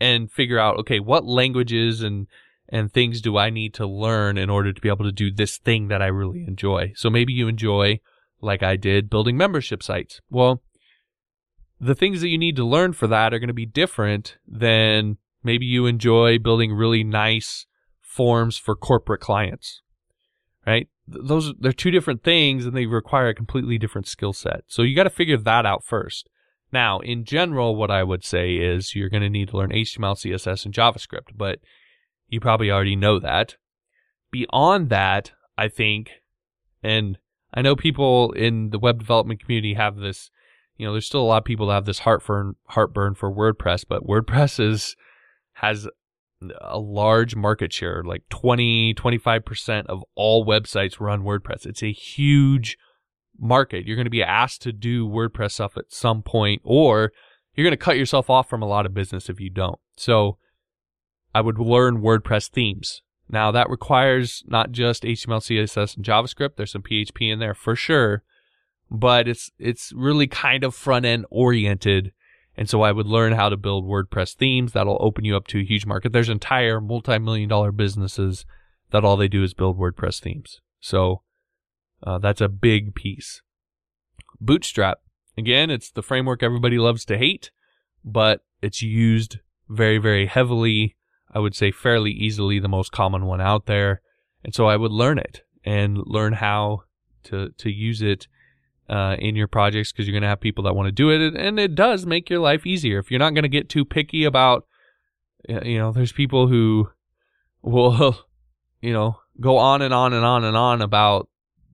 and 0.00 0.30
figure 0.30 0.58
out 0.58 0.78
okay, 0.78 1.00
what 1.00 1.24
languages 1.24 2.02
and 2.02 2.26
and 2.74 2.92
things 2.92 3.22
do 3.22 3.38
I 3.38 3.48
need 3.48 3.72
to 3.74 3.86
learn 3.86 4.36
in 4.36 4.50
order 4.50 4.72
to 4.72 4.80
be 4.80 4.88
able 4.88 5.04
to 5.04 5.12
do 5.12 5.30
this 5.30 5.56
thing 5.56 5.88
that 5.88 6.02
I 6.02 6.06
really 6.06 6.44
enjoy. 6.46 6.92
So 6.96 7.08
maybe 7.08 7.32
you 7.32 7.48
enjoy 7.48 8.00
like 8.42 8.62
I 8.62 8.76
did 8.76 9.08
building 9.08 9.36
membership 9.36 9.82
sites. 9.82 10.20
Well, 10.28 10.62
the 11.80 11.94
things 11.94 12.20
that 12.20 12.28
you 12.28 12.38
need 12.38 12.56
to 12.56 12.64
learn 12.64 12.92
for 12.92 13.06
that 13.06 13.32
are 13.32 13.38
going 13.38 13.48
to 13.48 13.54
be 13.54 13.66
different 13.66 14.36
than 14.46 15.16
Maybe 15.44 15.66
you 15.66 15.84
enjoy 15.84 16.38
building 16.38 16.72
really 16.72 17.04
nice 17.04 17.66
forms 18.00 18.56
for 18.56 18.74
corporate 18.74 19.20
clients, 19.20 19.82
right? 20.66 20.88
Th- 21.12 21.24
Those 21.24 21.52
they're 21.60 21.72
two 21.72 21.90
different 21.90 22.24
things 22.24 22.64
and 22.64 22.74
they 22.74 22.86
require 22.86 23.28
a 23.28 23.34
completely 23.34 23.76
different 23.76 24.08
skill 24.08 24.32
set. 24.32 24.62
So 24.66 24.82
you 24.82 24.96
got 24.96 25.04
to 25.04 25.10
figure 25.10 25.36
that 25.36 25.66
out 25.66 25.84
first. 25.84 26.30
Now, 26.72 26.98
in 27.00 27.24
general, 27.24 27.76
what 27.76 27.90
I 27.90 28.02
would 28.02 28.24
say 28.24 28.54
is 28.54 28.94
you're 28.94 29.10
going 29.10 29.22
to 29.22 29.28
need 29.28 29.50
to 29.50 29.56
learn 29.56 29.70
HTML, 29.70 30.16
CSS, 30.16 30.64
and 30.64 30.74
JavaScript, 30.74 31.36
but 31.36 31.58
you 32.34 32.40
probably 32.40 32.70
already 32.70 32.96
know 32.96 33.20
that. 33.20 33.56
Beyond 34.32 34.90
that, 34.90 35.30
I 35.56 35.68
think, 35.68 36.10
and 36.82 37.16
I 37.54 37.62
know 37.62 37.76
people 37.76 38.32
in 38.32 38.70
the 38.70 38.78
web 38.78 38.98
development 38.98 39.40
community 39.40 39.74
have 39.74 39.96
this, 39.96 40.30
you 40.76 40.84
know, 40.84 40.92
there's 40.92 41.06
still 41.06 41.22
a 41.22 41.22
lot 41.22 41.38
of 41.38 41.44
people 41.44 41.68
that 41.68 41.74
have 41.74 41.84
this 41.84 42.00
heartburn, 42.00 42.56
heartburn 42.70 43.14
for 43.14 43.32
WordPress, 43.32 43.84
but 43.88 44.04
WordPress 44.04 44.58
is, 44.58 44.96
has 45.54 45.86
a 46.60 46.78
large 46.78 47.36
market 47.36 47.72
share, 47.72 48.02
like 48.04 48.28
20, 48.30 48.94
25% 48.94 49.86
of 49.86 50.02
all 50.16 50.44
websites 50.44 50.98
run 50.98 51.22
WordPress. 51.22 51.64
It's 51.64 51.84
a 51.84 51.92
huge 51.92 52.76
market. 53.38 53.86
You're 53.86 53.96
going 53.96 54.06
to 54.06 54.10
be 54.10 54.24
asked 54.24 54.62
to 54.62 54.72
do 54.72 55.08
WordPress 55.08 55.52
stuff 55.52 55.76
at 55.76 55.92
some 55.92 56.22
point, 56.22 56.60
or 56.64 57.12
you're 57.54 57.64
going 57.64 57.70
to 57.70 57.76
cut 57.76 57.96
yourself 57.96 58.28
off 58.28 58.48
from 58.48 58.62
a 58.62 58.68
lot 58.68 58.86
of 58.86 58.92
business 58.92 59.28
if 59.28 59.38
you 59.38 59.50
don't. 59.50 59.78
So 59.96 60.38
I 61.34 61.40
would 61.40 61.58
learn 61.58 62.00
WordPress 62.00 62.48
themes. 62.48 63.02
Now 63.28 63.50
that 63.50 63.70
requires 63.70 64.44
not 64.46 64.70
just 64.70 65.02
HTML, 65.02 65.40
CSS, 65.40 65.96
and 65.96 66.04
JavaScript. 66.04 66.56
There's 66.56 66.72
some 66.72 66.82
PHP 66.82 67.32
in 67.32 67.38
there 67.38 67.54
for 67.54 67.74
sure, 67.74 68.22
but 68.90 69.26
it's 69.26 69.50
it's 69.58 69.92
really 69.94 70.26
kind 70.26 70.62
of 70.62 70.74
front 70.74 71.06
end 71.06 71.26
oriented. 71.30 72.12
And 72.56 72.70
so 72.70 72.82
I 72.82 72.92
would 72.92 73.06
learn 73.06 73.32
how 73.32 73.48
to 73.48 73.56
build 73.56 73.84
WordPress 73.84 74.34
themes. 74.34 74.72
That'll 74.72 74.98
open 75.00 75.24
you 75.24 75.36
up 75.36 75.48
to 75.48 75.58
a 75.58 75.64
huge 75.64 75.86
market. 75.86 76.12
There's 76.12 76.28
entire 76.28 76.80
multi-million 76.80 77.48
dollar 77.48 77.72
businesses 77.72 78.46
that 78.92 79.04
all 79.04 79.16
they 79.16 79.26
do 79.26 79.42
is 79.42 79.54
build 79.54 79.76
WordPress 79.76 80.20
themes. 80.20 80.60
So 80.78 81.22
uh, 82.04 82.18
that's 82.18 82.40
a 82.40 82.48
big 82.48 82.94
piece. 82.94 83.42
Bootstrap. 84.40 84.98
Again, 85.36 85.68
it's 85.70 85.90
the 85.90 86.02
framework 86.02 86.44
everybody 86.44 86.78
loves 86.78 87.04
to 87.06 87.18
hate, 87.18 87.50
but 88.04 88.44
it's 88.62 88.82
used 88.82 89.38
very, 89.68 89.98
very 89.98 90.26
heavily. 90.26 90.94
I 91.34 91.40
would 91.40 91.54
say 91.54 91.70
fairly 91.72 92.12
easily 92.12 92.58
the 92.58 92.68
most 92.68 92.92
common 92.92 93.26
one 93.26 93.40
out 93.40 93.66
there. 93.66 94.00
And 94.44 94.54
so 94.54 94.66
I 94.66 94.76
would 94.76 94.92
learn 94.92 95.18
it 95.18 95.42
and 95.64 95.98
learn 96.06 96.34
how 96.34 96.82
to, 97.24 97.50
to 97.58 97.70
use 97.70 98.00
it 98.00 98.28
uh, 98.88 99.16
in 99.18 99.34
your 99.34 99.48
projects 99.48 99.90
because 99.90 100.06
you're 100.06 100.12
going 100.12 100.22
to 100.22 100.28
have 100.28 100.40
people 100.40 100.64
that 100.64 100.76
want 100.76 100.86
to 100.86 100.92
do 100.92 101.10
it. 101.10 101.34
And 101.34 101.58
it 101.58 101.74
does 101.74 102.06
make 102.06 102.30
your 102.30 102.38
life 102.38 102.66
easier. 102.66 102.98
If 102.98 103.10
you're 103.10 103.18
not 103.18 103.34
going 103.34 103.42
to 103.42 103.48
get 103.48 103.68
too 103.68 103.84
picky 103.84 104.24
about, 104.24 104.66
you 105.48 105.78
know, 105.78 105.92
there's 105.92 106.12
people 106.12 106.46
who 106.46 106.90
will, 107.62 108.26
you 108.80 108.92
know, 108.92 109.18
go 109.40 109.58
on 109.58 109.82
and 109.82 109.92
on 109.92 110.12
and 110.12 110.24
on 110.24 110.44
and 110.44 110.56
on 110.56 110.82
about 110.82 111.28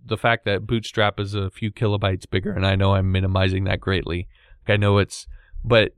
the 0.04 0.16
fact 0.16 0.44
that 0.46 0.66
Bootstrap 0.66 1.20
is 1.20 1.34
a 1.34 1.50
few 1.50 1.70
kilobytes 1.70 2.28
bigger. 2.30 2.52
And 2.52 2.66
I 2.66 2.76
know 2.76 2.94
I'm 2.94 3.12
minimizing 3.12 3.64
that 3.64 3.80
greatly. 3.80 4.28
I 4.66 4.76
know 4.76 4.98
it's, 4.98 5.26
but 5.64 5.92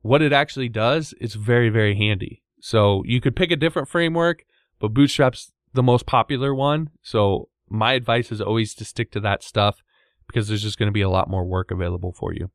what 0.00 0.22
it 0.22 0.32
actually 0.32 0.68
does 0.68 1.14
is 1.20 1.34
very, 1.34 1.68
very 1.68 1.96
handy. 1.96 2.41
So 2.64 3.02
you 3.04 3.20
could 3.20 3.34
pick 3.34 3.50
a 3.50 3.56
different 3.56 3.88
framework, 3.88 4.44
but 4.78 4.94
Bootstrap's 4.94 5.52
the 5.74 5.82
most 5.82 6.06
popular 6.06 6.54
one. 6.54 6.90
So 7.02 7.48
my 7.68 7.94
advice 7.94 8.30
is 8.30 8.40
always 8.40 8.72
to 8.76 8.84
stick 8.84 9.10
to 9.12 9.20
that 9.20 9.42
stuff 9.42 9.82
because 10.28 10.46
there's 10.46 10.62
just 10.62 10.78
going 10.78 10.86
to 10.86 10.92
be 10.92 11.00
a 11.00 11.10
lot 11.10 11.28
more 11.28 11.44
work 11.44 11.72
available 11.72 12.12
for 12.12 12.32
you. 12.32 12.52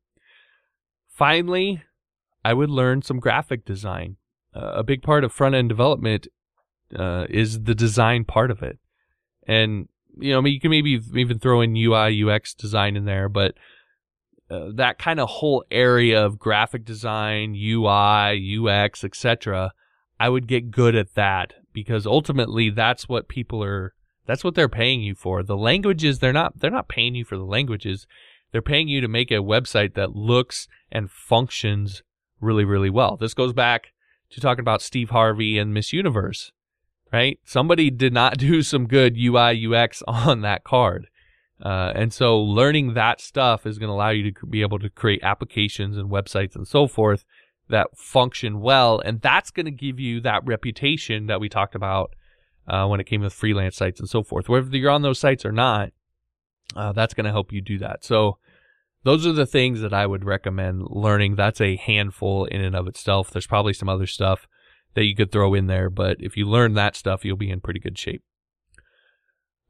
Finally, 1.10 1.82
I 2.42 2.54
would 2.54 2.70
learn 2.70 3.02
some 3.02 3.20
graphic 3.20 3.66
design. 3.66 4.16
Uh, 4.56 4.72
a 4.76 4.82
big 4.82 5.02
part 5.02 5.24
of 5.24 5.32
front 5.32 5.54
end 5.54 5.68
development 5.68 6.26
uh, 6.98 7.26
is 7.28 7.64
the 7.64 7.74
design 7.74 8.24
part 8.24 8.50
of 8.50 8.62
it. 8.62 8.78
And, 9.46 9.88
you 10.16 10.32
know, 10.32 10.38
I 10.38 10.40
mean, 10.40 10.54
you 10.54 10.60
can 10.60 10.70
maybe 10.70 10.98
even 11.16 11.38
throw 11.38 11.60
in 11.60 11.76
UI, 11.76 12.24
UX 12.24 12.54
design 12.54 12.96
in 12.96 13.04
there, 13.04 13.28
but 13.28 13.56
uh, 14.48 14.70
that 14.72 14.98
kind 14.98 15.20
of 15.20 15.28
whole 15.28 15.64
area 15.70 16.24
of 16.24 16.38
graphic 16.38 16.86
design, 16.86 17.54
UI, 17.54 18.58
UX, 18.58 19.04
etc., 19.04 19.74
I 20.20 20.28
would 20.28 20.46
get 20.46 20.70
good 20.70 20.94
at 20.94 21.14
that 21.14 21.54
because 21.72 22.06
ultimately 22.06 22.70
that's 22.70 23.08
what 23.08 23.28
people 23.28 23.62
are 23.62 23.94
that's 24.26 24.44
what 24.44 24.54
they're 24.54 24.68
paying 24.68 25.00
you 25.00 25.14
for. 25.14 25.42
The 25.42 25.56
languages 25.56 26.18
they're 26.18 26.32
not 26.32 26.58
they're 26.58 26.70
not 26.70 26.88
paying 26.88 27.14
you 27.14 27.24
for 27.24 27.36
the 27.36 27.44
languages. 27.44 28.06
They're 28.50 28.62
paying 28.62 28.88
you 28.88 29.00
to 29.00 29.08
make 29.08 29.30
a 29.30 29.36
website 29.36 29.94
that 29.94 30.16
looks 30.16 30.68
and 30.90 31.10
functions 31.10 32.02
really 32.40 32.64
really 32.64 32.90
well. 32.90 33.16
This 33.16 33.34
goes 33.34 33.52
back 33.52 33.92
to 34.30 34.40
talking 34.40 34.60
about 34.60 34.82
Steve 34.82 35.10
Harvey 35.10 35.58
and 35.58 35.72
Miss 35.72 35.92
Universe, 35.92 36.52
right? 37.12 37.38
Somebody 37.44 37.90
did 37.90 38.12
not 38.12 38.38
do 38.38 38.62
some 38.62 38.86
good 38.86 39.16
UI 39.16 39.66
UX 39.66 40.02
on 40.06 40.42
that 40.42 40.64
card. 40.64 41.08
Uh, 41.60 41.92
and 41.94 42.12
so 42.12 42.38
learning 42.38 42.94
that 42.94 43.20
stuff 43.20 43.66
is 43.66 43.78
going 43.78 43.88
to 43.88 43.92
allow 43.92 44.10
you 44.10 44.30
to 44.30 44.46
be 44.46 44.62
able 44.62 44.78
to 44.78 44.88
create 44.88 45.20
applications 45.24 45.96
and 45.96 46.08
websites 46.08 46.54
and 46.54 46.68
so 46.68 46.86
forth 46.86 47.24
that 47.68 47.96
function 47.96 48.60
well. 48.60 49.00
And 49.00 49.20
that's 49.20 49.50
going 49.50 49.66
to 49.66 49.72
give 49.72 50.00
you 50.00 50.20
that 50.20 50.44
reputation 50.46 51.26
that 51.26 51.40
we 51.40 51.48
talked 51.48 51.74
about 51.74 52.14
uh, 52.66 52.86
when 52.86 53.00
it 53.00 53.04
came 53.04 53.22
with 53.22 53.32
freelance 53.32 53.76
sites 53.76 54.00
and 54.00 54.08
so 54.08 54.22
forth. 54.22 54.48
Whether 54.48 54.76
you're 54.76 54.90
on 54.90 55.02
those 55.02 55.18
sites 55.18 55.44
or 55.44 55.52
not, 55.52 55.90
uh, 56.76 56.92
that's 56.92 57.14
going 57.14 57.26
to 57.26 57.32
help 57.32 57.52
you 57.52 57.60
do 57.60 57.78
that. 57.78 58.04
So 58.04 58.38
those 59.04 59.26
are 59.26 59.32
the 59.32 59.46
things 59.46 59.80
that 59.80 59.94
I 59.94 60.06
would 60.06 60.24
recommend 60.24 60.86
learning. 60.90 61.36
That's 61.36 61.60
a 61.60 61.76
handful 61.76 62.44
in 62.46 62.60
and 62.60 62.76
of 62.76 62.86
itself. 62.86 63.30
There's 63.30 63.46
probably 63.46 63.72
some 63.72 63.88
other 63.88 64.06
stuff 64.06 64.46
that 64.94 65.04
you 65.04 65.14
could 65.14 65.30
throw 65.30 65.54
in 65.54 65.66
there, 65.66 65.90
but 65.90 66.16
if 66.20 66.36
you 66.36 66.46
learn 66.46 66.74
that 66.74 66.96
stuff, 66.96 67.24
you'll 67.24 67.36
be 67.36 67.50
in 67.50 67.60
pretty 67.60 67.80
good 67.80 67.98
shape. 67.98 68.22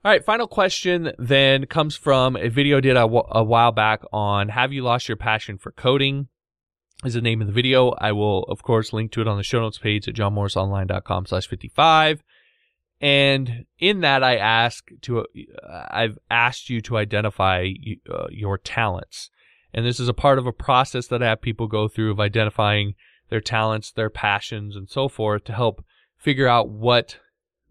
All 0.05 0.13
right, 0.13 0.25
final 0.25 0.47
question 0.47 1.13
then 1.19 1.67
comes 1.67 1.97
from 1.97 2.37
a 2.37 2.49
video 2.49 2.79
I 2.79 2.81
did 2.81 2.97
a, 2.97 3.03
a 3.03 3.43
while 3.43 3.73
back 3.73 4.03
on 4.13 4.49
have 4.51 4.73
you 4.73 4.83
lost 4.83 5.09
your 5.09 5.17
passion 5.17 5.59
for 5.59 5.73
coding? 5.73 6.29
Is 7.05 7.15
the 7.15 7.21
name 7.21 7.41
of 7.41 7.47
the 7.47 7.53
video. 7.53 7.91
I 7.99 8.11
will, 8.11 8.43
of 8.45 8.65
course, 8.65 8.93
link 8.93 9.13
to 9.13 9.21
it 9.21 9.29
on 9.29 9.37
the 9.37 9.45
show 9.45 9.61
notes 9.61 9.79
page 9.79 10.09
at 10.09 10.15
johnmorrisonline.com 10.15 11.27
slash 11.27 11.47
55. 11.47 12.25
And 13.01 13.67
in 13.79 14.01
that, 14.01 14.25
I 14.25 14.37
ask 14.37 14.85
to, 15.03 15.21
uh, 15.21 15.25
I've 15.91 16.19
asked 16.29 16.69
you 16.69 16.81
to 16.83 16.97
identify 16.97 17.69
uh, 18.13 18.27
your 18.31 18.59
talents. 18.59 19.31
And 19.73 19.87
this 19.87 20.01
is 20.01 20.09
a 20.09 20.15
part 20.15 20.41
of 20.41 20.47
a 20.47 20.53
process 20.53 21.07
that 21.07 21.23
I 21.23 21.27
have 21.27 21.41
people 21.41 21.69
go 21.69 21.87
through 21.87 22.11
of 22.11 22.19
identifying 22.19 22.95
their 23.29 23.41
talents, 23.41 23.93
their 23.93 24.11
passions, 24.11 24.75
and 24.75 24.89
so 24.89 25.09
forth 25.09 25.45
to 25.45 25.53
help 25.53 25.85
figure 26.17 26.49
out 26.49 26.69
what 26.69 27.19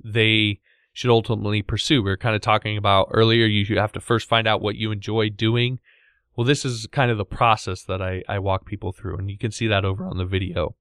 they 0.01 0.61
should 0.93 1.11
ultimately 1.11 1.61
pursue. 1.61 2.01
We 2.01 2.11
were 2.11 2.17
kind 2.17 2.35
of 2.35 2.41
talking 2.41 2.77
about 2.77 3.09
earlier, 3.13 3.45
you 3.45 3.77
have 3.77 3.91
to 3.91 3.99
first 3.99 4.29
find 4.29 4.47
out 4.47 4.61
what 4.61 4.75
you 4.75 4.91
enjoy 4.91 5.29
doing. 5.29 5.79
Well, 6.37 6.45
this 6.45 6.63
is 6.63 6.87
kind 6.91 7.09
of 7.09 7.17
the 7.17 7.25
process 7.25 7.81
that 7.85 7.99
I, 7.99 8.21
I 8.29 8.37
walk 8.37 8.67
people 8.67 8.91
through, 8.91 9.17
and 9.17 9.29
you 9.29 9.39
can 9.39 9.51
see 9.51 9.65
that 9.67 9.83
over 9.83 10.05
on 10.05 10.19
the 10.19 10.25
video. 10.25 10.75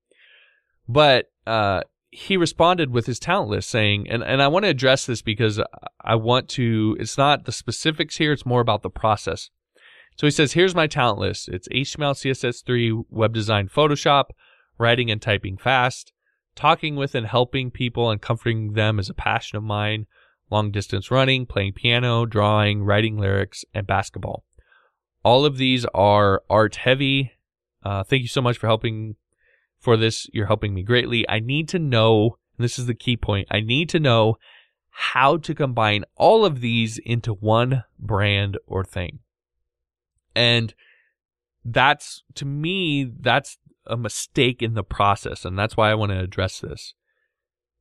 But 0.86 1.32
uh, 1.46 1.80
he 2.10 2.36
responded 2.36 2.90
with 2.90 3.06
his 3.06 3.18
talent 3.18 3.50
list 3.50 3.70
saying, 3.70 4.06
and, 4.10 4.22
and 4.22 4.42
I 4.42 4.48
want 4.48 4.66
to 4.66 4.70
address 4.70 5.06
this 5.06 5.22
because 5.22 5.58
I 6.02 6.14
want 6.14 6.50
to, 6.50 6.96
it's 7.00 7.16
not 7.16 7.46
the 7.46 7.52
specifics 7.52 8.18
here, 8.18 8.32
it's 8.32 8.44
more 8.44 8.60
about 8.60 8.82
the 8.82 8.90
process. 8.90 9.48
So 10.16 10.26
he 10.26 10.30
says, 10.30 10.52
here's 10.52 10.74
my 10.74 10.86
talent 10.86 11.20
list. 11.20 11.48
It's 11.48 11.68
HTML, 11.68 12.14
CSS3, 12.14 13.04
web 13.08 13.32
design, 13.32 13.68
Photoshop, 13.68 14.26
writing 14.78 15.10
and 15.10 15.22
typing 15.22 15.56
fast, 15.56 16.12
talking 16.54 16.96
with 16.96 17.14
and 17.14 17.26
helping 17.26 17.70
people 17.70 18.10
and 18.10 18.20
comforting 18.20 18.74
them 18.74 18.98
is 18.98 19.08
a 19.08 19.14
passion 19.14 19.56
of 19.56 19.64
mine, 19.64 20.06
long 20.50 20.70
distance 20.70 21.10
running, 21.10 21.46
playing 21.46 21.72
piano, 21.72 22.26
drawing, 22.26 22.82
writing 22.82 23.18
lyrics, 23.18 23.64
and 23.74 23.86
basketball. 23.86 24.45
All 25.26 25.44
of 25.44 25.56
these 25.56 25.84
are 25.92 26.44
art 26.48 26.76
heavy. 26.76 27.32
Uh, 27.82 28.04
thank 28.04 28.22
you 28.22 28.28
so 28.28 28.40
much 28.40 28.58
for 28.58 28.68
helping 28.68 29.16
for 29.76 29.96
this. 29.96 30.28
You're 30.32 30.46
helping 30.46 30.72
me 30.72 30.84
greatly. 30.84 31.28
I 31.28 31.40
need 31.40 31.68
to 31.70 31.80
know, 31.80 32.38
and 32.56 32.64
this 32.64 32.78
is 32.78 32.86
the 32.86 32.94
key 32.94 33.16
point, 33.16 33.48
I 33.50 33.58
need 33.58 33.88
to 33.88 33.98
know 33.98 34.36
how 34.88 35.36
to 35.38 35.52
combine 35.52 36.04
all 36.14 36.44
of 36.44 36.60
these 36.60 36.98
into 36.98 37.34
one 37.34 37.82
brand 37.98 38.56
or 38.68 38.84
thing. 38.84 39.18
And 40.36 40.72
that's, 41.64 42.22
to 42.36 42.44
me, 42.44 43.02
that's 43.02 43.58
a 43.84 43.96
mistake 43.96 44.62
in 44.62 44.74
the 44.74 44.84
process. 44.84 45.44
And 45.44 45.58
that's 45.58 45.76
why 45.76 45.90
I 45.90 45.96
want 45.96 46.12
to 46.12 46.20
address 46.20 46.60
this. 46.60 46.94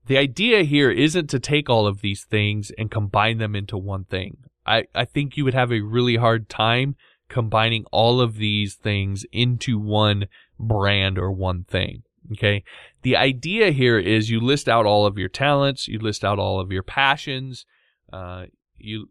The 0.07 0.17
idea 0.17 0.63
here 0.63 0.89
isn't 0.89 1.29
to 1.29 1.39
take 1.39 1.69
all 1.69 1.85
of 1.85 2.01
these 2.01 2.23
things 2.23 2.71
and 2.75 2.89
combine 2.89 3.37
them 3.37 3.55
into 3.55 3.77
one 3.77 4.05
thing. 4.05 4.37
I, 4.65 4.85
I 4.95 5.05
think 5.05 5.37
you 5.37 5.43
would 5.43 5.53
have 5.53 5.71
a 5.71 5.81
really 5.81 6.15
hard 6.15 6.49
time 6.49 6.95
combining 7.29 7.85
all 7.91 8.21
of 8.21 8.37
these 8.37 8.75
things 8.75 9.25
into 9.31 9.79
one 9.79 10.27
brand 10.59 11.17
or 11.17 11.31
one 11.31 11.63
thing. 11.63 12.03
Okay. 12.31 12.63
The 13.03 13.15
idea 13.15 13.71
here 13.71 13.99
is 13.99 14.29
you 14.29 14.39
list 14.39 14.67
out 14.67 14.85
all 14.85 15.05
of 15.05 15.17
your 15.17 15.29
talents, 15.29 15.87
you 15.87 15.99
list 15.99 16.23
out 16.25 16.39
all 16.39 16.59
of 16.59 16.71
your 16.71 16.83
passions, 16.83 17.65
uh, 18.11 18.45
you, 18.77 19.09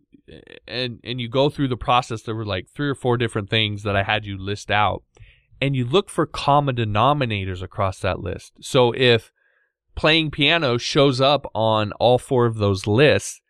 and, 0.67 0.99
and 1.05 1.21
you 1.21 1.29
go 1.29 1.49
through 1.49 1.69
the 1.69 1.77
process. 1.77 2.23
There 2.23 2.35
were 2.35 2.45
like 2.45 2.67
three 2.75 2.89
or 2.89 2.95
four 2.95 3.17
different 3.17 3.51
things 3.51 3.83
that 3.85 3.95
I 3.95 4.03
had 4.03 4.27
you 4.27 4.37
list 4.37 4.71
out. 4.71 5.03
and 5.61 5.75
you 5.75 5.85
look 5.85 6.11
for 6.11 6.27
common 6.27 6.77
denominators 6.77 7.63
across 7.63 7.99
that 8.01 8.21
list. 8.21 8.53
So 8.61 8.93
if 8.93 9.33
playing 9.95 10.31
piano 10.31 10.77
shows 10.79 11.21
up 11.21 11.51
on 11.55 11.93
all 11.93 12.19
four 12.19 12.47
of 12.47 12.57
those 12.57 12.87
lists, 12.87 13.41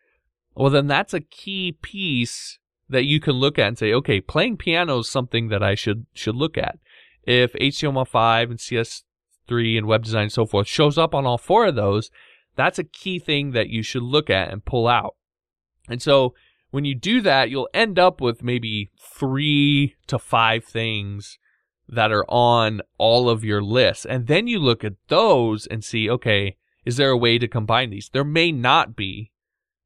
well, 0.55 0.69
then 0.69 0.87
that's 0.87 1.13
a 1.13 1.19
key 1.19 1.77
piece 1.81 2.59
that 2.89 3.05
you 3.05 3.19
can 3.19 3.33
look 3.33 3.57
at 3.57 3.67
and 3.67 3.77
say, 3.77 3.93
okay, 3.93 4.21
playing 4.21 4.57
piano 4.57 4.99
is 4.99 5.09
something 5.09 5.49
that 5.49 5.63
I 5.63 5.75
should 5.75 6.05
should 6.13 6.35
look 6.35 6.57
at. 6.57 6.77
If 7.23 7.53
HTML5 7.53 8.43
and 8.51 8.59
CS3 8.59 9.77
and 9.77 9.87
web 9.87 10.03
design 10.03 10.23
and 10.23 10.31
so 10.31 10.45
forth 10.45 10.67
shows 10.67 10.97
up 10.97 11.15
on 11.15 11.25
all 11.25 11.37
four 11.37 11.65
of 11.65 11.75
those, 11.75 12.11
that's 12.55 12.79
a 12.79 12.83
key 12.83 13.19
thing 13.19 13.51
that 13.51 13.69
you 13.69 13.81
should 13.81 14.03
look 14.03 14.29
at 14.29 14.51
and 14.51 14.63
pull 14.63 14.87
out. 14.87 15.15
And 15.89 16.01
so 16.01 16.35
when 16.71 16.85
you 16.85 16.95
do 16.95 17.21
that, 17.21 17.49
you'll 17.49 17.69
end 17.73 17.97
up 17.97 18.21
with 18.21 18.43
maybe 18.43 18.91
three 18.99 19.95
to 20.07 20.19
five 20.19 20.65
things 20.65 21.39
that 21.87 22.11
are 22.11 22.25
on 22.27 22.81
all 22.97 23.29
of 23.29 23.43
your 23.43 23.61
lists. 23.61 24.05
And 24.05 24.27
then 24.27 24.47
you 24.47 24.59
look 24.59 24.83
at 24.83 24.93
those 25.07 25.67
and 25.67 25.83
see, 25.83 26.09
okay, 26.09 26.57
is 26.83 26.97
there 26.97 27.11
a 27.11 27.17
way 27.17 27.37
to 27.37 27.47
combine 27.47 27.89
these? 27.89 28.09
There 28.09 28.23
may 28.23 28.51
not 28.51 28.95
be, 28.95 29.31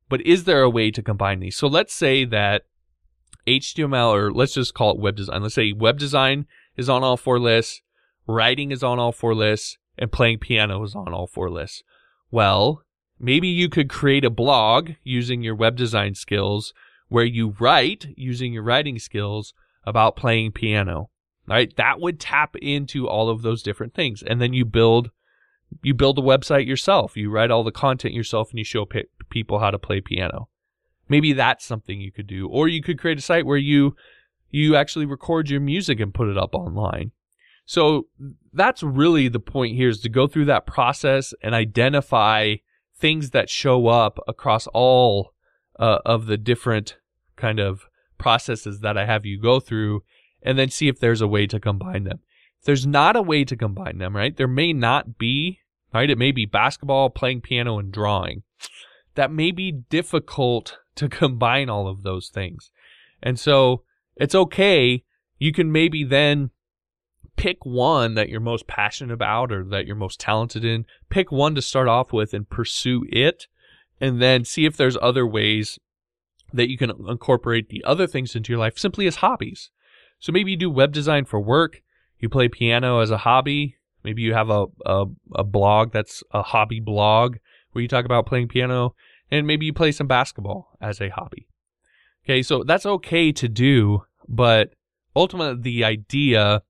but 0.10 0.26
is 0.26 0.45
there 0.45 0.62
a 0.62 0.70
way 0.70 0.91
to 0.91 1.02
combine 1.02 1.39
these? 1.39 1.56
So 1.56 1.68
let's 1.68 1.93
say 1.93 2.26
that 2.26 2.64
HTML, 3.50 4.14
or 4.14 4.32
let's 4.32 4.54
just 4.54 4.74
call 4.74 4.91
it 4.91 5.00
web 5.00 5.16
design. 5.16 5.41
Let's 5.41 5.56
say 5.56 5.74
web 5.74 5.97
design 5.97 6.45
is 6.78 6.89
on 6.89 7.04
all 7.04 7.18
four 7.18 7.39
lists, 7.39 7.82
writing 8.28 8.72
is 8.72 8.84
on 8.84 9.00
all 9.00 9.12
four 9.12 9.34
lists, 9.34 9.78
and 9.97 10.12
playing 10.12 10.39
piano 10.39 10.84
is 10.84 10.95
on 10.95 11.14
all 11.14 11.28
four 11.28 11.50
lists. 11.50 11.84
Well, 12.32 12.84
maybe 13.20 13.47
you 13.47 13.70
could 13.70 13.89
create 13.89 14.24
a 14.24 14.30
blog 14.30 14.91
using 15.04 15.41
your 15.41 15.56
web 15.56 15.76
design 15.76 16.16
skills 16.16 16.74
where 17.10 17.26
you 17.26 17.56
write 17.60 18.08
using 18.16 18.54
your 18.54 18.64
writing 18.64 19.00
skills 19.00 19.54
about 19.86 20.16
playing 20.16 20.52
piano. 20.52 21.10
Right? 21.47 21.76
That 21.78 22.00
would 22.00 22.20
tap 22.20 22.56
into 22.58 23.08
all 23.08 23.30
of 23.30 23.41
those 23.41 23.64
different 23.64 23.95
things. 23.95 24.22
And 24.22 24.39
then 24.39 24.54
you 24.54 24.66
build 24.66 25.10
you 25.84 25.93
build 25.93 26.18
a 26.18 26.22
website 26.22 26.68
yourself. 26.68 27.18
You 27.18 27.30
write 27.30 27.52
all 27.52 27.64
the 27.64 27.72
content 27.72 28.14
yourself 28.14 28.52
and 28.52 28.60
you 28.60 28.66
show 28.66 28.86
pe- 28.86 29.04
people 29.30 29.60
how 29.60 29.72
to 29.72 29.80
play 29.80 30.02
piano. 30.02 30.47
Maybe 31.10 31.34
that's 31.34 31.66
something 31.66 31.99
you 31.99 32.12
could 32.12 32.28
do. 32.28 32.47
Or 32.47 32.68
you 32.68 32.82
could 32.82 32.99
create 32.99 33.18
a 33.18 33.22
site 33.22 33.45
where 33.45 33.57
you 33.57 33.95
you 34.51 34.76
actually 34.76 35.05
record 35.05 35.49
your 35.49 35.60
music 35.60 35.99
and 35.99 36.14
put 36.14 36.28
it 36.28 36.38
up 36.38 36.55
online. 36.55 37.12
So 37.66 38.07
that's 38.51 38.82
really 38.82 39.28
the 39.28 39.39
point 39.39 39.76
here 39.76 39.89
is 39.89 40.01
to 40.01 40.10
go 40.10 40.26
through 40.26 40.45
that 40.45 40.66
process 40.66 41.34
and 41.43 41.53
identify 41.53 42.55
things 42.97 43.30
that 43.30 43.49
show 43.49 43.88
up 43.88 44.18
across 44.28 44.66
all 44.68 45.34
uh, 45.80 45.99
of 46.05 46.26
the 46.26 46.38
different 46.38 46.97
kind 47.36 47.60
of 47.60 47.84
processes 48.18 48.80
that 48.80 48.97
I 48.97 49.05
have 49.05 49.26
you 49.26 49.39
go 49.39 49.60
through 49.60 50.03
and 50.41 50.57
then 50.57 50.70
see 50.70 50.88
if 50.88 50.99
there's 50.99 51.22
a 51.22 51.28
way 51.28 51.45
to 51.47 51.60
combine 51.60 52.05
them. 52.05 52.20
If 52.60 52.66
there's 52.66 52.88
not 52.88 53.16
a 53.16 53.22
way 53.22 53.45
to 53.45 53.55
combine 53.55 53.99
them, 53.99 54.16
right? 54.16 54.36
There 54.36 54.47
may 54.47 54.74
not 54.74 55.18
be, 55.18 55.60
right? 55.93 56.10
It 56.10 56.18
may 56.18 56.32
be 56.32 56.45
basketball, 56.45 57.10
playing 57.10 57.41
piano, 57.41 57.78
and 57.78 57.91
drawing. 57.91 58.43
That 59.16 59.32
may 59.32 59.51
be 59.51 59.72
difficult 59.72 60.78
to 61.00 61.08
combine 61.08 61.70
all 61.70 61.88
of 61.88 62.04
those 62.04 62.28
things. 62.28 62.72
And 63.24 63.39
so 63.39 63.84
it's 64.18 64.36
okay. 64.36 65.04
You 65.38 65.54
can 65.54 65.72
maybe 65.72 66.04
then 66.04 66.52
pick 67.38 67.66
one 67.66 68.16
that 68.16 68.28
you're 68.28 68.41
most 68.41 68.68
passionate 68.68 69.14
about 69.14 69.50
or 69.50 69.64
that 69.64 69.88
you're 69.88 69.95
most 69.95 70.20
talented 70.20 70.66
in. 70.66 70.86
Pick 71.10 71.32
one 71.32 71.56
to 71.56 71.62
start 71.62 71.88
off 71.88 72.12
with 72.12 72.34
and 72.34 72.50
pursue 72.50 73.06
it. 73.10 73.47
And 74.02 74.22
then 74.22 74.43
see 74.43 74.66
if 74.66 74.76
there's 74.76 74.97
other 75.02 75.26
ways 75.26 75.80
that 76.54 76.70
you 76.70 76.78
can 76.78 76.91
incorporate 77.08 77.70
the 77.70 77.84
other 77.86 78.08
things 78.08 78.36
into 78.36 78.52
your 78.52 78.60
life 78.60 78.78
simply 78.78 79.08
as 79.08 79.18
hobbies. 79.18 79.70
So 80.20 80.34
maybe 80.34 80.52
you 80.52 80.58
do 80.58 80.70
web 80.70 80.91
design 80.91 81.26
for 81.26 81.39
work. 81.39 81.82
You 82.20 82.28
play 82.28 82.50
piano 82.50 83.00
as 83.00 83.12
a 83.12 83.20
hobby. 83.20 83.78
Maybe 84.04 84.22
you 84.22 84.34
have 84.34 84.50
a, 84.50 84.66
a, 84.86 85.06
a 85.36 85.43
blog 85.45 85.93
that's 85.93 86.24
a 86.32 86.41
hobby 86.41 86.82
blog 86.82 87.38
where 87.72 87.82
you 87.82 87.88
talk 87.88 88.06
about 88.06 88.26
playing 88.26 88.50
piano. 88.50 88.95
And 89.32 89.46
maybe 89.46 89.66
you 89.66 89.74
play 89.74 89.92
some 89.92 90.08
basketball 90.08 90.78
as 90.82 91.00
a 91.00 91.10
hobby. 91.10 91.48
Okay, 92.26 92.42
so 92.44 92.64
that's 92.64 92.86
okay 92.86 93.32
to 93.32 93.48
do, 93.48 94.04
but 94.28 94.74
ultimately 95.16 95.62
the 95.62 95.84
idea 95.84 96.64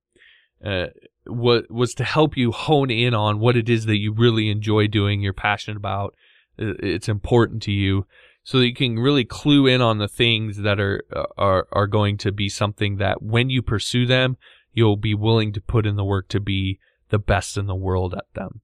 uh, 0.64 0.88
was 1.26 1.64
was 1.70 1.94
to 1.96 2.04
help 2.04 2.38
you 2.38 2.52
hone 2.52 2.90
in 2.90 3.14
on 3.14 3.40
what 3.40 3.56
it 3.56 3.70
is 3.70 3.86
that 3.86 3.98
you 3.98 4.14
really 4.14 4.50
enjoy 4.50 4.88
doing, 4.88 5.22
you're 5.22 5.34
passionate 5.34 5.78
about, 5.78 6.16
it's 6.58 7.10
important 7.10 7.62
to 7.64 7.72
you, 7.72 8.06
so 8.44 8.60
that 8.60 8.68
you 8.68 8.74
can 8.74 8.98
really 8.98 9.26
clue 9.26 9.68
in 9.68 9.82
on 9.82 9.98
the 9.98 10.08
things 10.08 10.58
that 10.58 10.80
are 10.80 11.04
uh, 11.16 11.24
are 11.38 11.68
are 11.72 11.88
going 11.88 12.18
to 12.18 12.32
be 12.32 12.50
something 12.50 12.98
that 12.98 13.22
when 13.22 13.50
you 13.50 13.62
pursue 13.62 14.06
them, 14.06 14.38
you'll 14.74 14.98
be 14.98 15.16
willing 15.16 15.54
to 15.54 15.62
put 15.62 15.86
in 15.86 15.96
the 15.96 16.06
work 16.06 16.28
to 16.30 16.40
be 16.40 16.80
the 17.10 17.20
best 17.20 17.58
in 17.58 17.66
the 17.66 17.76
world 17.76 18.14
at 18.14 18.26
them. 18.34 18.62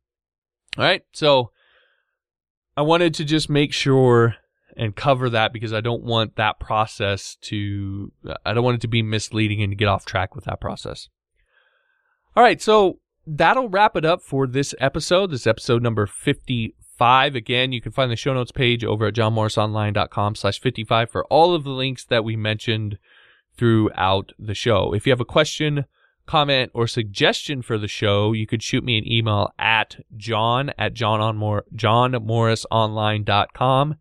All 0.78 0.84
right, 0.84 1.04
so 1.14 1.52
I 2.78 2.82
wanted 2.82 3.14
to 3.16 3.24
just 3.24 3.50
make 3.50 3.74
sure 3.74 4.36
and 4.78 4.96
cover 4.96 5.30
that 5.30 5.54
because 5.54 5.74
I 5.74 5.82
don't 5.82 6.04
want 6.04 6.36
that 6.36 6.60
process 6.60 7.38
to 7.44 8.12
I 8.46 8.54
don't 8.54 8.64
want 8.64 8.76
it 8.76 8.82
to 8.82 8.88
be 8.88 9.02
misleading 9.02 9.62
and 9.62 9.72
to 9.72 9.76
get 9.76 9.88
off 9.88 10.06
track 10.06 10.36
with 10.36 10.46
that 10.46 10.60
process. 10.60 11.08
All 12.36 12.44
right, 12.44 12.62
so 12.62 13.00
that'll 13.26 13.70
wrap 13.70 13.96
it 13.96 14.04
up 14.04 14.22
for 14.22 14.46
this 14.46 14.76
episode. 14.80 15.32
This 15.32 15.48
episode 15.48 15.82
number 15.82 16.06
55. 16.06 17.36
Again, 17.36 17.72
you 17.72 17.80
can 17.80 17.94
find 17.94 18.12
the 18.12 18.18
show 18.18 18.34
notes 18.34 18.52
page 18.52 18.84
over 18.84 19.06
at 19.08 19.14
johnmorrisonline.com 19.14 20.36
slash 20.36 20.60
55 20.60 21.10
for 21.10 21.26
all 21.26 21.56
of 21.56 21.64
the 21.64 21.70
links 21.70 22.04
that 22.06 22.26
we 22.26 22.36
mentioned 22.36 22.98
throughout 23.58 24.34
the 24.38 24.54
show. 24.54 24.94
If 24.94 25.06
you 25.06 25.12
have 25.12 25.22
a 25.22 25.26
question, 25.26 25.86
comment, 26.26 26.72
or 26.74 26.88
suggestion 26.88 27.62
for 27.62 27.78
the 27.78 27.88
show, 27.88 28.34
you 28.34 28.48
could 28.48 28.64
shoot 28.64 28.84
me 28.84 28.98
an 28.98 29.10
email 29.10 29.54
at 29.60 29.98
john 30.18 30.72
at 30.78 30.94
johnonmore, 30.94 31.62
johnmorrisonline.com, 31.76 33.96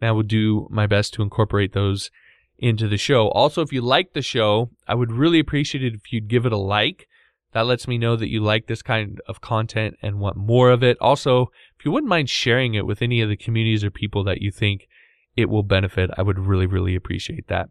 and 0.00 0.08
I 0.08 0.12
will 0.12 0.22
do 0.22 0.68
my 0.70 0.86
best 0.86 1.14
to 1.14 1.22
incorporate 1.22 1.72
those 1.72 2.10
into 2.58 2.88
the 2.88 2.96
show. 2.96 3.28
Also, 3.28 3.62
if 3.62 3.72
you 3.72 3.80
like 3.80 4.12
the 4.12 4.22
show, 4.22 4.70
I 4.86 4.94
would 4.94 5.12
really 5.12 5.38
appreciate 5.38 5.84
it 5.84 5.94
if 5.94 6.12
you'd 6.12 6.28
give 6.28 6.44
it 6.44 6.52
a 6.52 6.58
like. 6.58 7.06
That 7.52 7.66
lets 7.66 7.88
me 7.88 7.96
know 7.96 8.16
that 8.16 8.28
you 8.28 8.40
like 8.40 8.66
this 8.66 8.82
kind 8.82 9.20
of 9.26 9.40
content 9.40 9.96
and 10.02 10.20
want 10.20 10.36
more 10.36 10.70
of 10.70 10.82
it. 10.82 10.98
Also, 11.00 11.50
if 11.78 11.84
you 11.84 11.92
wouldn't 11.92 12.10
mind 12.10 12.28
sharing 12.28 12.74
it 12.74 12.86
with 12.86 13.00
any 13.00 13.20
of 13.20 13.28
the 13.28 13.36
communities 13.36 13.82
or 13.82 13.90
people 13.90 14.22
that 14.24 14.42
you 14.42 14.50
think 14.50 14.86
it 15.34 15.48
will 15.48 15.62
benefit, 15.62 16.10
I 16.18 16.22
would 16.22 16.38
really, 16.38 16.66
really 16.66 16.94
appreciate 16.94 17.48
that. 17.48 17.70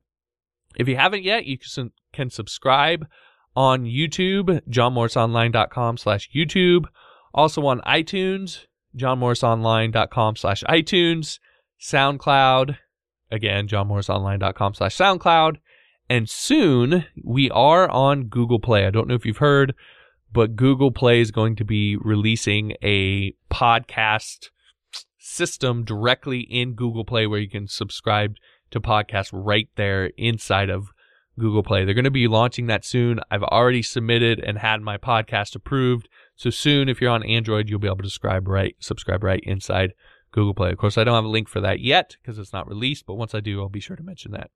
If 0.78 0.88
you 0.88 0.96
haven't 0.96 1.24
yet, 1.24 1.46
you 1.46 1.58
can 2.14 2.30
subscribe 2.30 3.08
on 3.58 3.86
YouTube, 3.86 4.62
johnmorrisonline.com 4.70 5.98
slash 5.98 6.30
YouTube. 6.34 6.86
Also 7.34 7.66
on 7.66 7.82
iTunes, 7.82 8.66
johnmorrisonline.com 8.96 10.36
slash 10.36 10.64
iTunes, 10.70 11.40
SoundCloud, 11.82 12.78
again, 13.32 13.68
johnmorrisonline.com 13.68 14.76
slash 14.76 14.96
SoundCloud, 14.96 15.56
and 16.08 16.30
soon 16.30 17.06
we 17.24 17.50
are 17.50 17.90
on 17.90 18.26
Google 18.26 18.60
Play. 18.60 18.86
I 18.86 18.92
don't 18.92 19.08
know 19.08 19.16
if 19.16 19.26
you've 19.26 19.38
heard, 19.38 19.74
but 20.32 20.56
Google 20.56 20.92
Play 20.92 21.20
is 21.20 21.32
going 21.32 21.56
to 21.56 21.66
be 21.66 21.98
releasing 21.98 22.74
a 22.84 23.34
podcast 23.52 24.50
system 25.18 25.84
directly 25.84 26.42
in 26.42 26.76
Google 26.76 27.06
Play 27.06 27.26
where 27.26 27.40
you 27.40 27.50
can 27.50 27.68
subscribe 27.68 28.36
to 28.70 28.80
podcasts 28.80 29.32
right 29.34 29.68
there 29.78 30.12
inside 30.16 30.70
of 30.70 30.90
Google 31.40 31.64
Play. 31.64 31.86
They're 31.86 31.94
going 31.94 32.06
to 32.06 32.12
be 32.12 32.28
launching 32.28 32.68
that 32.68 32.86
soon. 32.86 33.20
I've 33.30 33.44
already 33.44 33.82
submitted 33.82 34.40
and 34.40 34.58
had 34.58 34.82
my 34.82 34.98
podcast 34.98 35.56
approved. 35.56 36.10
So 36.36 36.50
soon, 36.50 36.90
if 36.90 37.02
you're 37.02 37.12
on 37.12 37.24
Android, 37.24 37.70
you'll 37.70 37.80
be 37.80 37.88
able 37.88 37.98
to 37.98 38.10
subscribe 38.10 38.48
right, 38.48 38.76
subscribe 38.80 39.24
right 39.24 39.42
inside 39.44 39.94
Google 40.32 40.54
Play. 40.54 40.72
Of 40.72 40.78
course, 40.78 40.98
I 40.98 41.04
don't 41.04 41.16
have 41.16 41.26
a 41.26 41.30
link 41.30 41.48
for 41.48 41.62
that 41.62 41.80
yet 41.80 42.18
because 42.22 42.40
it's 42.40 42.54
not 42.54 42.68
released, 42.68 43.06
but 43.06 43.16
once 43.16 43.34
I 43.34 43.40
do, 43.40 43.62
I'll 43.62 43.70
be 43.70 43.80
sure 43.80 43.96
to 43.96 44.04
mention 44.04 44.32
that. 44.32 44.52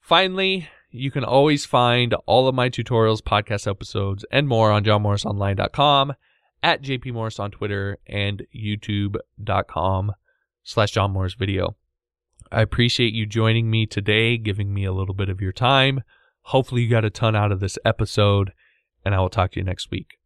Finally, 0.00 0.68
you 0.90 1.10
can 1.10 1.24
always 1.24 1.66
find 1.66 2.14
all 2.26 2.48
of 2.48 2.54
my 2.54 2.70
tutorials, 2.70 3.20
podcast 3.20 3.68
episodes, 3.68 4.24
and 4.30 4.48
more 4.48 4.70
on 4.70 4.84
johnmorrisonline.com, 4.84 6.14
at 6.62 6.82
JP 6.82 7.12
Morris 7.12 7.38
on 7.38 7.50
Twitter, 7.50 7.98
and 8.06 8.46
youtube.com 8.56 10.12
slash 10.62 10.92
John 10.92 11.12
Morris 11.12 11.34
Video. 11.34 11.76
I 12.50 12.62
appreciate 12.62 13.12
you 13.12 13.26
joining 13.26 13.70
me 13.70 13.86
today, 13.86 14.38
giving 14.38 14.72
me 14.72 14.84
a 14.84 14.92
little 14.92 15.14
bit 15.14 15.28
of 15.28 15.40
your 15.40 15.52
time. 15.52 16.02
Hopefully, 16.42 16.82
you 16.82 16.88
got 16.88 17.04
a 17.04 17.10
ton 17.10 17.36
out 17.36 17.52
of 17.52 17.60
this 17.60 17.78
episode, 17.84 18.52
and 19.04 19.14
I 19.14 19.20
will 19.20 19.28
talk 19.28 19.52
to 19.52 19.60
you 19.60 19.64
next 19.64 19.90
week. 19.90 20.18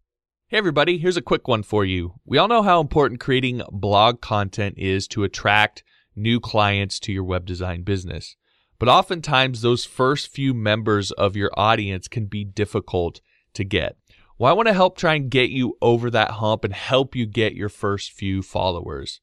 Hey, 0.46 0.58
everybody, 0.58 0.98
here's 0.98 1.16
a 1.16 1.22
quick 1.22 1.48
one 1.48 1.62
for 1.62 1.84
you. 1.84 2.14
We 2.24 2.38
all 2.38 2.46
know 2.46 2.62
how 2.62 2.80
important 2.80 3.20
creating 3.20 3.62
blog 3.72 4.20
content 4.20 4.76
is 4.78 5.08
to 5.08 5.24
attract 5.24 5.82
new 6.14 6.38
clients 6.38 7.00
to 7.00 7.12
your 7.12 7.24
web 7.24 7.44
design 7.44 7.82
business. 7.82 8.36
But 8.78 8.88
oftentimes, 8.88 9.62
those 9.62 9.84
first 9.84 10.28
few 10.28 10.54
members 10.54 11.10
of 11.12 11.34
your 11.34 11.50
audience 11.56 12.06
can 12.06 12.26
be 12.26 12.44
difficult 12.44 13.20
to 13.54 13.64
get. 13.64 13.96
Well, 14.38 14.50
I 14.50 14.54
want 14.54 14.68
to 14.68 14.74
help 14.74 14.96
try 14.96 15.14
and 15.14 15.30
get 15.30 15.50
you 15.50 15.76
over 15.82 16.10
that 16.10 16.32
hump 16.32 16.64
and 16.64 16.74
help 16.74 17.16
you 17.16 17.26
get 17.26 17.54
your 17.54 17.68
first 17.68 18.12
few 18.12 18.42
followers. 18.42 19.20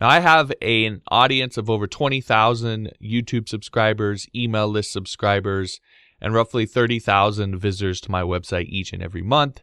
Now, 0.00 0.08
I 0.08 0.20
have 0.20 0.50
a, 0.62 0.86
an 0.86 1.02
audience 1.08 1.58
of 1.58 1.68
over 1.68 1.86
20,000 1.86 2.92
YouTube 3.02 3.48
subscribers, 3.48 4.26
email 4.34 4.66
list 4.66 4.92
subscribers, 4.92 5.80
and 6.20 6.32
roughly 6.32 6.64
30,000 6.64 7.58
visitors 7.58 8.00
to 8.02 8.10
my 8.10 8.22
website 8.22 8.66
each 8.66 8.92
and 8.92 9.02
every 9.02 9.22
month. 9.22 9.62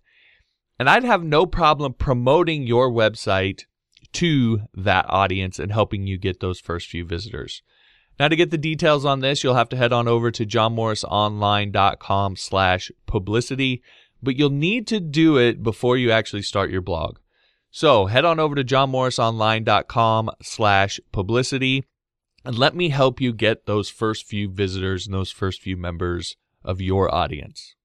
And 0.80 0.90
I'd 0.90 1.04
have 1.04 1.24
no 1.24 1.48
problem 1.48 1.94
promoting 1.94 2.68
your 2.68 2.92
website 2.92 3.64
to 4.14 4.62
that 4.76 5.06
audience 5.10 5.58
and 5.58 5.72
helping 5.72 6.06
you 6.06 6.18
get 6.18 6.40
those 6.40 6.60
first 6.60 6.88
few 6.88 7.04
visitors. 7.04 7.64
Now 8.20 8.28
to 8.28 8.36
get 8.36 8.52
the 8.52 8.58
details 8.58 9.06
on 9.06 9.22
this, 9.22 9.44
you'll 9.44 9.56
have 9.56 9.70
to 9.70 9.78
head 9.78 9.94
on 9.94 10.08
over 10.08 10.32
to 10.32 10.46
johnmorrisonline.com 10.46 12.36
slash 12.36 12.92
publicity, 13.06 13.82
but 14.22 14.36
you'll 14.36 14.50
need 14.50 14.88
to 14.88 15.00
do 15.00 15.38
it 15.38 15.64
before 15.64 15.98
you 15.98 16.12
actually 16.12 16.42
start 16.44 16.72
your 16.72 16.82
blog. 16.82 17.18
So 17.72 18.06
head 18.08 18.26
on 18.26 18.40
over 18.40 18.56
to 18.56 18.64
johnmorrisonline.com 18.64 20.32
slash 20.42 21.00
publicity 21.12 21.84
and 22.44 22.58
let 22.58 22.76
me 22.76 22.90
help 22.90 23.20
you 23.20 23.34
get 23.34 23.66
those 23.66 23.90
first 23.90 24.26
few 24.26 24.50
visitors 24.50 25.06
and 25.06 25.14
those 25.14 25.32
first 25.32 25.62
few 25.62 25.76
members 25.76 26.38
of 26.64 26.80
your 26.82 27.14
audience. 27.14 27.76